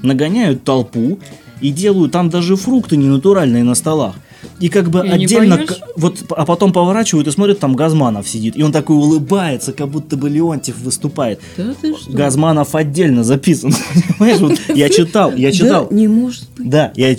нагоняют 0.02 0.64
толпу 0.64 1.18
и 1.60 1.70
делают 1.70 2.12
там 2.12 2.30
даже 2.30 2.56
фрукты 2.56 2.96
ненатуральные 2.96 3.62
на 3.62 3.74
столах. 3.74 4.16
И 4.60 4.68
как 4.68 4.90
бы 4.90 5.02
не 5.02 5.24
отдельно, 5.24 5.60
вот, 5.96 6.24
а 6.30 6.44
потом 6.44 6.72
поворачивают 6.72 7.28
и 7.28 7.30
смотрят, 7.30 7.58
там 7.58 7.74
Газманов 7.74 8.28
сидит. 8.28 8.56
И 8.56 8.62
он 8.62 8.72
такой 8.72 8.96
улыбается, 8.96 9.72
как 9.72 9.88
будто 9.88 10.16
бы 10.16 10.28
Леонтьев 10.28 10.78
выступает. 10.80 11.40
Да 11.56 11.74
ты 11.80 11.94
что? 11.96 12.12
Газманов 12.12 12.74
отдельно 12.74 13.24
записан. 13.24 13.72
Понимаешь, 14.18 14.40
вот 14.40 14.60
я 14.76 14.88
читал, 14.88 15.32
я 15.34 15.52
читал. 15.52 15.88
Да, 15.88 15.94
не 15.94 16.08
может 16.08 16.48
быть. 16.56 16.68
Да, 16.68 16.92
я, 16.96 17.14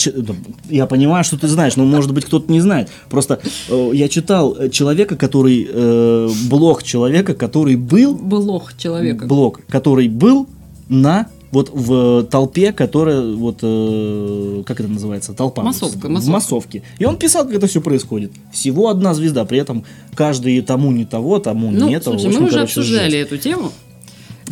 я 0.70 0.86
понимаю, 0.86 1.24
что 1.24 1.38
ты 1.38 1.48
знаешь, 1.48 1.76
но 1.76 1.86
может 1.86 2.14
быть 2.14 2.26
кто-то 2.26 2.52
не 2.52 2.62
знает. 2.62 2.90
Просто 3.10 3.40
э, 3.70 3.92
я 3.94 4.08
читал 4.08 4.56
э, 4.58 4.70
человека, 4.70 5.16
который 5.16 5.68
э, 5.70 6.30
блог 6.50 6.84
человека, 6.84 7.34
который 7.34 7.76
был 7.76 8.16
Блох 8.16 8.78
человека. 8.78 9.26
блог, 9.26 9.62
который 9.68 10.08
был 10.08 10.48
на 10.90 11.28
вот 11.56 11.70
в 11.74 12.24
толпе, 12.30 12.72
которая 12.74 13.22
вот 13.34 13.60
э, 13.62 14.64
как 14.66 14.80
это 14.82 14.90
называется, 14.90 15.34
толпа. 15.34 15.64
Массовка, 15.64 16.08
В 16.08 16.10
массовка. 16.10 16.32
массовке. 16.34 16.84
И 17.00 17.06
он 17.06 17.18
писал, 17.18 17.46
как 17.46 17.56
это 17.56 17.68
все 17.68 17.80
происходит. 17.82 18.32
Всего 18.52 18.90
одна 18.90 19.14
звезда, 19.14 19.46
при 19.46 19.58
этом 19.60 19.86
каждый 20.16 20.60
тому 20.62 20.92
не 20.92 21.06
того, 21.06 21.40
тому 21.40 21.72
Ну, 21.72 21.88
не 21.88 22.00
того. 22.00 22.18
В 22.18 22.20
слушай, 22.20 22.28
общем, 22.28 22.42
мы 22.42 22.48
уже 22.50 22.56
короче, 22.58 22.80
обсуждали 22.82 23.12
жесть. 23.12 23.32
эту 23.32 23.38
тему. 23.38 23.72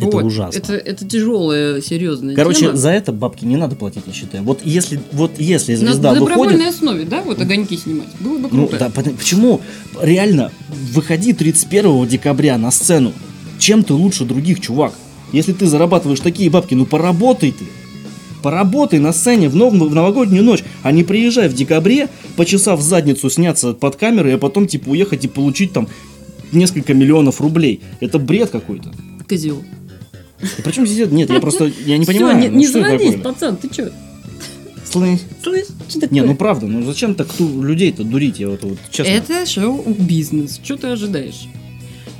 Это 0.00 0.16
ужасно. 0.16 0.58
Это, 0.58 0.72
это 0.74 1.06
тяжелая, 1.06 1.80
серьезная 1.80 2.34
Короче, 2.34 2.60
тема. 2.62 2.76
за 2.76 2.90
это 2.90 3.12
бабки 3.12 3.44
не 3.44 3.56
надо 3.56 3.76
платить, 3.76 4.02
я 4.06 4.12
считаю. 4.12 4.42
Вот 4.42 4.60
если, 4.64 4.98
вот 5.12 5.38
если 5.38 5.72
На 5.76 5.92
звезда 5.92 6.14
добровольной 6.14 6.54
выходит, 6.56 6.74
основе, 6.74 7.04
да, 7.04 7.22
вот 7.22 7.40
огоньки 7.40 7.76
снимать. 7.76 8.08
Было 8.18 8.38
бы 8.38 8.48
Ну 8.50 8.66
круто. 8.66 8.78
да, 8.78 8.88
пот- 8.88 9.14
почему? 9.16 9.60
Реально, 10.00 10.50
выходи 10.92 11.32
31 11.32 12.08
декабря 12.08 12.58
на 12.58 12.70
сцену. 12.72 13.12
Чем 13.60 13.84
ты 13.84 13.92
лучше 13.94 14.24
других, 14.24 14.58
чувак? 14.60 14.94
Если 15.34 15.52
ты 15.52 15.66
зарабатываешь 15.66 16.20
такие 16.20 16.48
бабки, 16.50 16.74
ну 16.74 16.86
поработай 16.86 17.50
ты. 17.52 17.64
Поработай 18.42 18.98
на 18.98 19.12
сцене 19.12 19.48
в, 19.48 19.56
нов- 19.56 19.72
в 19.72 19.94
новогоднюю 19.94 20.44
ночь, 20.44 20.62
а 20.82 20.92
не 20.92 21.02
приезжай 21.02 21.48
в 21.48 21.54
декабре, 21.54 22.08
почесав 22.36 22.80
задницу, 22.80 23.30
сняться 23.30 23.72
под 23.72 23.96
камерой, 23.96 24.34
а 24.34 24.38
потом 24.38 24.66
типа 24.66 24.90
уехать 24.90 25.24
и 25.24 25.28
получить 25.28 25.72
там 25.72 25.88
несколько 26.52 26.92
миллионов 26.94 27.40
рублей. 27.40 27.80
Это 28.00 28.18
бред 28.18 28.50
какой-то. 28.50 28.92
Козел. 29.28 29.62
И 30.58 30.62
причем 30.62 30.86
здесь 30.86 31.06
это- 31.06 31.14
Нет, 31.14 31.30
я 31.30 31.40
просто 31.40 31.72
я 31.86 31.96
не 31.96 32.04
понимаю. 32.04 32.38
не, 32.38 32.48
ну 32.48 32.58
не 32.58 32.66
заводись, 32.66 33.14
пацан, 33.22 33.56
ты 33.56 33.68
чё? 33.74 33.88
Слышь. 34.84 35.20
Слышь, 35.42 35.66
что 35.88 36.00
такое? 36.00 36.14
Не, 36.20 36.26
ну 36.26 36.36
правда, 36.36 36.66
ну 36.66 36.84
зачем 36.84 37.14
так 37.14 37.28
людей-то 37.40 38.04
дурить, 38.04 38.38
я 38.38 38.48
вот, 38.50 38.62
вот 38.62 38.78
честно. 38.90 39.10
Это 39.10 39.46
шоу-бизнес. 39.46 40.60
Что 40.62 40.76
ты 40.76 40.88
ожидаешь? 40.88 41.46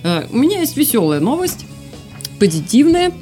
А, 0.02 0.24
у 0.32 0.36
меня 0.38 0.60
есть 0.60 0.76
веселая 0.76 1.20
новость, 1.20 1.66
позитивная. 2.48 3.12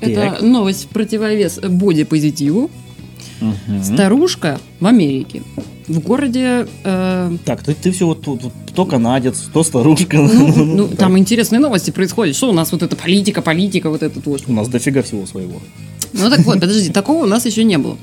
Это 0.00 0.14
Так. 0.14 0.42
новость 0.42 0.84
в 0.84 0.88
противовес 0.88 1.58
боди-позитиву. 1.58 2.70
Мгм. 3.40 3.82
Старушка 3.84 4.58
в 4.80 4.86
Америке, 4.86 5.42
в 5.88 5.98
городе... 6.00 6.66
э, 6.84 7.36
Так, 7.44 7.62
ты, 7.62 7.74
ты 7.74 7.90
все 7.90 8.06
вот, 8.06 8.22
тут 8.22 8.42
вот 8.44 8.52
то 8.74 8.84
канадец, 8.86 9.48
то 9.52 9.62
старушка. 9.62 10.16
ну, 10.18 10.64
ну, 10.64 10.88
так. 10.88 10.98
там 10.98 11.18
интересные 11.18 11.58
новости 11.58 11.90
происходят. 11.90 12.36
Что 12.36 12.50
у 12.50 12.52
нас 12.52 12.72
вот 12.72 12.82
эта 12.82 12.96
политика, 12.96 13.42
политика, 13.42 13.90
вот 13.90 14.02
этот 14.02 14.24
вот. 14.26 14.42
У 14.46 14.52
нас 14.52 14.68
дофига 14.68 15.02
всего 15.02 15.26
своего. 15.26 15.60
Ну 16.12 16.28
так 16.30 16.40
вот, 16.40 16.60
подожди, 16.60 16.90
такого 16.90 17.24
у 17.24 17.26
нас 17.26 17.46
еще 17.46 17.64
не 17.64 17.78
было. 17.78 17.96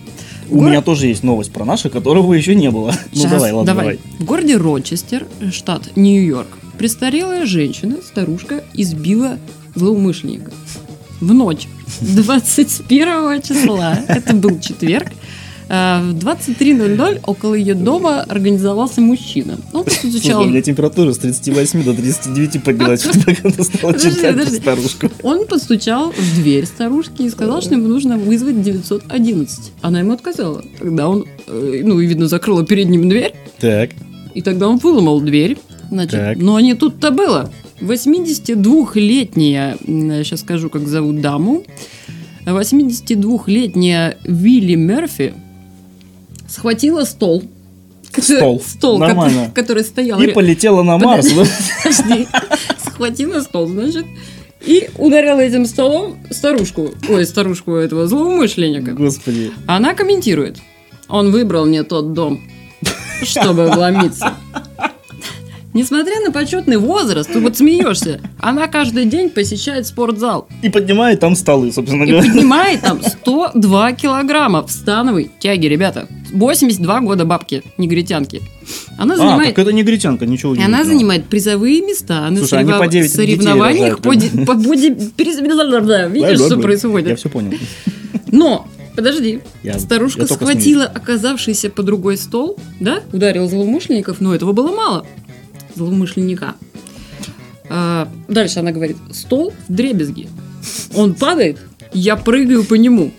У 0.49 0.55
Город- 0.55 0.69
меня 0.69 0.81
тоже 0.81 1.07
есть 1.07 1.23
новость 1.23 1.51
про 1.51 1.65
наши, 1.65 1.89
которого 1.89 2.33
еще 2.33 2.55
не 2.55 2.69
было. 2.71 2.93
Ну 3.13 3.21
Щас, 3.21 3.31
давай, 3.31 3.51
ладно, 3.51 3.73
давай. 3.73 3.99
В 4.19 4.23
городе 4.25 4.57
Рочестер, 4.57 5.25
штат 5.51 5.95
Нью-Йорк, 5.95 6.47
престарелая 6.77 7.45
женщина, 7.45 7.97
старушка, 8.05 8.63
избила 8.73 9.37
злоумышленника. 9.77 10.51
В 11.21 11.33
ночь 11.33 11.67
21 12.01 13.41
числа, 13.41 13.97
это 14.07 14.35
был 14.35 14.59
четверг, 14.59 15.07
а, 15.69 16.01
в 16.01 16.15
23.00 16.15 17.21
около 17.25 17.53
ее 17.55 17.73
дома 17.73 18.21
организовался 18.21 19.01
мужчина. 19.01 19.57
Он 19.73 19.83
Слушай, 19.83 20.11
постучал, 20.13 20.41
у 20.43 20.45
меня 20.45 20.61
температура 20.61 21.11
с 21.11 21.17
38 21.17 21.83
до 21.83 21.93
39 21.93 22.63
поднялась, 22.63 23.01
когда 23.03 23.33
ты 23.51 23.63
стала 23.63 23.91
Подожди, 23.93 24.11
читать 24.15 24.35
подожди. 24.35 24.57
старушку. 24.57 25.09
он 25.23 25.45
постучал 25.47 26.11
в 26.11 26.35
дверь 26.35 26.65
старушки 26.65 27.23
и 27.23 27.29
сказал, 27.29 27.61
что 27.61 27.73
ему 27.73 27.87
нужно 27.89 28.17
вызвать 28.17 28.61
911. 28.61 29.73
Она 29.81 29.99
ему 29.99 30.13
отказала. 30.13 30.63
Тогда 30.79 31.09
он, 31.09 31.25
э, 31.47 31.81
ну, 31.83 31.99
и 31.99 32.05
видно, 32.05 32.27
закрыла 32.27 32.65
перед 32.65 32.87
ним 32.89 33.09
дверь, 33.09 33.33
Так. 33.59 33.89
И 34.35 34.41
тогда 34.41 34.67
он 34.69 34.77
выломал 34.77 35.19
дверь. 35.19 35.57
Значит, 35.89 36.11
Так. 36.19 36.37
но 36.37 36.59
не 36.61 36.75
тут-то 36.75 37.11
было. 37.11 37.51
82-летняя, 37.79 39.77
сейчас 40.23 40.41
скажу, 40.41 40.69
как 40.69 40.87
зовут 40.87 41.21
даму, 41.21 41.63
82-летняя 42.45 44.17
Вилли 44.23 44.75
Мерфи 44.75 45.33
схватила 46.47 47.03
стол. 47.03 47.43
Стол. 48.17 48.61
Стол, 48.65 48.99
Нормально. 48.99 49.51
который, 49.53 49.53
который 49.53 49.83
стоял. 49.83 50.19
И 50.21 50.27
полетела 50.31 50.81
на 50.81 50.97
Марс. 50.97 51.27
Подожди. 51.29 52.27
Схватила 52.83 53.41
стол, 53.41 53.67
значит, 53.67 54.05
и 54.65 54.89
ударила 54.97 55.39
этим 55.39 55.65
столом 55.65 56.17
старушку. 56.31 56.91
Ой, 57.09 57.25
старушку 57.25 57.75
этого 57.75 58.07
злоумышленника. 58.07 58.93
Господи. 58.93 59.51
Она 59.67 59.93
комментирует. 59.93 60.57
Он 61.09 61.31
выбрал 61.31 61.65
не 61.65 61.83
тот 61.83 62.13
дом, 62.13 62.41
чтобы 63.23 63.67
вломиться. 63.69 64.33
Несмотря 65.73 66.19
на 66.25 66.31
почетный 66.31 66.77
возраст, 66.77 67.31
ты 67.31 67.39
вот 67.39 67.55
смеешься, 67.57 68.19
она 68.39 68.67
каждый 68.67 69.05
день 69.05 69.29
посещает 69.29 69.85
спортзал 69.85 70.47
И 70.63 70.69
поднимает 70.69 71.19
там 71.19 71.35
столы, 71.35 71.71
собственно 71.71 72.03
и 72.03 72.07
говоря. 72.11 72.27
поднимает 72.27 72.81
там 72.81 73.01
102 73.03 73.91
килограмма 73.93 74.65
в 74.65 74.71
становой 74.71 75.29
тяге, 75.39 75.69
ребята. 75.69 76.07
82 76.31 77.01
года 77.01 77.25
бабки, 77.25 77.63
негритянки. 77.77 78.41
Она 78.97 79.13
А, 79.13 79.17
занимает, 79.17 79.55
так 79.55 79.59
это 79.65 79.71
негритянка, 79.73 80.25
ничего 80.25 80.55
и 80.55 80.61
она 80.61 80.83
занимает 80.83 81.25
призовые 81.25 81.81
места 81.81 82.27
на 82.29 82.37
Слушай, 82.37 82.59
они 82.59 82.69
соревнов- 82.71 82.79
по 82.79 82.87
9 82.87 83.11
детей 83.11 83.15
соревнованиях 83.15 84.01
по, 84.01 84.15
ди- 84.15 84.45
по 84.45 84.51
перес- 84.53 85.11
Видишь, 86.09 86.39
что 86.39 86.55
Я 86.55 86.61
происходит? 86.61 87.19
все 87.19 87.29
понял. 87.29 87.53
Но, 88.31 88.67
подожди, 88.95 89.41
Я- 89.63 89.79
старушка 89.79 90.21
я 90.21 90.27
схватила 90.27 90.85
оказавшийся 90.85 91.69
по 91.69 91.83
другой 91.83 92.17
стол, 92.17 92.57
да, 92.79 93.01
ударила 93.13 93.47
злоумышленников, 93.47 94.19
но 94.21 94.33
этого 94.33 94.51
было 94.53 94.75
мало. 94.75 95.05
Злоумышленника. 95.77 96.55
А, 97.69 98.07
дальше 98.27 98.59
она 98.59 98.71
говорит, 98.71 98.97
стол 99.11 99.53
в 99.67 99.73
дребезги. 99.73 100.27
Он 100.95 101.13
падает, 101.13 101.57
я 101.93 102.15
прыгаю 102.15 102.63
по 102.63 102.73
нему. 102.75 103.11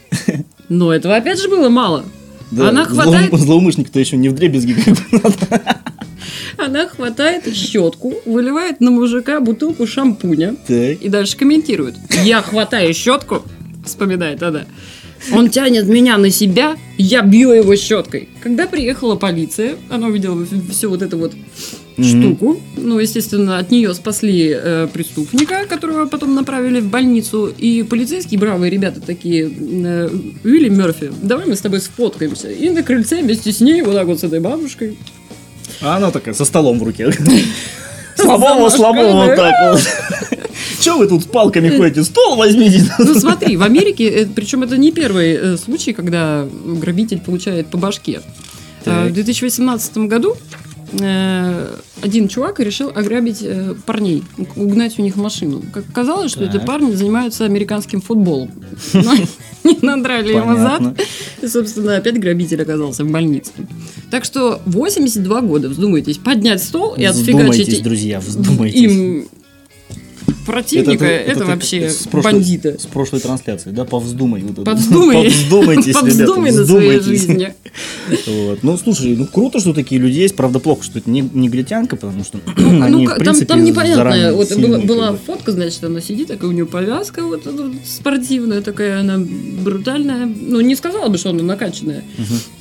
Но 0.69 0.93
этого 0.93 1.17
опять 1.17 1.41
же 1.41 1.49
было 1.49 1.69
мало. 1.69 2.05
Да, 2.51 2.71
Она 2.71 2.85
хватает- 2.85 3.33
Злоумышленник-то 3.33 4.01
еще 4.01 4.17
не 4.17 4.29
в 4.29 4.35
дребезги. 4.35 4.75
Она 6.57 6.89
хватает 6.89 7.55
щетку, 7.55 8.15
выливает 8.27 8.81
на 8.81 8.91
мужика 8.91 9.39
бутылку 9.41 9.87
шампуня 9.87 10.57
Так. 10.67 11.01
и 11.01 11.09
дальше 11.09 11.37
комментирует. 11.37 11.95
Я 12.25 12.43
хватаю 12.43 12.93
щетку, 12.95 13.43
вспоминает 13.85 14.43
она. 14.43 14.65
Он 15.33 15.51
тянет 15.51 15.87
меня 15.87 16.17
на 16.19 16.31
себя, 16.31 16.77
я 16.97 17.23
бью 17.23 17.53
его 17.53 17.77
щеткой. 17.77 18.29
Когда 18.43 18.67
приехала 18.67 19.15
полиция, 19.17 19.77
она 19.91 20.09
увидела 20.09 20.45
всю 20.71 20.91
вот 20.91 21.03
эту 21.03 21.19
вот 21.19 21.33
Мгм. 21.99 22.23
штуку. 22.23 22.61
Ну, 22.77 22.99
естественно, 23.01 23.59
от 23.59 23.71
нее 23.71 23.93
спасли 23.93 24.55
э, 24.55 24.89
преступника, 24.93 25.67
которого 25.69 26.07
потом 26.07 26.35
направили 26.35 26.81
в 26.81 26.87
больницу. 26.89 27.53
И 27.59 27.83
полицейские 27.83 28.39
бравые 28.39 28.71
ребята 28.71 29.01
такие, 29.01 29.51
э, 29.51 30.09
Уилли 30.45 30.69
Мерфи, 30.69 31.11
давай 31.23 31.47
мы 31.47 31.57
с 31.57 31.61
тобой 31.61 31.81
сфоткаемся. 31.81 32.51
И 32.51 32.71
на 32.71 32.83
крыльце 32.83 33.21
вместе 33.21 33.53
с 33.53 33.61
ней, 33.61 33.83
вот 33.83 33.95
так 33.95 34.07
вот 34.07 34.21
с 34.21 34.25
этой 34.25 34.39
бабушкой, 34.41 34.97
А 35.81 35.97
она 35.97 36.11
такая 36.11 36.35
со 36.35 36.45
столом 36.45 36.79
в 36.79 36.83
руке. 36.85 37.11
Слабого, 38.17 38.69
слабого 38.69 39.27
вот 39.27 39.37
так 39.37 39.55
вот. 39.73 39.81
Че 40.81 40.97
вы 40.97 41.07
тут 41.07 41.23
с 41.23 41.27
палками 41.27 41.69
ходите? 41.77 42.05
Стол 42.05 42.37
возьмите. 42.37 42.85
Ну 42.99 43.15
смотри, 43.15 43.57
в 43.57 43.63
Америке, 43.63 44.29
причем 44.35 44.63
это 44.63 44.77
не 44.77 44.93
первый 44.93 45.35
э, 45.35 45.57
случай, 45.57 45.93
когда 45.93 46.47
грабитель 46.65 47.21
получает 47.21 47.69
по 47.69 47.79
башке. 47.79 48.21
Э, 48.85 49.09
В 49.09 49.13
2018 49.13 49.99
году 49.99 50.37
э, 50.93 51.77
один 52.03 52.29
чувак 52.29 52.61
решил 52.61 52.91
ограбить 52.95 53.43
э, 53.43 53.75
парней, 53.87 54.25
угнать 54.57 54.99
у 54.99 55.03
них 55.03 55.17
машину. 55.17 55.63
Как 55.73 55.85
оказалось, 55.89 56.31
что 56.31 56.47
Так. 56.47 56.55
эти 56.55 56.65
парни 56.65 56.93
занимаются 56.93 57.45
американским 57.45 58.01
футболом. 58.01 58.51
Но 58.95 59.11
они 59.65 59.79
надрали 59.83 60.33
ему 60.35 60.57
зад, 60.57 60.83
и, 61.43 61.47
собственно, 61.47 61.97
опять 61.97 62.19
грабитель 62.19 62.63
оказался 62.63 63.05
в 63.05 63.11
больнице. 63.11 63.53
Так 64.11 64.25
что 64.25 64.61
82 64.67 65.41
года, 65.43 65.69
вздумайтесь, 65.69 66.19
поднять 66.19 66.63
стол 66.63 66.95
и 66.95 67.05
отфигачить 67.05 67.83
друзья, 67.83 68.21
вздумайтесь. 68.21 68.81
им 68.81 69.29
противника, 70.47 71.05
это, 71.05 71.41
так 71.41 71.49
вообще 71.49 71.89
с 71.91 72.07
прошлой- 72.07 72.33
бандита. 72.33 72.79
С 72.79 72.87
прошлой 72.87 73.21
трансляции, 73.21 73.71
да, 73.71 73.85
повздумай. 73.85 74.43
вот 74.43 74.53
это. 74.53 74.65
Повздумай. 74.65 75.25
Повздумайтесь, 75.25 75.87
ребята, 75.89 76.01
Повздумай 76.07 76.53
на 76.53 76.65
своей 76.67 77.01
жизни. 77.01 77.55
Вот. 78.27 78.63
Ну, 78.63 78.77
слушай, 78.79 79.15
ну 79.17 79.27
круто, 79.27 79.61
что 79.61 79.73
такие 79.75 80.01
люди 80.01 80.19
есть. 80.19 80.37
Правда, 80.37 80.59
плохо, 80.59 80.83
что 80.85 80.99
это 80.99 81.11
не 81.11 81.21
негритянка, 81.21 81.97
потому 81.97 82.25
что 82.25 82.39
Ну, 82.57 82.83
они, 82.83 83.07
ка- 83.07 83.13
в 83.13 83.15
там, 83.17 83.25
принципе, 83.25 83.47
там 83.47 83.65
непонятно. 83.65 83.97
заранее 83.97 84.33
Вот 84.33 84.57
была, 84.57 84.79
была 84.79 85.13
бы. 85.13 85.19
фотка, 85.19 85.53
значит, 85.53 85.83
она 85.85 86.01
сидит, 86.01 86.29
такая 86.29 86.49
у 86.49 86.53
нее 86.53 86.67
повязка 86.67 87.23
вот 87.23 87.43
спортивная, 87.87 88.63
такая 88.63 89.01
она 89.01 89.19
брутальная. 89.19 90.27
Ну, 90.27 90.61
не 90.61 90.75
сказала 90.77 91.09
бы, 91.09 91.19
что 91.19 91.31
она 91.31 91.43
накачанная, 91.43 92.05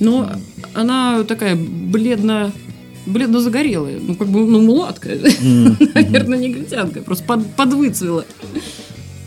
но 0.00 0.30
она 0.74 1.24
такая 1.24 1.56
бледно 1.56 2.52
бледно-загорелая. 3.08 3.98
Ну, 4.00 4.14
как 4.14 4.28
бы, 4.28 4.40
ну, 4.46 4.60
мулатка. 4.62 5.10
М, 5.10 5.76
Наверное, 5.94 6.38
негритянка. 6.38 7.00
Просто 7.02 7.24
под, 7.24 7.46
подвыцвела. 7.54 8.24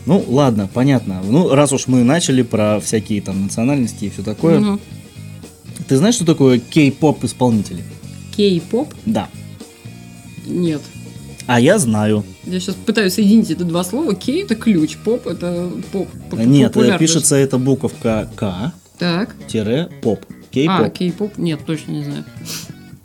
Ну, 0.06 0.24
ладно, 0.28 0.68
понятно. 0.72 1.22
Ну, 1.24 1.48
раз 1.54 1.72
уж 1.72 1.86
мы 1.86 2.02
начали 2.02 2.42
про 2.42 2.80
всякие 2.80 3.20
там 3.22 3.42
национальности 3.44 4.06
и 4.06 4.10
все 4.10 4.22
такое. 4.22 4.58
Ну, 4.58 4.80
Ты 5.88 5.96
знаешь, 5.96 6.14
что 6.16 6.24
такое 6.24 6.58
кей-поп 6.58 7.22
исполнители? 7.24 7.84
Кей-поп? 8.36 8.92
Да. 9.06 9.28
Нет. 10.46 10.80
А 11.46 11.60
я 11.60 11.78
знаю. 11.78 12.24
Я 12.44 12.60
сейчас 12.60 12.74
пытаюсь 12.74 13.14
соединить 13.14 13.50
это 13.50 13.64
два 13.64 13.84
слова. 13.84 14.14
Кей– 14.14 14.42
это 14.44 14.54
ключ, 14.54 14.96
поп– 14.96 15.26
это 15.28 15.70
поп. 15.92 16.08
поп- 16.30 16.40
Нет, 16.40 16.72
пишется 16.98 17.36
это 17.36 17.58
буковка 17.58 18.28
К, 18.36 18.72
Так. 18.98 19.34
тире, 19.48 19.88
поп. 20.02 20.24
А, 20.28 20.34
Кей-поп. 20.52 20.92
кей-поп? 20.92 21.38
Нет, 21.38 21.60
точно 21.66 21.92
не 21.92 22.04
знаю. 22.04 22.24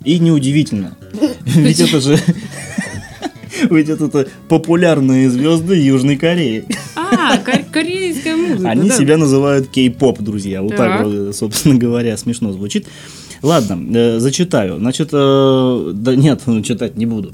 И 0.04 0.18
неудивительно. 0.18 0.96
Ведь 1.44 1.80
это 1.80 2.00
же... 2.00 2.18
Ведь 3.70 3.88
это 3.88 4.08
то 4.08 4.26
популярные 4.48 5.28
звезды 5.30 5.74
Южной 5.76 6.16
Кореи. 6.16 6.64
А, 6.94 7.36
ко- 7.38 7.64
корейская 7.70 8.36
музыка. 8.36 8.70
Они 8.70 8.88
да. 8.88 8.96
себя 8.96 9.16
называют 9.16 9.68
кей-поп, 9.68 10.20
друзья. 10.20 10.62
Вот 10.62 10.76
так, 10.76 10.98
Так. 10.98 11.06
вот, 11.06 11.34
собственно 11.34 11.74
говоря, 11.74 12.16
смешно 12.16 12.52
звучит. 12.52 12.86
Ладно, 13.42 13.80
э, 13.96 14.18
зачитаю. 14.20 14.78
Значит, 14.78 15.08
э, 15.12 15.92
да 15.94 16.14
нет, 16.14 16.42
ну, 16.46 16.62
читать 16.62 16.96
не 16.96 17.06
буду. 17.06 17.32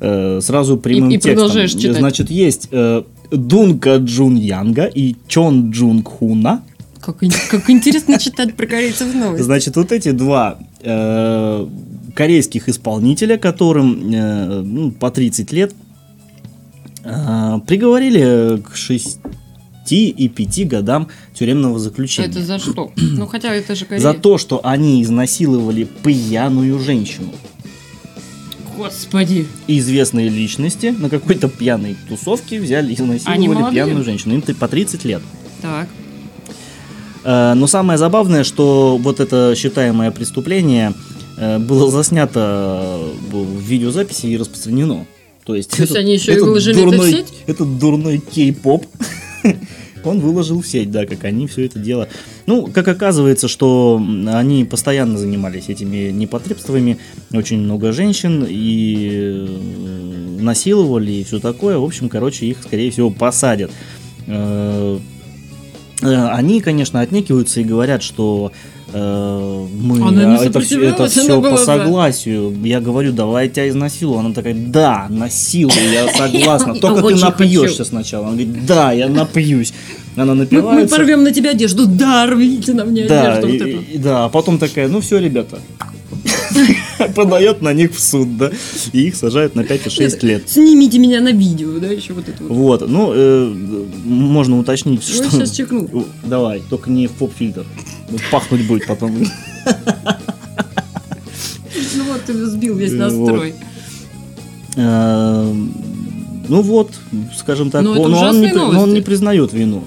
Э, 0.00 0.40
сразу 0.42 0.76
прямым 0.76 1.10
И- 1.10 1.14
и 1.14 1.16
текстом. 1.16 1.34
продолжаешь 1.34 1.72
читать. 1.72 1.96
Значит, 1.98 2.30
есть 2.30 2.68
э, 2.70 3.02
Дунка 3.32 3.96
Джун 3.96 4.36
Янга 4.36 4.84
и 4.84 5.16
Чон 5.26 5.70
Джун 5.70 6.02
Хуна. 6.04 6.62
Как, 7.00 7.18
как 7.50 7.68
интересно 7.68 8.18
читать 8.18 8.54
про 8.54 8.66
корейцев 8.66 9.12
новости. 9.14 9.42
Значит, 9.42 9.76
вот 9.76 9.92
эти 9.92 10.10
два 10.12 10.58
э, 10.82 11.66
корейских 12.14 12.68
исполнителя, 12.68 13.36
которым 13.36 14.12
э, 14.12 14.60
ну, 14.62 14.90
по 14.90 15.10
30 15.10 15.52
лет, 15.52 15.74
э, 17.04 17.60
приговорили 17.66 18.60
к 18.60 18.76
6 18.76 19.18
и 19.90 20.28
5 20.28 20.68
годам 20.68 21.08
тюремного 21.34 21.78
заключения. 21.78 22.28
Это 22.28 22.40
за 22.40 22.58
что? 22.58 22.92
Ну, 22.96 23.26
хотя 23.26 23.54
это 23.54 23.74
же 23.74 23.84
Корея. 23.84 24.02
За 24.02 24.14
то, 24.14 24.38
что 24.38 24.60
они 24.64 25.02
изнасиловали 25.02 25.84
пьяную 26.02 26.78
женщину. 26.78 27.32
Господи. 28.76 29.46
И 29.66 29.78
известные 29.78 30.28
личности 30.28 30.86
на 30.86 31.08
какой-то 31.08 31.48
пьяной 31.48 31.96
тусовке 32.08 32.60
взяли 32.60 32.90
и 32.90 32.94
изнасиловали 32.94 33.72
пьяную 33.72 34.04
женщину. 34.04 34.34
Им 34.34 34.42
по 34.42 34.68
30 34.68 35.04
лет. 35.04 35.22
Так. 35.62 35.88
Э, 37.24 37.54
Но 37.54 37.66
самое 37.66 37.98
забавное, 37.98 38.44
что 38.44 38.98
вот 38.98 39.20
это 39.20 39.54
считаемое 39.56 40.10
преступление 40.10 40.92
было 41.36 41.90
заснято 41.90 43.00
э, 43.00 43.36
в 43.36 43.60
видеозаписи 43.60 44.26
и 44.26 44.36
распространено. 44.36 45.06
То 45.44 45.54
есть, 45.54 45.70
То 45.70 45.82
есть 45.82 45.94
они 45.96 46.14
еще 46.14 46.34
и 46.34 46.38
выложили 46.38 46.80
это 46.80 46.86
в 46.86 46.90
дурной, 46.90 47.10
сеть? 47.10 47.34
Этот 47.46 47.78
дурной 47.78 48.18
кей-поп, 48.18 48.86
он 50.04 50.20
выложил 50.20 50.62
в 50.62 50.66
сеть, 50.66 50.90
да, 50.90 51.06
как 51.06 51.24
они 51.24 51.46
все 51.46 51.66
это 51.66 51.78
дело. 51.78 52.08
Ну, 52.46 52.66
как 52.66 52.88
оказывается, 52.88 53.48
что 53.48 54.02
они 54.26 54.64
постоянно 54.64 55.18
занимались 55.18 55.68
этими 55.68 56.10
непотребствами, 56.10 56.98
очень 57.32 57.58
много 57.58 57.92
женщин 57.92 58.46
и 58.48 59.46
э, 59.46 60.40
насиловали 60.40 61.12
и 61.12 61.24
все 61.24 61.40
такое. 61.40 61.78
В 61.78 61.84
общем, 61.84 62.08
короче, 62.08 62.46
их, 62.46 62.62
скорее 62.62 62.90
всего, 62.90 63.10
посадят. 63.10 63.70
Э, 64.26 64.98
Э, 66.04 66.28
Они, 66.28 66.60
конечно, 66.60 67.00
отнекиваются 67.00 67.60
и 67.60 67.64
говорят, 67.64 68.02
что 68.02 68.52
э, 68.52 68.73
мы 68.94 69.96
Она 70.08 70.24
не 70.24 70.36
а, 70.36 70.44
это, 70.44 70.60
это 70.60 71.08
все 71.08 71.40
по 71.42 71.56
согласию. 71.56 72.54
Я 72.62 72.80
говорю, 72.80 73.12
давай 73.12 73.46
я 73.46 73.50
тебя 73.50 73.68
изнасилую. 73.68 74.20
Она 74.20 74.32
такая, 74.32 74.54
да, 74.54 75.06
насилую, 75.08 75.74
я 75.92 76.06
согласна. 76.12 76.72
Я 76.74 76.80
Только 76.80 77.08
ты 77.08 77.16
напьешься 77.16 77.84
сначала. 77.84 78.28
Она 78.28 78.36
говорит, 78.36 78.66
да, 78.66 78.92
я 78.92 79.08
напьюсь. 79.08 79.72
Она 80.16 80.26
Мы, 80.26 80.34
мы 80.34 80.40
напивается. 80.44 80.96
порвем 80.96 81.24
на 81.24 81.32
тебя 81.32 81.50
одежду. 81.50 81.86
Да, 81.86 82.26
рвите 82.26 82.72
на 82.72 82.84
мне 82.84 83.06
Да, 83.06 83.34
одежду. 83.38 83.48
и, 83.48 83.58
Вот 83.58 83.68
это. 83.68 83.92
и- 83.92 83.98
да, 83.98 84.24
а 84.26 84.28
потом 84.28 84.58
такая, 84.58 84.86
ну 84.88 85.00
все, 85.00 85.18
ребята. 85.18 85.58
Подает 87.16 87.62
на 87.62 87.72
них 87.72 87.92
в 87.94 88.00
суд, 88.00 88.36
да. 88.36 88.50
И 88.92 89.08
их 89.08 89.16
сажают 89.16 89.56
на 89.56 89.64
5 89.64 89.86
и 89.86 89.90
6 89.90 90.22
лет. 90.22 90.48
Снимите 90.48 90.98
меня 90.98 91.20
на 91.20 91.32
видео, 91.32 91.78
да, 91.80 91.88
еще 91.88 92.12
вот 92.12 92.28
это 92.28 92.44
вот. 92.44 92.50
Вот, 92.80 92.88
ну, 92.88 93.12
э, 93.12 93.52
можно 94.04 94.58
уточнить, 94.58 95.00
Ну, 95.08 95.14
я 95.16 95.28
что... 95.28 95.36
сейчас 95.36 95.50
чекну. 95.50 95.88
Давай, 96.22 96.62
только 96.70 96.90
не 96.90 97.08
в 97.08 97.12
поп-фильтр. 97.12 97.64
Вот 98.10 98.20
Пахнуть 98.30 98.66
будет 98.66 98.86
потом. 98.86 99.12
Ну 101.96 102.04
вот, 102.12 102.22
ты 102.26 102.46
сбил 102.46 102.76
весь 102.76 102.92
настрой. 102.92 103.54
Э, 104.76 105.52
Ну 106.48 106.60
вот, 106.62 106.90
скажем 107.36 107.70
так, 107.70 107.82
Ну, 107.82 107.94
но 108.08 108.20
он, 108.20 108.40
не, 108.40 108.52
но 108.52 108.80
он 108.82 108.92
не 108.92 109.00
признает 109.00 109.52
вину. 109.52 109.84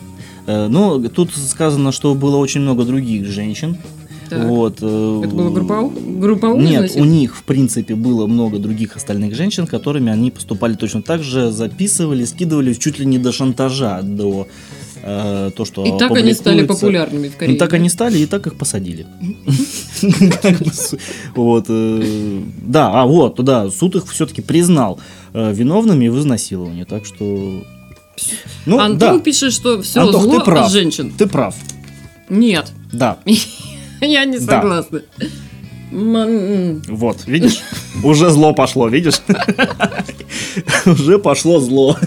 Э, 0.48 0.68
Но 0.68 1.00
тут 1.10 1.30
сказано, 1.36 1.92
что 1.92 2.14
было 2.16 2.38
очень 2.38 2.62
много 2.62 2.84
других 2.84 3.26
женщин. 3.28 3.78
Так. 4.30 4.46
Вот. 4.48 4.80
э, 4.82 5.22
Это 5.26 5.36
было 5.36 5.50
группов- 5.52 6.20
групповое 6.20 6.62
Нет, 6.62 6.72
у 6.82 6.86
изнасилование? 6.86 7.20
них, 7.22 7.36
в 7.38 7.44
принципе, 7.44 7.96
было 7.96 8.28
много 8.28 8.60
других 8.60 8.96
остальных 8.98 9.36
женщин, 9.36 9.68
которыми 9.68 10.12
они 10.12 10.32
поступали 10.32 10.74
точно 10.76 11.02
так 11.02 11.24
же, 11.24 11.52
записывали, 11.52 12.26
скидывали 12.26 12.74
чуть 12.74 13.00
ли 13.00 13.06
не 13.06 13.20
до 13.20 13.32
шантажа, 13.32 14.02
до 14.04 14.48
э, 15.08 15.52
то, 15.56 15.66
что 15.66 15.86
И 15.86 15.98
так 15.98 16.12
они 16.12 16.34
стали 16.34 16.66
популярными 16.66 17.30
в 17.30 17.38
Корее. 17.38 17.54
Ну, 17.54 17.60
так 17.60 17.72
да? 17.72 17.78
они 17.78 17.90
стали, 17.90 18.18
и 18.20 18.26
так 18.26 18.46
их 18.48 18.58
посадили. 18.58 19.06
Вот. 21.36 21.66
э, 21.70 22.42
Да, 22.62 22.92
а 23.02 23.06
вот, 23.06 23.44
да, 23.44 23.70
суд 23.70 23.96
их 23.96 24.12
все-таки 24.12 24.42
признал 24.42 25.00
э, 25.34 25.54
виновными 25.54 26.08
в 26.10 26.20
изнасиловании. 26.20 26.84
Так 26.84 27.06
что. 27.06 27.64
Ну, 28.66 28.80
Антон 28.80 29.18
да, 29.18 29.24
пишет, 29.24 29.54
что 29.54 29.82
все 29.82 30.02
Антох, 30.02 30.24
зло 30.24 30.40
ты 30.40 30.46
прав. 30.46 30.66
от 30.66 30.72
женщин. 30.72 31.14
ты 31.18 31.28
прав. 31.28 31.56
Нет, 32.30 32.72
Да, 32.92 33.20
я 34.02 34.26
не 34.26 34.40
Да. 34.40 34.60
согласна. 34.62 35.02
М, 35.92 36.82
вот, 36.90 37.26
видишь? 37.28 37.62
Уже 38.04 38.30
зло 38.30 38.54
пошло, 38.54 38.90
видишь? 38.90 39.22
Уже 40.86 41.18
пошло 41.20 41.60
зло. 41.62 41.98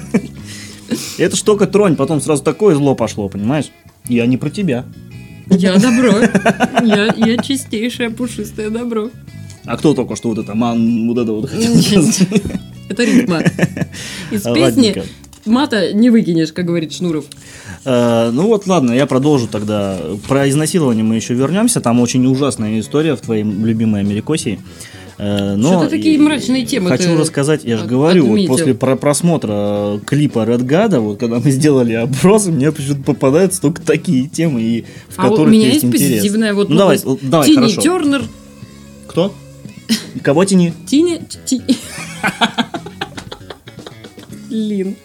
Это 1.19 1.37
ж 1.37 1.43
только 1.43 1.67
тронь, 1.67 1.97
потом 1.97 2.21
сразу 2.21 2.43
такое 2.43 2.75
зло 2.75 2.95
пошло, 2.95 3.29
понимаешь? 3.29 3.71
Я 4.09 4.27
не 4.27 4.37
про 4.37 4.51
тебя. 4.51 4.85
Я 5.49 5.79
добро. 5.79 6.13
Я, 6.85 7.13
я 7.17 7.37
чистейшее 7.43 8.11
пушистое 8.11 8.71
добро. 8.71 9.11
А 9.65 9.77
кто 9.77 9.95
только 9.95 10.17
что 10.17 10.29
вот 10.29 10.39
это, 10.39 10.55
ман, 10.55 11.09
вот 11.09 11.19
это 11.19 11.33
вот. 11.33 11.51
Это 12.89 13.05
ритма. 13.05 13.43
Из 14.31 14.43
песни 14.43 15.05
мата 15.45 15.93
не 15.93 16.11
выкинешь, 16.11 16.53
как 16.53 16.67
говорит 16.67 16.93
Шнуров. 16.93 17.25
Э, 17.85 18.31
Ну 18.33 18.47
вот, 18.47 18.67
ладно, 18.67 18.93
я 18.93 19.07
продолжу 19.07 19.49
тогда. 19.49 19.99
Про 20.29 20.49
изнасилование 20.49 21.05
мы 21.05 21.17
еще 21.17 21.35
вернемся. 21.35 21.81
Там 21.81 22.01
очень 22.01 22.27
ужасная 22.27 22.81
история 22.81 23.15
в 23.15 23.21
твоей 23.21 23.45
любимой 23.45 24.01
Америкосии. 24.01 24.59
Э, 24.59 25.00
Но 25.23 25.57
Что 25.73 25.85
ты 25.85 25.91
такие 25.99 26.19
мрачные 26.19 26.65
темы 26.65 26.89
Хочу 26.89 27.15
рассказать, 27.15 27.63
я 27.65 27.77
же 27.77 27.85
от- 27.85 27.91
говорю, 27.91 28.25
вот 28.25 28.33
отметил? 28.33 28.53
после 28.57 28.75
про- 28.75 28.97
просмотра 28.97 30.01
клипа 30.07 30.39
Red 30.47 30.61
God, 30.67 30.99
вот 31.01 31.19
когда 31.21 31.41
мы 31.41 31.51
сделали 31.51 31.93
опрос, 31.93 32.47
мне 32.47 32.73
почему-то 32.73 33.03
попадаются 33.03 33.61
только 33.61 33.83
такие 33.83 34.29
темы, 34.29 34.63
и 34.63 34.85
в 35.09 35.19
А 35.19 35.27
у 35.27 35.31
которых 35.33 35.53
меня 35.53 35.67
есть 35.67 35.83
есть 35.83 35.95
интерес. 35.95 36.09
позитивная 36.23 36.55
вот 36.55 36.71
ну, 36.71 36.77
давай, 36.77 36.97
новость. 36.99 37.05
вот 37.23 37.31
давай, 37.31 37.47
Тини 37.49 37.57
хорошо. 37.57 37.81
Тернер, 37.83 38.23
Кто? 39.09 39.35
Кого 40.23 40.45
тяни? 40.47 40.73
Тине... 40.87 41.21
Ти... 41.45 41.61
Блин. 44.49 44.97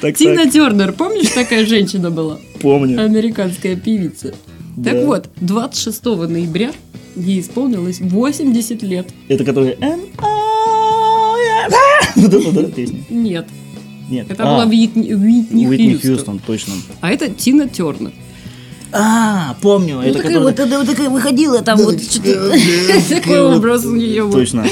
Так, 0.00 0.16
Тина 0.16 0.44
так, 0.44 0.52
Тернер, 0.52 0.92
помнишь, 0.92 1.28
такая 1.30 1.64
женщина 1.66 2.10
была? 2.10 2.38
помню. 2.60 3.00
Американская 3.02 3.76
певица. 3.76 4.34
Да. 4.76 4.90
Так 4.90 5.04
вот, 5.04 5.28
26 5.40 6.04
ноября 6.04 6.72
ей 7.16 7.40
исполнилось 7.40 8.00
80 8.00 8.82
лет. 8.82 9.08
Это 9.28 9.44
который... 9.44 9.76
М, 9.80 10.00
а, 10.18 10.24
а. 11.66 12.20
Вот 12.20 12.32
это, 12.32 12.52
да, 12.52 12.62
песня? 12.64 13.00
Нет, 13.10 13.46
Нет. 14.08 14.30
это 14.30 14.42
А, 14.44 14.46
была 14.46 14.64
Уитни, 14.66 15.12
Уитни, 15.12 15.66
Уитни 15.66 15.94
Хьюстон. 15.94 16.16
Хьюстон, 16.16 16.40
точно. 16.46 16.74
А 17.00 17.10
это 17.10 17.28
Тина 17.28 17.68
Тернер. 17.68 18.12
А, 18.92 19.56
помню. 19.60 20.00
Это 20.00 20.18
который... 20.20 20.42
вот, 20.42 20.58
вот 20.58 20.86
такая 20.86 21.10
выходила 21.10 21.60
там 21.62 21.78
вот 21.78 22.00
что-то. 22.02 22.52
Такой 23.08 23.40
образ 23.40 23.84
у 23.84 23.94
нее 23.94 24.24
был. 24.24 24.32
Точно. 24.32 24.64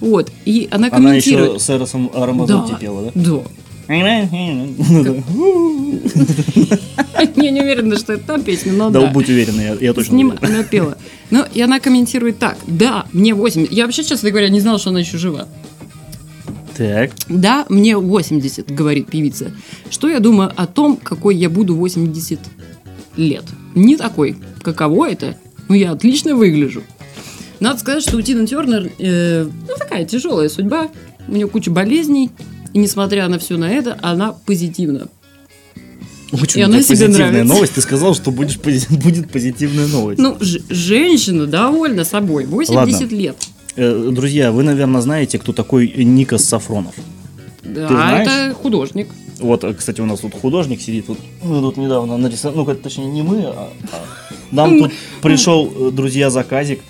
Вот, 0.00 0.30
и 0.44 0.68
она 0.70 0.88
Она 0.92 1.14
еще 1.14 1.30
комментирует. 1.30 1.62
с 1.62 1.70
Эросом 1.70 2.10
Арамазотти 2.14 2.74
пела, 2.78 3.02
да? 3.02 3.10
Да. 3.14 3.42
Я 7.36 7.50
не 7.50 7.60
уверена, 7.60 7.96
что 7.96 8.14
это 8.14 8.24
та 8.26 8.38
песня, 8.38 8.72
но 8.72 8.90
Да, 8.90 9.00
да. 9.02 9.06
будь 9.08 9.28
уверена, 9.28 9.60
я, 9.60 9.76
я 9.80 9.92
точно 9.92 10.14
ним 10.16 10.28
уверен. 10.28 10.44
она 10.44 10.62
пела. 10.64 10.96
Ну, 11.30 11.44
и 11.54 11.60
она 11.60 11.80
комментирует 11.80 12.38
так. 12.38 12.56
Да, 12.66 13.06
мне 13.12 13.34
80. 13.34 13.72
Я 13.72 13.84
вообще, 13.84 14.04
честно 14.04 14.30
говоря, 14.30 14.48
не 14.48 14.60
знала, 14.60 14.78
что 14.78 14.90
она 14.90 15.00
еще 15.00 15.18
жива. 15.18 15.48
Так, 16.76 17.12
Да, 17.28 17.64
мне 17.70 17.96
80, 17.96 18.70
говорит 18.70 19.08
певица. 19.08 19.50
Что 19.88 20.08
я 20.10 20.20
думаю 20.20 20.52
о 20.56 20.66
том, 20.66 20.96
какой 20.96 21.36
я 21.36 21.48
буду 21.48 21.74
80 21.74 22.38
лет? 23.16 23.44
Не 23.74 23.96
такой. 23.96 24.36
Каково 24.62 25.10
это? 25.10 25.36
Ну, 25.68 25.74
я 25.74 25.92
отлично 25.92 26.36
выгляжу. 26.36 26.82
Надо 27.60 27.78
сказать, 27.80 28.02
что 28.02 28.18
у 28.18 28.20
Тины 28.20 28.46
Тернер 28.46 28.90
э, 28.98 29.44
ну, 29.44 29.74
такая 29.78 30.04
тяжелая 30.04 30.50
судьба. 30.50 30.88
У 31.28 31.32
нее 31.32 31.48
куча 31.48 31.70
болезней. 31.70 32.30
И 32.76 32.78
несмотря 32.78 33.26
на 33.28 33.38
все 33.38 33.56
на 33.56 33.70
это, 33.70 33.98
она 34.02 34.32
позитивна. 34.32 35.08
очень 36.30 36.60
И 36.60 36.62
она 36.62 36.82
себе 36.82 36.88
позитивная 37.06 37.30
нравится. 37.30 37.54
новость. 37.54 37.72
Ты 37.72 37.80
сказал, 37.80 38.14
что 38.14 38.30
будешь, 38.30 38.58
будет 38.90 39.30
позитивная 39.30 39.86
новость. 39.86 40.20
Ну, 40.20 40.36
женщина 40.68 41.46
довольна 41.46 42.04
собой. 42.04 42.44
80 42.44 43.00
Ладно. 43.00 43.16
лет. 43.16 43.36
Э, 43.76 44.10
Друзья, 44.12 44.52
вы, 44.52 44.62
наверное, 44.62 45.00
знаете, 45.00 45.38
кто 45.38 45.54
такой 45.54 45.90
Никос 45.96 46.44
Сафронов. 46.44 46.94
Да, 47.62 47.88
знаешь? 47.88 48.28
это 48.28 48.54
художник. 48.54 49.08
Вот, 49.38 49.64
э, 49.64 49.72
кстати, 49.72 50.02
у 50.02 50.04
нас 50.04 50.20
тут 50.20 50.34
художник 50.34 50.82
сидит. 50.82 51.08
Вот, 51.08 51.18
мы 51.44 51.62
тут 51.62 51.78
недавно 51.78 52.18
нарисовали, 52.18 52.58
ну, 52.58 52.74
точнее, 52.74 53.06
не 53.06 53.22
мы, 53.22 53.42
а, 53.42 53.70
а 53.90 54.04
нам 54.50 54.78
тут 54.80 54.92
пришел, 55.22 55.72
э, 55.74 55.90
друзья, 55.92 56.28
заказик, 56.28 56.80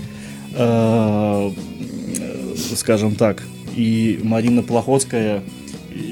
э, 0.53 1.51
скажем 2.75 3.15
так, 3.15 3.45
и 3.77 4.19
Марина 4.25 4.65
Плохотская 4.65 5.45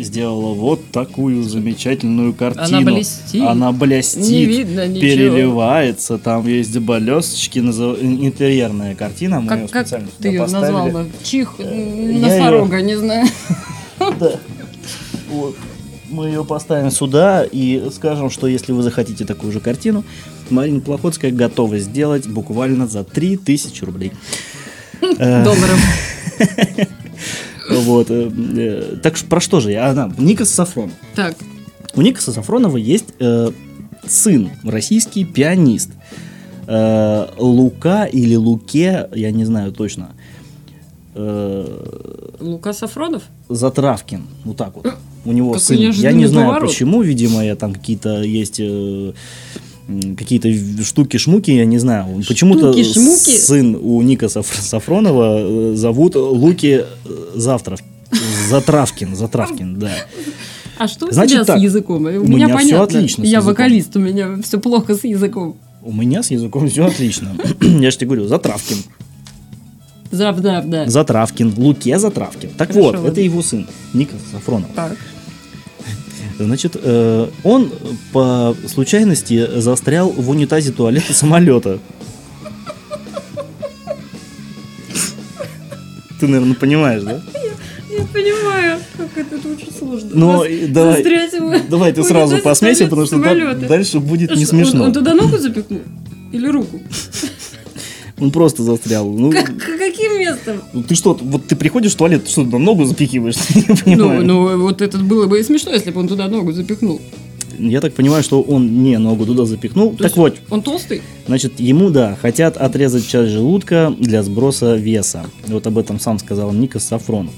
сделала 0.01 0.55
вот 0.55 0.81
такую 0.91 1.43
замечательную 1.45 2.33
картину. 2.33 2.67
Она 2.79 2.81
блестит. 2.93 3.43
Она 3.43 3.73
блестит, 3.73 4.23
Не 4.23 4.45
видно 4.45 4.87
ничего. 4.87 5.01
переливается, 5.01 6.19
там 6.19 6.47
есть 6.47 6.77
блесточки, 6.79 7.59
назов- 7.59 7.99
интерьерная 8.03 8.95
картина. 8.95 9.41
Мы 9.41 9.49
Как, 9.49 9.59
её 9.59 9.69
как 9.69 9.87
специально 9.87 10.09
ты 10.21 10.29
ее 10.29 10.41
поставили. 10.41 10.73
назвал? 10.73 10.89
бы? 10.91 11.07
Чих, 11.23 11.55
я 11.59 12.19
носорога, 12.19 12.81
не 12.83 12.97
знаю. 12.97 13.27
Да. 13.99 14.33
Вот. 15.31 15.57
Мы 16.11 16.27
ее 16.29 16.45
поставим 16.45 16.91
сюда 16.91 17.45
и 17.51 17.89
скажем, 17.93 18.31
что 18.31 18.47
если 18.47 18.73
вы 18.73 18.83
захотите 18.83 19.25
такую 19.25 19.53
же 19.53 19.61
картину, 19.61 20.05
Марина 20.51 20.81
Плохотская 20.81 21.31
готова 21.33 21.79
сделать 21.79 22.27
буквально 22.29 22.87
за 22.87 23.03
3000 23.05 23.85
рублей. 23.85 24.13
Э, 25.19 25.45
Долларов. 25.45 25.79
Вот. 27.71 28.11
э, 28.11 28.31
э, 28.57 28.97
Так 29.03 29.17
про 29.29 29.41
что 29.41 29.61
же 29.61 29.71
я? 29.73 29.89
Она, 29.91 30.13
Никас 30.19 30.51
Сафронов. 30.51 30.93
Так, 31.15 31.37
У 31.95 32.03
Никаса 32.03 32.33
Сафронова 32.33 32.77
есть 32.77 33.07
э, 33.21 33.51
сын, 34.07 34.51
российский 34.65 35.25
пианист. 35.25 35.91
Э, 36.67 37.27
Лука 37.39 38.05
или 38.05 38.35
Луке, 38.37 39.09
я 39.15 39.31
не 39.31 39.45
знаю 39.45 39.73
точно. 39.73 40.13
Э, 41.15 42.37
Лука 42.41 42.73
Сафронов? 42.73 43.23
Затравкин, 43.49 44.27
вот 44.45 44.57
так 44.57 44.75
вот. 44.77 44.95
У 45.25 45.33
него 45.33 45.53
Какой 45.53 45.63
сын. 45.65 45.91
Я 45.93 46.13
не 46.13 46.27
знаю 46.27 46.49
поворот. 46.49 46.69
почему, 46.71 47.03
видимо, 47.03 47.45
я 47.45 47.57
там 47.57 47.73
какие-то 47.73 48.23
есть 48.23 48.61
э, 48.61 49.13
какие-то 50.17 50.49
штуки-шмуки, 50.83 51.51
я 51.51 51.65
не 51.65 51.79
знаю. 51.79 52.23
Почему-то 52.27 52.73
сын 52.73 53.77
у 53.81 54.01
Ника 54.03 54.27
Саф- 54.27 54.61
Сафронова 54.61 55.73
э, 55.73 55.75
зовут 55.77 56.15
Луки 56.17 56.83
э, 56.85 56.85
Завтрав. 57.35 57.81
Затравкин, 58.49 59.17
Затравкин, 59.17 59.79
да. 59.79 59.91
А 60.79 60.89
что 60.89 61.07
у 61.07 61.11
Значит 61.11 61.33
тебя 61.37 61.45
так, 61.45 61.59
с 61.59 61.63
языком? 61.63 62.05
У, 62.05 62.09
у 62.09 62.11
меня, 62.25 62.47
меня 62.47 62.49
понятно. 62.55 62.83
отлично 62.83 63.25
с 63.25 63.29
Я 63.29 63.41
вокалист, 63.41 63.95
у 63.97 64.01
меня 64.01 64.37
все 64.43 64.59
плохо 64.59 64.95
с 64.95 65.05
языком. 65.05 65.57
У 65.83 65.93
меня 65.93 66.23
с 66.23 66.31
языком 66.31 66.69
все 66.69 66.87
отлично. 66.87 67.37
Я 67.61 67.91
же 67.91 67.97
тебе 67.97 68.07
говорю, 68.07 68.27
Затравкин. 68.27 68.79
Зав, 70.11 70.41
да, 70.41 70.63
да. 70.63 70.89
Затравкин, 70.89 71.55
Луке 71.57 71.99
Затравкин. 71.99 72.51
Так 72.57 72.69
Хорошо, 72.69 72.87
вот, 72.87 72.95
ладно. 72.95 73.09
это 73.09 73.21
его 73.21 73.43
сын, 73.43 73.67
Ника 73.93 74.15
Сафронов. 74.33 74.69
Так. 74.75 74.97
Значит, 76.39 76.77
э, 76.81 77.29
он 77.45 77.71
по 78.13 78.57
случайности 78.67 79.61
застрял 79.61 80.11
в 80.11 80.29
унитазе 80.31 80.73
туалета 80.73 81.13
самолета. 81.15 81.79
Ты, 86.21 86.27
наверное, 86.29 86.55
понимаешь, 86.55 87.03
да? 87.03 87.21
Я 87.91 88.05
понимаю, 88.07 88.79
как 88.97 89.17
это 89.33 89.49
очень 89.49 89.73
сложно. 89.77 90.11
Но 90.15 90.45
и 90.45 90.67
давай- 90.67 90.95
застрять 90.95 91.69
Давай 91.69 91.93
ты 91.93 92.03
сразу 92.03 92.39
посмейся, 92.39 92.85
потому 92.85 93.07
что 93.07 93.17
самолета. 93.17 93.67
дальше 93.69 94.01
будет 94.01 94.31
не 94.35 94.45
что, 94.45 94.57
он- 94.57 94.65
смешно. 94.65 94.85
Он, 94.85 94.93
туда 94.93 95.15
ногу 95.15 95.39
запихнул? 95.39 95.81
Или 96.33 96.49
руку? 96.49 96.81
Он 98.21 98.31
просто 98.31 98.63
застрял. 98.63 99.09
Ну, 99.09 99.33
Как, 99.33 99.47
каким 99.59 100.19
местом? 100.19 100.63
ну, 100.73 100.83
ты 100.83 100.95
что, 100.95 101.19
вот 101.21 101.47
ты 101.47 101.57
приходишь 101.57 101.93
в 101.93 101.97
туалет, 101.97 102.29
что, 102.29 102.45
на 102.45 102.59
ногу 102.59 102.85
запихиваешь? 102.85 103.37
Ну, 103.87 104.23
ну, 104.23 104.59
вот 104.61 104.83
это 104.83 104.99
было 104.99 105.27
бы 105.27 105.41
и 105.41 105.43
смешно, 105.43 105.73
если 105.73 105.91
бы 105.91 106.01
он 106.01 106.09
туда 106.09 106.29
ногу 106.29 106.53
запихнул. 106.53 107.01
Я 107.59 107.81
так 107.81 107.95
понимаю, 107.95 108.23
что 108.23 108.43
он 108.43 108.83
не 108.83 108.99
ногу 108.99 109.27
туда 109.27 109.45
запихнул. 109.45 109.93
То 109.95 110.05
так 110.05 110.17
вот, 110.17 110.37
Он 110.51 110.63
толстый? 110.63 111.03
Значит, 111.27 111.61
ему, 111.61 111.91
да, 111.91 112.17
хотят 112.21 112.57
отрезать 112.57 113.07
часть 113.07 113.31
желудка 113.31 113.95
для 113.99 114.23
сброса 114.23 114.75
веса. 114.75 115.27
Вот 115.47 115.67
об 115.67 115.79
этом 115.79 116.01
сам 116.01 116.19
сказал 116.19 116.53
Никас 116.53 116.85
Сафронов. 116.85 117.33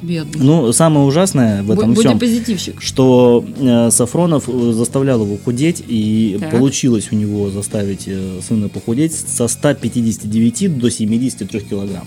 Бедный. 0.00 0.44
Ну, 0.44 0.72
самое 0.72 1.06
ужасное 1.06 1.62
в 1.62 1.70
этом 1.72 1.92
Бо- 1.94 2.00
всем, 2.00 2.12
Бодипозитивщик. 2.18 2.80
что 2.80 3.44
э, 3.58 3.90
Сафронов 3.90 4.48
э, 4.48 4.72
заставлял 4.72 5.22
его 5.24 5.36
худеть, 5.44 5.82
и 5.86 6.36
Так. 6.40 6.50
получилось 6.52 7.08
у 7.10 7.16
него 7.16 7.50
заставить 7.50 8.04
э, 8.06 8.40
сына 8.46 8.68
похудеть 8.68 9.12
со 9.14 9.48
159 9.48 10.78
до 10.78 10.90
73 10.90 11.60
килограмм. 11.60 12.06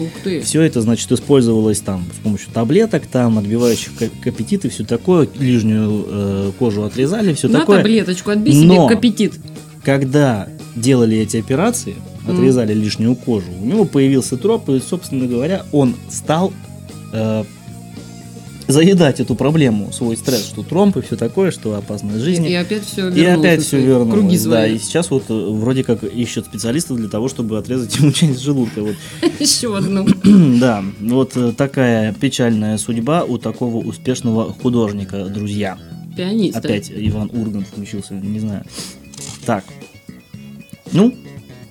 Ух 0.00 0.08
ты. 0.24 0.40
Все 0.40 0.62
это, 0.62 0.80
значит, 0.80 1.12
использовалось 1.12 1.78
там 1.80 2.04
с 2.18 2.24
помощью 2.24 2.50
таблеток, 2.52 3.06
там, 3.06 3.38
отбивающих 3.38 3.92
к- 3.94 4.10
к 4.22 4.26
аппетит 4.26 4.64
и 4.64 4.68
все 4.68 4.84
такое. 4.84 5.28
Лишнюю 5.38 6.04
э, 6.08 6.52
кожу 6.58 6.82
отрезали, 6.82 7.34
все 7.34 7.48
На 7.48 7.60
такое. 7.60 7.78
таблеточку, 7.78 8.30
отбей 8.30 8.54
себе 8.54 8.66
Но- 8.66 8.88
аппетит. 8.88 9.34
когда 9.84 10.48
делали 10.74 11.18
эти 11.18 11.36
операции, 11.36 11.94
отрезали 12.26 12.72
лишнюю 12.72 13.14
кожу, 13.14 13.46
у 13.60 13.64
него 13.66 13.84
появился 13.84 14.36
троп, 14.36 14.68
и, 14.70 14.80
собственно 14.80 15.26
говоря, 15.26 15.66
он 15.72 15.94
стал 16.08 16.52
э, 17.12 17.44
заедать 18.68 19.20
эту 19.20 19.34
проблему, 19.34 19.92
свой 19.92 20.16
стресс, 20.16 20.46
что 20.46 20.62
тромб 20.62 20.96
и 20.96 21.02
все 21.02 21.16
такое, 21.16 21.50
что 21.50 21.74
опасность 21.74 22.20
жизни. 22.24 22.50
И 22.50 22.54
опять 22.54 22.84
все 22.84 23.08
И 23.10 23.24
опять 23.24 23.62
все 23.62 23.80
вернулось. 23.80 24.12
Круги 24.12 24.38
да, 24.48 24.66
и 24.66 24.78
сейчас 24.78 25.10
вот 25.10 25.24
э, 25.28 25.32
вроде 25.34 25.84
как 25.84 26.02
ищут 26.04 26.46
специалистов 26.46 26.96
для 26.96 27.08
того, 27.08 27.28
чтобы 27.28 27.58
отрезать 27.58 27.96
ему 27.96 28.12
часть 28.12 28.40
желудка. 28.40 28.82
Вот. 28.82 28.96
Еще 29.40 29.76
одну. 29.76 30.06
да, 30.58 30.84
вот 31.00 31.36
э, 31.36 31.52
такая 31.56 32.12
печальная 32.14 32.78
судьба 32.78 33.24
у 33.24 33.38
такого 33.38 33.76
успешного 33.76 34.52
художника, 34.52 35.26
друзья. 35.26 35.78
Пианист. 36.16 36.56
Опять 36.56 36.92
Иван 36.94 37.30
Ургант 37.32 37.66
включился, 37.68 38.14
не 38.14 38.38
знаю. 38.38 38.64
Так. 39.46 39.64
Ну, 40.92 41.14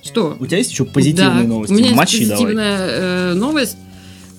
Что? 0.03 0.35
у 0.39 0.47
тебя 0.47 0.57
есть 0.57 0.71
еще 0.71 0.83
позитивные 0.83 1.43
Да, 1.43 1.47
новости? 1.47 1.73
У 1.73 1.75
меня 1.75 1.89
есть 1.89 1.97
Мочи 1.97 2.25
давай. 2.25 2.37
позитивная 2.37 2.77
э, 2.79 3.33
новость. 3.35 3.77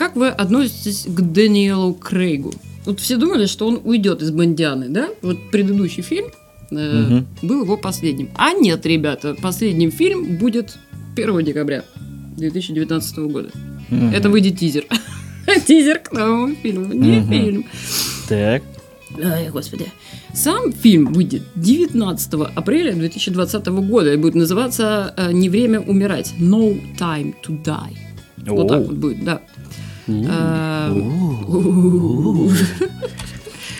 Как 0.03 0.17
вы 0.17 0.31
относитесь 0.31 1.05
к 1.07 1.21
Дэниелу 1.21 1.95
Крейгу? 1.95 2.53
Вот 2.87 2.99
все 2.99 3.17
думали, 3.17 3.47
что 3.47 3.69
он 3.69 3.81
уйдет 3.85 4.21
из 4.21 4.33
Бондианы, 4.33 4.89
да? 4.89 5.11
Вот 5.23 5.39
предыдущий 5.53 6.03
фильм 6.03 6.27
э, 6.73 7.03
Мгм. 7.03 7.27
был 7.43 7.63
его 7.63 7.77
последним. 7.77 8.29
А 8.35 8.53
нет, 8.53 8.85
ребята, 8.85 9.37
последним 9.41 9.93
фильм 9.93 10.39
будет 10.39 10.77
1 11.15 11.45
декабря 11.45 11.85
2019 12.37 13.19
года. 13.29 13.51
Мгм. 13.91 14.13
Это 14.13 14.29
выйдет 14.29 14.59
тизер. 14.59 14.87
Тизер 15.69 16.01
к 16.01 16.11
новому 16.11 16.57
фильму, 16.57 16.93
не 16.93 17.23
фильм. 17.23 17.65
Так. 18.29 18.65
Ай, 19.23 19.51
господи. 19.51 19.87
Сам 20.35 20.73
фильм 20.73 21.13
выйдет 21.13 21.45
19 21.55 22.35
апреля 22.57 22.93
2020 22.93 23.67
года 23.69 24.13
и 24.13 24.17
будет 24.17 24.35
называться 24.35 25.15
э, 25.17 25.31
«Не 25.31 25.49
время 25.49 25.79
умирать» 25.79 26.35
No 26.41 26.77
Time 26.99 27.37
to 27.47 27.63
Die. 27.63 27.97
Вот 28.49 28.67
так 28.67 28.81
вот 28.85 28.97
будет, 28.97 29.25
да. 29.25 29.41
У. 30.09 30.13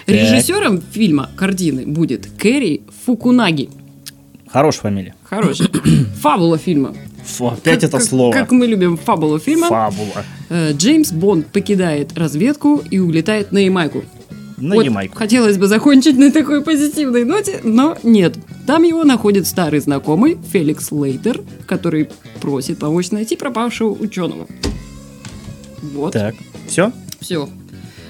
Режиссером 0.07 0.81
фильма 0.93 1.31
«Картины» 1.37 1.87
будет 1.87 2.27
Кэрри 2.39 2.83
Фукунаги. 3.07 3.71
Хорошая 4.49 4.83
фамилия. 4.83 5.15
Хороший. 5.25 5.67
Фабула 6.21 6.59
фильма. 6.59 6.95
Фу, 7.25 7.47
опять 7.49 7.81
Как- 7.81 7.85
это 7.85 7.99
как- 7.99 8.03
слово. 8.07 8.33
Как 8.33 8.51
мы 8.51 8.67
любим 8.67 8.97
фабулу 8.97 9.39
фильма. 9.39 9.69
Фабула. 9.69 10.25
Э, 10.51 10.73
Джеймс 10.73 11.13
Бонд 11.13 11.47
покидает 11.47 12.19
разведку 12.19 12.83
и 12.91 12.99
улетает 12.99 13.53
на 13.53 13.59
Ямайку. 13.59 14.05
На 14.59 14.75
Вот 14.75 14.85
Ямайку. 14.85 15.17
Хотелось 15.17 15.57
бы 15.57 15.69
закончить 15.69 16.19
на 16.19 16.31
такой 16.33 16.63
позитивной 16.63 17.25
ноте, 17.25 17.61
но 17.63 17.97
нет. 18.03 18.37
Там 18.67 18.83
его 18.83 19.05
находит 19.05 19.47
старый 19.47 19.81
знакомый 19.81 20.37
Феликс 20.53 20.91
Лейтер, 20.93 21.41
который 21.67 22.09
просит 22.41 22.79
помочь 22.79 23.11
найти 23.13 23.37
пропавшего 23.37 23.91
ученого. 23.93 24.47
Вот. 25.83 26.13
Так, 26.13 26.35
все? 26.69 26.93
Все. 27.21 27.49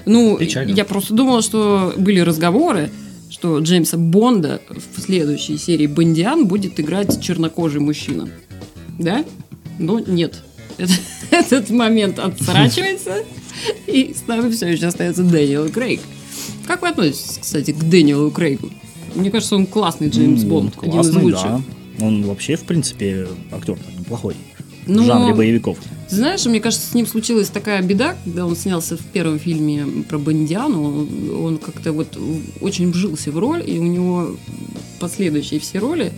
Ну, 0.05 0.37
Печально. 0.37 0.73
я 0.73 0.85
просто 0.85 1.13
думала, 1.13 1.41
что 1.41 1.93
были 1.97 2.19
разговоры, 2.19 2.89
что 3.29 3.59
Джеймса 3.59 3.97
Бонда 3.97 4.61
в 4.69 5.01
следующей 5.01 5.57
серии 5.57 5.87
Бондиан 5.87 6.45
будет 6.47 6.79
играть 6.79 7.21
чернокожий 7.21 7.79
мужчина. 7.81 8.29
Да? 8.99 9.23
Но 9.79 9.99
нет. 9.99 10.41
Это- 10.77 10.93
Этот 11.31 11.69
момент 11.71 12.19
отсрачивается, 12.19 13.23
и 13.87 14.13
с 14.13 14.27
нами 14.27 14.51
все 14.51 14.67
еще 14.67 14.87
остается 14.87 15.23
Дэниел 15.23 15.69
Крейг. 15.69 16.01
Как 16.67 16.81
вы 16.81 16.89
относитесь, 16.89 17.39
кстати, 17.41 17.71
к 17.71 17.77
Дэниелу 17.83 18.29
Крейгу? 18.31 18.69
Мне 19.15 19.31
кажется, 19.31 19.55
он 19.55 19.65
классный 19.67 20.09
Джеймс 20.09 20.43
Бонд, 20.43 20.75
один 20.81 20.99
из 21.01 21.09
классный, 21.09 21.23
лучших. 21.23 21.43
да. 21.43 21.61
Он 22.01 22.23
вообще, 22.23 22.55
в 22.55 22.63
принципе, 22.63 23.27
актер 23.51 23.77
неплохой. 23.97 24.35
Но- 24.85 25.03
В 25.03 25.05
жанре 25.05 25.33
боевиков. 25.33 25.77
Ты 26.09 26.15
знаешь, 26.15 26.45
мне 26.45 26.59
кажется, 26.59 26.85
с 26.89 26.93
ним 26.93 27.07
случилась 27.07 27.49
такая 27.49 27.81
беда, 27.81 28.15
когда 28.25 28.45
он 28.45 28.55
снялся 28.55 28.97
в 28.97 29.01
первом 29.01 29.39
фильме 29.39 30.03
про 30.07 30.17
Бондиану, 30.17 30.83
он, 30.83 31.45
он 31.45 31.57
как-то 31.57 31.91
вот 31.93 32.17
очень 32.61 32.91
вжился 32.91 33.31
в 33.31 33.37
роль, 33.39 33.63
и 33.65 33.79
у 33.79 33.83
него 33.83 34.35
последующие 34.99 35.59
все 35.59 35.79
роли, 35.79 36.11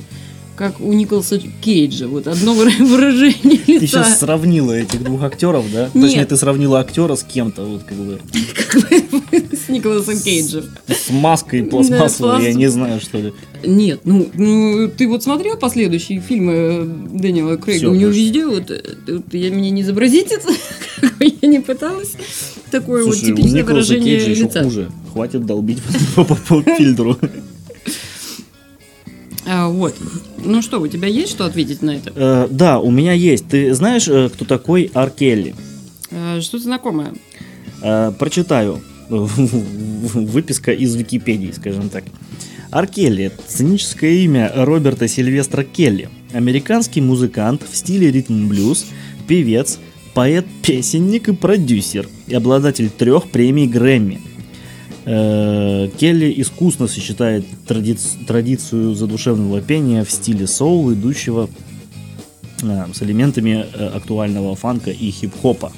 как 0.55 0.79
у 0.81 0.91
Николаса 0.93 1.39
Кейджа, 1.61 2.07
вот 2.07 2.27
одно 2.27 2.53
выра- 2.55 2.77
выражение 2.85 3.57
Ты 3.57 3.73
лица. 3.73 3.87
сейчас 3.87 4.19
сравнила 4.19 4.71
этих 4.73 5.03
двух 5.03 5.21
актеров, 5.23 5.65
да? 5.71 5.89
Нет. 5.93 6.03
Точнее, 6.07 6.25
ты 6.25 6.35
сравнила 6.37 6.79
актера 6.79 7.15
с 7.15 7.23
кем-то, 7.23 7.63
вот 7.65 7.83
как 7.83 7.97
бы 7.97 8.19
с 9.65 9.69
Николасом 9.69 10.19
Кейджем. 10.19 10.65
с 10.87 11.09
маской 11.09 11.63
пластмассовой, 11.63 12.43
я 12.43 12.53
не 12.53 12.67
знаю, 12.67 12.99
что 12.99 13.17
ли. 13.17 13.33
Нет, 13.63 14.01
ну, 14.03 14.29
ну, 14.33 14.89
ты 14.89 15.07
вот 15.07 15.23
смотрел 15.23 15.57
последующие 15.57 16.19
фильмы 16.19 16.53
э, 16.53 16.85
Дэниела 16.85 17.57
Крейга? 17.57 17.87
У 17.87 17.95
него 17.95 18.11
везде 18.11 18.45
вот, 18.45 18.69
э, 18.69 18.81
вот 19.07 19.33
я 19.33 19.49
меня 19.49 19.71
не 19.71 19.81
изобразить 19.81 20.29
бы 21.01 21.35
я 21.41 21.47
не 21.47 21.59
пыталась. 21.59 22.13
Такое 22.71 23.03
вот 23.03 23.15
Слушай, 23.15 23.35
типичное 23.35 23.63
выражение 23.63 24.19
Кейджа 24.19 24.43
лица. 24.43 24.63
хуже. 24.63 24.91
Хватит 25.13 25.45
долбить 25.45 25.81
по, 26.15 26.25
фильтру. 26.77 27.17
А, 29.47 29.67
вот. 29.67 29.93
Ну 30.43 30.63
что, 30.63 30.79
у 30.79 30.87
тебя 30.87 31.07
есть 31.07 31.29
что 31.29 31.45
ответить 31.45 31.83
на 31.83 31.91
это? 31.91 32.11
Э, 32.15 32.47
Да, 32.49 32.79
у 32.79 32.89
меня 32.89 33.13
есть. 33.13 33.47
Ты 33.47 33.75
знаешь, 33.75 34.07
э, 34.07 34.29
кто 34.29 34.43
такой 34.43 34.89
Ар 34.95 35.11
Келли? 35.11 35.53
А, 36.09 36.41
Что-то 36.41 36.63
знакомое. 36.63 37.13
Э, 37.83 38.11
Прочитаю. 38.17 38.81
Выписка 39.09 40.71
из 40.71 40.95
Википедии, 40.95 41.51
скажем 41.51 41.89
так. 41.89 42.03
Ар 42.71 42.87
Келли– 42.87 43.31
сценическое 43.47 44.11
имя 44.11 44.51
Роберта 44.53 45.07
Сильвестра 45.07 45.63
Келли. 45.63 46.09
Американский 46.33 47.01
музыкант 47.01 47.63
в 47.69 47.75
стиле 47.75 48.11
ритм-блюз, 48.11 48.85
певец, 49.27 49.79
поэт-песенник 50.13 51.29
и 51.29 51.33
продюсер. 51.33 52.07
И 52.27 52.33
обладатель 52.35 52.89
трех 52.89 53.29
премий 53.29 53.67
Грэмми. 53.67 54.19
Э, 55.05 55.87
Келли 55.99 56.33
искусно 56.37 56.87
сочетает 56.87 57.45
тради- 57.67 58.25
традицию 58.25 58.95
задушевного 58.95 59.61
пения 59.61 60.03
в 60.03 60.09
стиле 60.09 60.47
соул, 60.47 60.91
идущего 60.91 61.47
э, 62.63 62.85
с 62.91 63.03
элементами 63.03 63.65
э, 63.71 63.87
актуального 63.87 64.55
фанка 64.55 64.89
и 64.89 65.11
хип-хопа. 65.11 65.71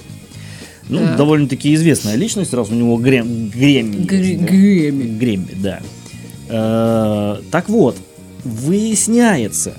Ну, 0.89 0.99
Так. 0.99 1.17
довольно-таки 1.17 1.73
известная 1.75 2.15
личность, 2.15 2.53
раз 2.53 2.69
у 2.69 2.73
него 2.75 2.97
грем, 2.97 3.49
Грэмми 3.49 3.95
есть, 3.97 4.07
Гр- 4.07 4.39
да? 4.39 4.45
Грэмми, 5.19 5.55
да. 5.61 5.79
Э, 6.49 7.41
так 7.51 7.67
вот, 7.69 7.97
выясняется, 8.43 9.73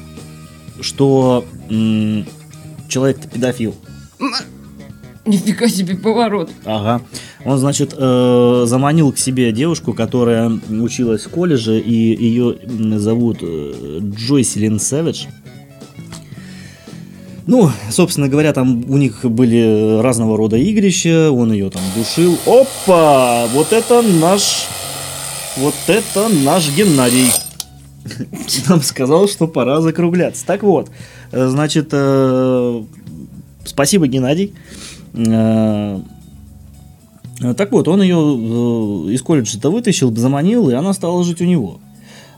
что 0.81 1.45
м, 1.71 2.27
человек-то 2.89 3.29
педофил. 3.29 3.75
Нифига 5.27 5.69
себе 5.69 5.95
поворот. 5.97 6.51
Ага. 6.65 7.03
Он, 7.45 7.59
значит, 7.59 7.95
э, 7.97 8.65
заманил 8.67 9.13
к 9.13 9.19
себе 9.19 9.53
девушку, 9.53 9.93
которая 9.93 10.51
училась 10.71 11.25
в 11.25 11.29
колледже, 11.31 11.79
и 11.79 11.93
ее 11.93 12.57
зовут 12.99 13.39
э, 13.43 13.99
Джойселин 14.03 14.79
Сэвидж. 14.81 15.27
Ну, 17.49 17.71
собственно 17.89 18.29
говоря, 18.29 18.53
там 18.53 18.85
у 18.91 18.99
них 18.99 19.25
были 19.25 20.03
разного 20.03 20.37
рода 20.37 20.59
игрища, 20.59 21.33
он 21.33 21.51
ее 21.51 21.71
там 21.71 21.81
душил. 21.97 22.37
Опа! 22.45 23.47
Вот 23.55 23.73
это 23.73 24.03
наш... 24.03 24.67
Вот 25.57 25.75
это 25.87 26.29
наш 26.29 26.69
Геннадий. 26.77 27.31
Нам 28.69 28.83
сказал, 28.83 29.29
что 29.29 29.47
пора 29.49 29.81
закругляться. 29.81 30.45
Так 30.45 30.63
вот, 30.63 30.91
э, 31.33 31.49
значит, 31.49 31.89
э, 31.93 32.83
спасибо, 33.65 34.07
Геннадий. 34.07 34.53
Э, 35.15 36.01
Так 37.57 37.73
вот, 37.73 37.89
он 37.89 38.03
ее 38.03 39.15
из 39.15 39.23
колледжа-то 39.23 39.71
вытащил, 39.71 40.15
заманил, 40.15 40.69
и 40.69 40.75
она 40.75 40.93
стала 40.93 41.25
жить 41.25 41.41
у 41.41 41.45
него. 41.47 41.81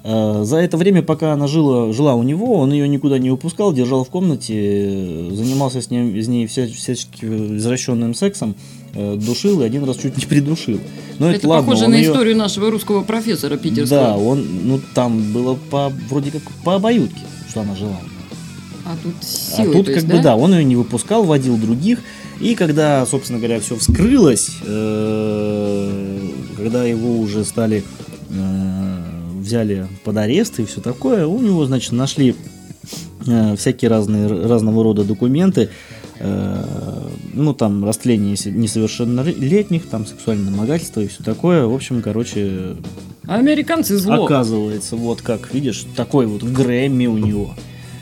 Э, 0.02 0.42
За 0.44 0.56
это 0.56 0.76
время, 0.76 1.02
пока 1.02 1.32
она 1.34 1.46
жила, 1.46 1.92
жила 1.92 2.14
у 2.14 2.22
него, 2.22 2.54
он 2.54 2.72
ее 2.72 2.88
никуда 2.88 3.18
не 3.18 3.30
выпускал, 3.30 3.72
держал 3.72 4.04
в 4.04 4.08
комнате, 4.08 5.28
занимался 5.32 5.82
с, 5.82 5.90
ней, 5.90 6.22
с 6.22 6.28
ней 6.28 6.46
вся, 6.46 6.66
всячески 6.66 7.24
извращенным 7.24 8.14
сексом, 8.14 8.54
э, 8.94 9.16
душил 9.16 9.60
и 9.60 9.64
один 9.64 9.84
раз 9.84 9.96
чуть 9.98 10.16
не 10.16 10.24
придушил. 10.24 10.78
Но 11.18 11.28
это, 11.28 11.38
Это 11.38 11.48
ладно, 11.48 11.66
похоже 11.72 11.88
на 11.88 11.96
её- 11.96 12.12
историю 12.12 12.36
нашего 12.36 12.70
русского 12.70 13.02
профессора 13.02 13.56
Да, 13.56 13.58
питерского. 13.58 14.16
он, 14.16 14.46
ну 14.64 14.80
там 14.94 15.32
было 15.32 15.58
по, 15.70 15.92
вроде 16.08 16.30
как 16.30 16.42
по 16.64 16.76
обоюдке, 16.76 17.20
что 17.50 17.60
она 17.60 17.76
жила. 17.76 17.98
А 18.86 18.96
тут 19.02 19.12
А 19.20 19.24
силой, 19.56 19.72
тут 19.74 19.86
то 19.86 19.92
как 19.92 20.02
есть, 20.02 20.06
бы 20.06 20.22
да, 20.22 20.34
он 20.36 20.54
ее 20.54 20.64
не 20.64 20.76
выпускал, 20.76 21.24
водил 21.24 21.56
других. 21.58 21.98
И 22.40 22.54
когда, 22.54 23.04
собственно 23.04 23.38
говоря, 23.38 23.60
все 23.60 23.76
вскрылось, 23.76 24.48
э, 24.64 26.18
когда 26.56 26.84
его 26.84 27.18
уже 27.18 27.44
стали 27.44 27.84
э, 28.30 28.59
взяли 29.50 29.88
под 30.04 30.16
арест 30.16 30.60
и 30.60 30.64
все 30.64 30.80
такое, 30.80 31.26
у 31.26 31.40
него, 31.42 31.66
значит, 31.66 31.90
нашли 31.90 32.36
э, 33.26 33.56
всякие 33.56 33.88
разные 33.90 34.28
разного 34.28 34.84
рода 34.84 35.02
документы, 35.02 35.70
э, 36.20 36.64
ну 37.34 37.52
там 37.52 37.84
растление 37.84 38.30
несовершеннолетних, 38.30 39.86
там 39.88 40.06
сексуальное 40.06 40.52
домогательство 40.52 41.00
и 41.00 41.08
все 41.08 41.24
такое. 41.24 41.66
В 41.66 41.74
общем, 41.74 42.00
короче, 42.00 42.76
Американцы 43.26 43.96
зло. 43.96 44.24
оказывается, 44.24 44.94
вот 44.94 45.20
как 45.20 45.52
видишь, 45.52 45.84
такой 45.96 46.26
вот 46.26 46.44
Грэмми 46.44 47.06
у 47.06 47.18
него. 47.18 47.54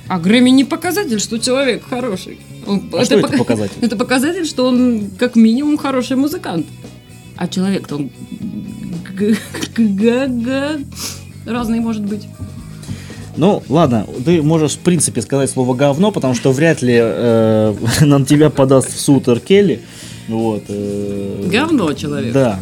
А 0.06 0.18
Грэмми 0.18 0.50
не 0.50 0.64
показатель, 0.64 1.18
что 1.18 1.38
человек 1.38 1.82
хороший. 1.88 2.38
Он- 2.66 2.82
А 2.92 3.04
что 3.06 3.14
это 3.14 3.22
пока- 3.26 3.38
показатель? 3.38 3.76
Это 3.80 3.96
показатель, 3.96 4.44
что 4.44 4.66
он 4.66 5.10
как 5.18 5.34
минимум 5.36 5.78
хороший 5.78 6.16
музыкант. 6.18 6.66
А 7.36 7.48
человек-то 7.48 7.96
он 7.96 8.10
г- 9.16 9.36
г- 9.76 10.26
г- 10.28 10.80
разный 11.48 11.80
может 11.80 12.04
быть. 12.04 12.28
Ну, 13.36 13.62
ладно, 13.68 14.04
ты 14.24 14.42
можешь 14.42 14.72
в 14.72 14.78
принципе 14.80 15.22
сказать 15.22 15.48
слово 15.48 15.74
говно, 15.74 16.10
потому 16.10 16.34
что 16.34 16.50
вряд 16.50 16.82
ли 16.82 16.98
э, 17.00 17.74
нам 18.00 18.24
тебя 18.24 18.50
подаст 18.50 18.92
в 18.92 19.00
суд 19.00 19.28
Р. 19.28 19.38
Келли. 19.38 19.80
Вот. 20.26 20.64
э, 20.68 21.48
Говно 21.50 21.92
человек. 21.92 22.32
Да. 22.32 22.58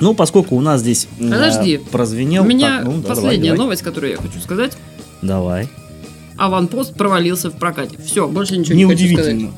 Ну, 0.00 0.14
поскольку 0.14 0.56
у 0.56 0.60
нас 0.60 0.80
здесь 0.80 1.06
э, 1.20 1.30
Подожди. 1.30 1.80
прозвенел... 1.92 2.42
У 2.42 2.46
меня 2.46 2.78
так, 2.78 2.86
ну, 2.86 3.00
да, 3.02 3.08
последняя 3.08 3.50
давай, 3.50 3.58
новость, 3.58 3.82
которую 3.82 4.10
я 4.10 4.16
хочу 4.16 4.40
сказать. 4.40 4.72
Давай. 5.22 5.68
Аванпост 6.36 6.94
провалился 6.94 7.50
в 7.50 7.54
прокате. 7.54 7.98
Все, 8.04 8.26
больше 8.26 8.56
ничего 8.56 8.74
не 8.74 8.84
хочу 8.84 9.14
сказать. 9.14 9.34
Неудивительно. 9.36 9.52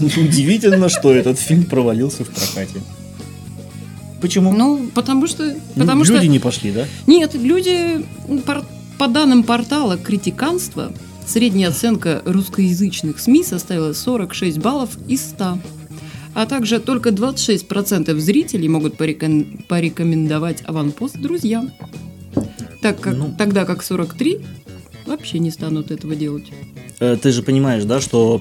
Неудивительно, 0.00 0.88
что 0.88 1.12
этот 1.12 1.38
фильм 1.38 1.64
провалился 1.64 2.24
в 2.24 2.28
прокате. 2.30 2.80
Почему? 4.24 4.52
Ну, 4.52 4.88
потому 4.94 5.26
что... 5.26 5.44
Ну, 5.76 5.82
Потому 5.82 6.02
люди 6.04 6.16
что... 6.16 6.26
не 6.28 6.38
пошли, 6.38 6.70
да? 6.72 6.86
Нет, 7.06 7.34
люди, 7.34 8.06
пор- 8.46 8.64
по 8.96 9.06
данным 9.06 9.42
портала 9.44 9.98
«Критиканство», 9.98 10.94
средняя 11.26 11.68
оценка 11.68 12.22
русскоязычных 12.24 13.20
СМИ 13.20 13.44
составила 13.44 13.92
46 13.92 14.58
баллов 14.60 14.96
из 15.08 15.20
100. 15.20 15.58
А 16.32 16.46
также 16.46 16.78
только 16.80 17.10
26% 17.10 18.16
зрителей 18.18 18.66
могут 18.66 18.96
пореком- 18.96 19.62
порекомендовать 19.68 20.62
аванпост 20.64 21.18
друзьям. 21.18 21.70
Так 22.80 23.00
как, 23.00 23.14
Ну. 23.18 23.34
Тогда 23.36 23.66
как 23.66 23.82
43 23.82 24.38
вообще 25.04 25.38
не 25.38 25.50
станут 25.50 25.90
этого 25.90 26.16
делать. 26.16 26.46
Э, 26.98 27.18
Ты 27.20 27.30
же 27.30 27.42
понимаешь, 27.42 27.84
да, 27.84 28.00
что 28.00 28.40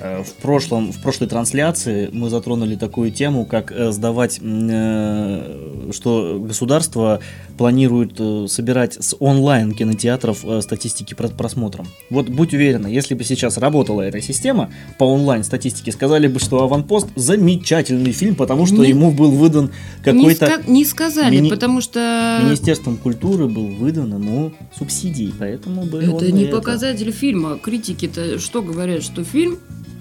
в, 0.00 0.32
прошлом, 0.42 0.92
в 0.92 1.00
прошлой 1.02 1.28
трансляции 1.28 2.08
мы 2.12 2.30
затронули 2.30 2.76
такую 2.76 3.10
тему, 3.10 3.44
как 3.44 3.72
э, 3.72 3.92
сдавать, 3.92 4.40
э, 4.42 5.90
что 5.92 6.38
государство 6.40 7.20
планирует 7.56 8.20
собирать 8.50 8.94
с 8.94 9.16
онлайн 9.18 9.72
кинотеатров 9.72 10.44
статистики 10.60 11.14
по 11.14 11.28
просмотрам. 11.28 11.86
Вот 12.08 12.28
будь 12.28 12.54
уверена, 12.54 12.86
если 12.86 13.14
бы 13.14 13.24
сейчас 13.24 13.58
работала 13.58 14.02
эта 14.02 14.20
система 14.20 14.70
по 14.98 15.04
онлайн 15.04 15.42
статистике, 15.42 15.90
сказали 15.90 16.28
бы, 16.28 16.38
что 16.38 16.62
«Аванпост» 16.62 17.08
замечательный 17.16 18.12
фильм, 18.12 18.36
потому 18.36 18.66
что 18.66 18.76
не, 18.76 18.90
ему 18.90 19.10
был 19.10 19.32
выдан 19.32 19.72
какой-то... 20.04 20.46
Не, 20.46 20.52
ска- 20.52 20.70
не 20.70 20.84
сказали, 20.84 21.36
мини... 21.36 21.50
потому 21.50 21.80
что... 21.80 22.40
Министерством 22.44 22.96
культуры 22.96 23.48
был 23.48 23.66
выдан 23.66 24.14
ему 24.14 24.52
субсидий, 24.76 25.34
поэтому 25.36 25.82
бы 25.82 25.98
Это 26.02 26.30
не 26.30 26.44
это... 26.44 26.56
показатель 26.56 27.10
фильма. 27.10 27.58
Критики-то 27.58 28.38
что 28.38 28.62
говорят, 28.62 29.02
что 29.02 29.24
фильм 29.24 29.58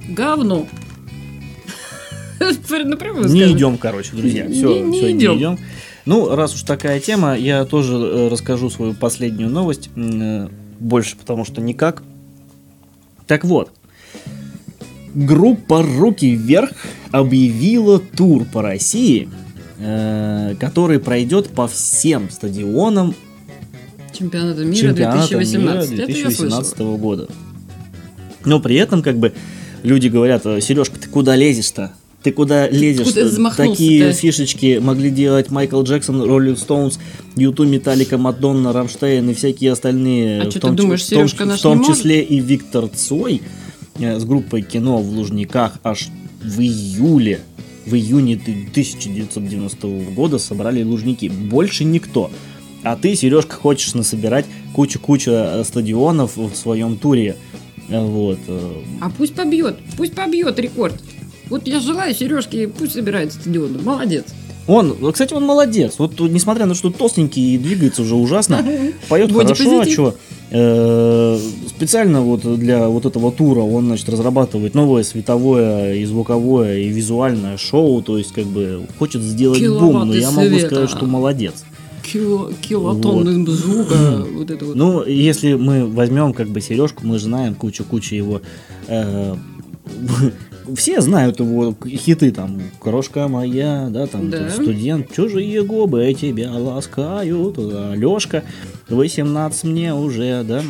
говно. 0.08 0.68
Напрямую 2.40 3.28
Не 3.30 3.52
идем, 3.52 3.78
короче, 3.78 4.16
друзья. 4.16 4.48
Все, 4.50 4.84
не, 4.84 4.98
все, 4.98 5.12
идем. 5.12 5.32
не 5.32 5.38
идем. 5.40 5.60
Ну, 6.06 6.36
раз 6.36 6.56
уж 6.56 6.62
такая 6.62 7.00
тема, 7.00 7.38
я 7.38 7.66
тоже 7.66 7.96
э, 7.96 8.28
расскажу 8.30 8.70
свою 8.70 8.94
последнюю 8.94 9.50
новость. 9.50 9.90
Э, 9.96 10.48
больше 10.80 11.18
потому 11.18 11.44
что 11.44 11.60
никак. 11.60 12.04
Так 13.26 13.44
вот, 13.44 13.72
группа 15.14 15.84
«Руки 15.84 16.30
вверх» 16.34 16.72
объявила 17.12 18.00
тур 18.00 18.46
по 18.46 18.62
России, 18.62 19.28
э, 19.80 20.56
который 20.60 21.00
пройдет 21.00 21.50
по 21.50 21.68
всем 21.68 22.30
стадионам 22.30 23.14
чемпионата 24.14 24.64
мира 24.64 24.90
чемпионата 24.90 25.28
2018, 25.28 25.92
мира 25.92 26.06
2018 26.06 26.80
года. 26.98 27.28
Но 28.46 28.60
при 28.62 28.78
этом, 28.78 29.04
как 29.04 29.18
бы, 29.18 29.34
люди 29.84 30.08
говорят, 30.08 30.44
Сережка, 30.44 31.00
ты 31.00 31.08
куда 31.10 31.36
лезешь-то? 31.36 31.94
Ты 32.24 32.32
куда 32.32 32.68
лезешь? 32.68 33.14
Куда 33.14 33.52
Такие 33.52 34.12
фишечки 34.12 34.80
могли 34.82 35.10
делать 35.10 35.52
Майкл 35.52 35.82
Джексон, 35.84 36.24
Роллинг 36.24 36.58
Стоунс, 36.58 37.00
Юту, 37.36 37.66
Металлика, 37.66 38.18
Мадонна, 38.18 38.74
Рамштейн 38.74 39.30
и 39.30 39.34
всякие 39.34 39.72
остальные. 39.72 40.42
А 40.42 40.46
в 40.48 40.52
что 40.52 40.60
том, 40.60 40.76
ты 40.76 40.84
думаешь, 40.84 41.04
в 41.04 41.10
том, 41.10 41.28
в 41.28 41.62
том 41.62 41.86
числе 41.86 42.22
и 42.22 42.40
Виктор 42.40 42.88
Цой 42.90 43.42
э, 44.00 44.20
с 44.20 44.26
группой 44.26 44.64
кино 44.64 44.98
в 44.98 45.10
Лужниках 45.10 45.80
аж 45.84 46.10
в 46.44 46.60
июле, 46.60 47.40
в 47.86 47.96
июне 47.96 48.34
1990 48.36 49.88
года 50.14 50.40
собрали 50.40 50.84
Лужники. 50.84 51.30
Больше 51.30 51.84
никто. 51.84 52.32
А 52.84 52.96
ты, 52.96 53.16
Сережка, 53.16 53.56
хочешь 53.56 53.94
насобирать 53.94 54.46
кучу-кучу 54.74 55.32
э, 55.32 55.64
стадионов 55.64 56.36
в 56.36 56.56
своем 56.56 56.98
туре. 56.98 57.36
Вот. 57.90 58.40
Э. 58.48 58.82
А 59.02 59.10
пусть 59.10 59.36
побьет, 59.36 59.78
пусть 59.96 60.14
побьет 60.14 60.60
рекорд. 60.60 60.96
Вот 61.50 61.68
я 61.68 61.80
желаю 61.80 62.14
Сережке, 62.14 62.68
пусть 62.68 62.94
собирает 62.94 63.34
стадион. 63.34 63.84
Молодец. 63.84 64.26
Он, 64.68 65.12
кстати, 65.14 65.34
он 65.34 65.46
молодец. 65.46 65.96
Вот 65.98 66.20
несмотря 66.20 66.66
на 66.66 66.74
то, 66.74 66.78
что 66.78 66.92
толстенький 66.92 67.56
и 67.56 67.58
двигается 67.58 68.02
уже 68.02 68.16
ужасно, 68.16 68.66
поет 69.10 69.32
хорошо, 69.32 69.80
а 69.80 69.86
что? 69.86 70.16
Э, 70.50 71.40
специально 71.68 72.22
вот 72.22 72.42
для 72.58 72.88
вот 72.88 73.06
этого 73.06 73.32
тура 73.32 73.62
он, 73.62 73.88
значит, 73.88 74.10
разрабатывает 74.10 74.76
новое 74.76 75.04
световое 75.04 75.96
и 75.96 76.06
звуковое 76.06 76.80
и 76.80 76.90
визуальное 76.90 77.58
шоу, 77.58 78.02
то 78.02 78.18
есть 78.18 78.34
как 78.34 78.46
бы 78.46 78.86
хочет 79.00 79.22
сделать 79.22 79.66
бум, 79.68 80.08
но 80.08 80.14
я 80.14 80.32
могу 80.32 80.60
сказать, 80.60 80.90
что 80.90 81.06
молодец 81.06 81.64
кило, 82.12 82.52
килотонны 82.62 83.46
вот. 83.46 83.50
звука. 83.50 84.26
вот 84.32 84.52
это 84.52 84.66
вот. 84.66 84.76
Ну, 84.76 85.06
если 85.06 85.54
мы 85.54 85.86
возьмем 85.86 86.34
как 86.34 86.48
бы 86.48 86.62
сережку, 86.62 87.06
мы 87.06 87.20
знаем 87.20 87.56
кучу-кучу 87.56 88.16
его 88.16 88.42
э, 88.88 89.36
все 90.76 91.02
знают 91.02 91.40
его 91.40 91.76
хиты, 91.86 92.32
там, 92.32 92.62
«Крошка 92.80 93.28
моя», 93.28 93.88
да, 93.90 94.08
там, 94.08 94.30
да. 94.30 94.50
«Студент», 94.50 95.14
«Чужие 95.14 95.64
губы 95.64 96.14
тебя 96.14 96.52
ласкают», 96.52 97.58
«Алешка», 97.58 98.44
«18 98.90 99.68
мне 99.68 99.94
уже», 99.94 100.44
да. 100.44 100.64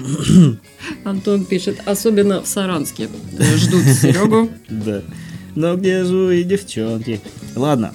Антон 1.04 1.46
пишет, 1.46 1.82
особенно 1.86 2.42
в 2.42 2.48
Саранске 2.48 3.10
ждут 3.56 3.84
Серегу. 3.84 4.50
Да. 4.70 5.02
Но 5.56 5.76
где 5.76 6.04
же 6.04 6.16
вы, 6.16 6.44
девчонки? 6.44 7.20
Ладно. 7.56 7.94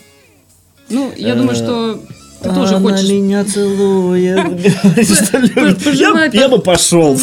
Ну, 0.88 1.12
я 1.16 1.36
думаю, 1.36 1.55
что 1.55 2.03
ты 2.43 2.49
а 2.49 2.55
тоже 2.55 2.78
хочешь... 2.78 3.09
меня 3.09 3.45
целует. 3.45 4.38
Я 6.34 6.49
бы 6.49 6.59
пошел. 6.59 7.16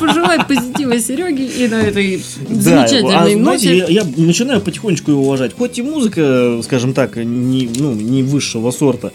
Пожелай 0.00 0.44
позитива 0.46 0.98
Сереге 0.98 1.46
и 1.46 1.68
на 1.68 1.82
этой 1.82 2.22
замечательной 2.50 3.36
ноте. 3.36 3.86
Я 3.88 4.04
начинаю 4.16 4.60
потихонечку 4.60 5.10
его 5.10 5.22
уважать. 5.22 5.52
Хоть 5.56 5.78
и 5.78 5.82
музыка, 5.82 6.60
скажем 6.62 6.92
так, 6.92 7.16
не 7.16 7.70
ну, 7.78 7.92
высшего 8.24 8.70
сорта, 8.70 9.12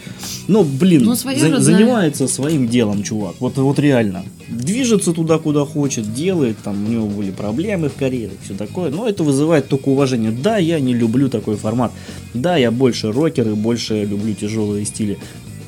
но, 0.48 0.64
блин, 0.64 1.14
занимается 1.16 2.28
своим 2.28 2.68
делом, 2.68 3.04
чувак. 3.04 3.36
Вот 3.40 3.80
реально. 3.80 4.24
Движется 4.48 5.12
туда, 5.12 5.40
куда 5.40 5.66
хочет, 5.66 6.14
делает, 6.14 6.58
там 6.64 6.86
у 6.86 6.90
него 6.90 7.08
были 7.08 7.32
проблемы 7.32 7.90
в 7.90 7.96
карьере, 7.96 8.32
все 8.44 8.54
такое. 8.54 8.90
Но 8.92 9.08
это 9.08 9.24
вызывает 9.24 9.68
только 9.68 9.90
уважение. 9.90 10.32
Да, 10.32 10.58
я 10.58 10.80
не 10.80 10.94
люблю 10.94 11.28
такой 11.30 11.58
формат. 11.58 11.92
Да, 12.34 12.56
я 12.56 12.72
больше 12.72 13.12
рокер 13.12 13.50
и 13.50 13.54
больше 13.54 14.06
люблю 14.06 14.34
тяжелые 14.34 14.86
стили. 14.86 15.17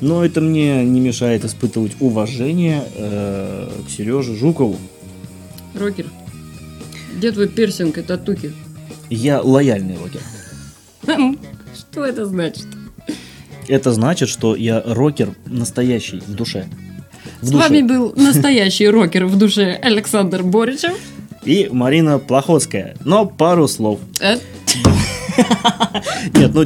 Но 0.00 0.24
это 0.24 0.40
мне 0.40 0.84
не 0.84 1.00
мешает 1.00 1.44
испытывать 1.44 1.92
уважение 2.00 2.84
э, 2.96 3.70
к 3.86 3.90
Сереже 3.90 4.34
Жукову. 4.34 4.78
Рокер, 5.74 6.06
где 7.16 7.32
твой 7.32 7.48
персинг 7.48 7.98
и 7.98 8.02
татухи? 8.02 8.52
Я 9.10 9.40
лояльный 9.42 9.96
рокер. 9.98 10.20
Что 11.74 12.04
это 12.04 12.24
значит? 12.24 12.66
Это 13.68 13.92
значит, 13.92 14.28
что 14.28 14.56
я 14.56 14.82
рокер 14.84 15.34
настоящий 15.46 16.20
в 16.20 16.34
душе. 16.34 16.66
В 17.40 17.46
С 17.46 17.50
душе. 17.50 17.68
вами 17.68 17.82
был 17.82 18.12
настоящий 18.16 18.88
рокер 18.88 19.26
в 19.26 19.36
душе 19.36 19.78
Александр 19.82 20.42
Боричев. 20.42 20.92
И 21.44 21.68
Марина 21.72 22.18
Плохотская. 22.18 22.96
Но 23.04 23.26
пару 23.26 23.68
слов. 23.68 24.00
Э? 24.20 24.38
Нет, 26.34 26.52
ну 26.54 26.64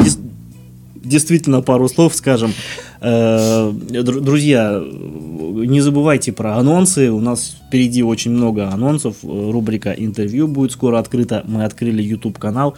действительно 1.15 1.63
пару 1.63 1.89
слов 1.89 2.13
скажем. 2.13 2.53
Э, 3.01 3.71
друзья, 3.71 4.83
не 4.83 5.81
забывайте 5.81 6.33
про 6.33 6.57
анонсы. 6.57 7.11
У 7.11 7.21
нас 7.21 7.57
впереди 7.69 8.03
очень 8.03 8.33
много 8.33 8.69
анонсов. 8.69 9.19
Рубрика 9.23 9.93
интервью 9.93 10.49
будет 10.49 10.73
скоро 10.73 10.99
открыта. 10.99 11.45
Мы 11.47 11.65
открыли 11.65 12.03
YouTube 12.03 12.39
канал. 12.39 12.75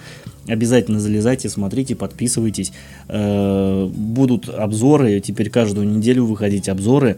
Обязательно 0.47 1.01
залезайте, 1.01 1.49
смотрите, 1.49 1.97
подписывайтесь. 1.97 2.73
Э, 3.09 3.87
будут 3.87 4.51
обзоры. 4.51 5.19
Теперь 5.21 5.49
каждую 5.49 5.89
неделю 5.89 6.27
выходить 6.27 6.69
обзоры. 6.69 7.17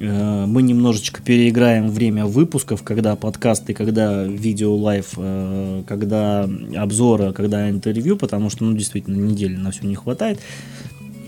Э, 0.00 0.46
мы 0.46 0.62
немножечко 0.62 1.22
переиграем 1.22 1.90
время 1.90 2.26
выпусков, 2.26 2.82
когда 2.82 3.16
подкасты, 3.16 3.74
когда 3.74 4.24
видео 4.24 4.74
live, 4.74 5.10
когда 5.86 6.48
обзоры, 6.76 7.32
когда 7.32 7.68
интервью, 7.68 8.16
потому 8.16 8.50
что, 8.50 8.64
ну, 8.64 8.76
действительно, 8.76 9.16
недели 9.16 9.56
на 9.56 9.70
все 9.70 9.86
не 9.86 9.94
хватает. 9.94 10.40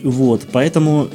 Вот, 0.03 0.49
поэтому 0.51 1.09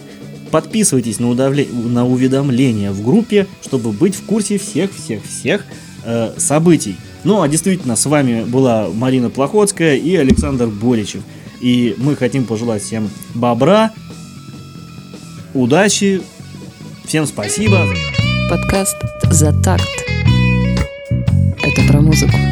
подписывайтесь 0.52 1.20
на, 1.20 1.30
удавле... 1.30 1.68
на 1.68 2.06
уведомления 2.08 2.92
в 2.92 3.04
группе, 3.04 3.48
чтобы 3.62 3.92
быть 3.92 4.16
в 4.16 4.26
курсе 4.26 4.58
всех-всех-всех 4.58 5.66
э, 6.06 6.34
событий. 6.38 6.96
Ну, 7.24 7.42
а 7.42 7.48
действительно, 7.48 7.96
с 7.96 8.06
вами 8.06 8.44
была 8.44 8.90
Марина 8.94 9.30
Плохотская 9.30 9.98
и 9.98 10.16
Александр 10.16 10.68
Боричев. 10.68 11.22
И 11.60 11.96
мы 11.98 12.16
хотим 12.16 12.46
пожелать 12.46 12.84
всем 12.84 13.10
бобра, 13.34 13.92
удачи, 15.54 16.22
всем 17.08 17.26
спасибо. 17.26 17.86
Подкаст 18.50 18.98
«За 19.32 19.54
такт». 19.64 19.88
Это 21.64 21.88
про 21.88 22.02
музыку. 22.02 22.47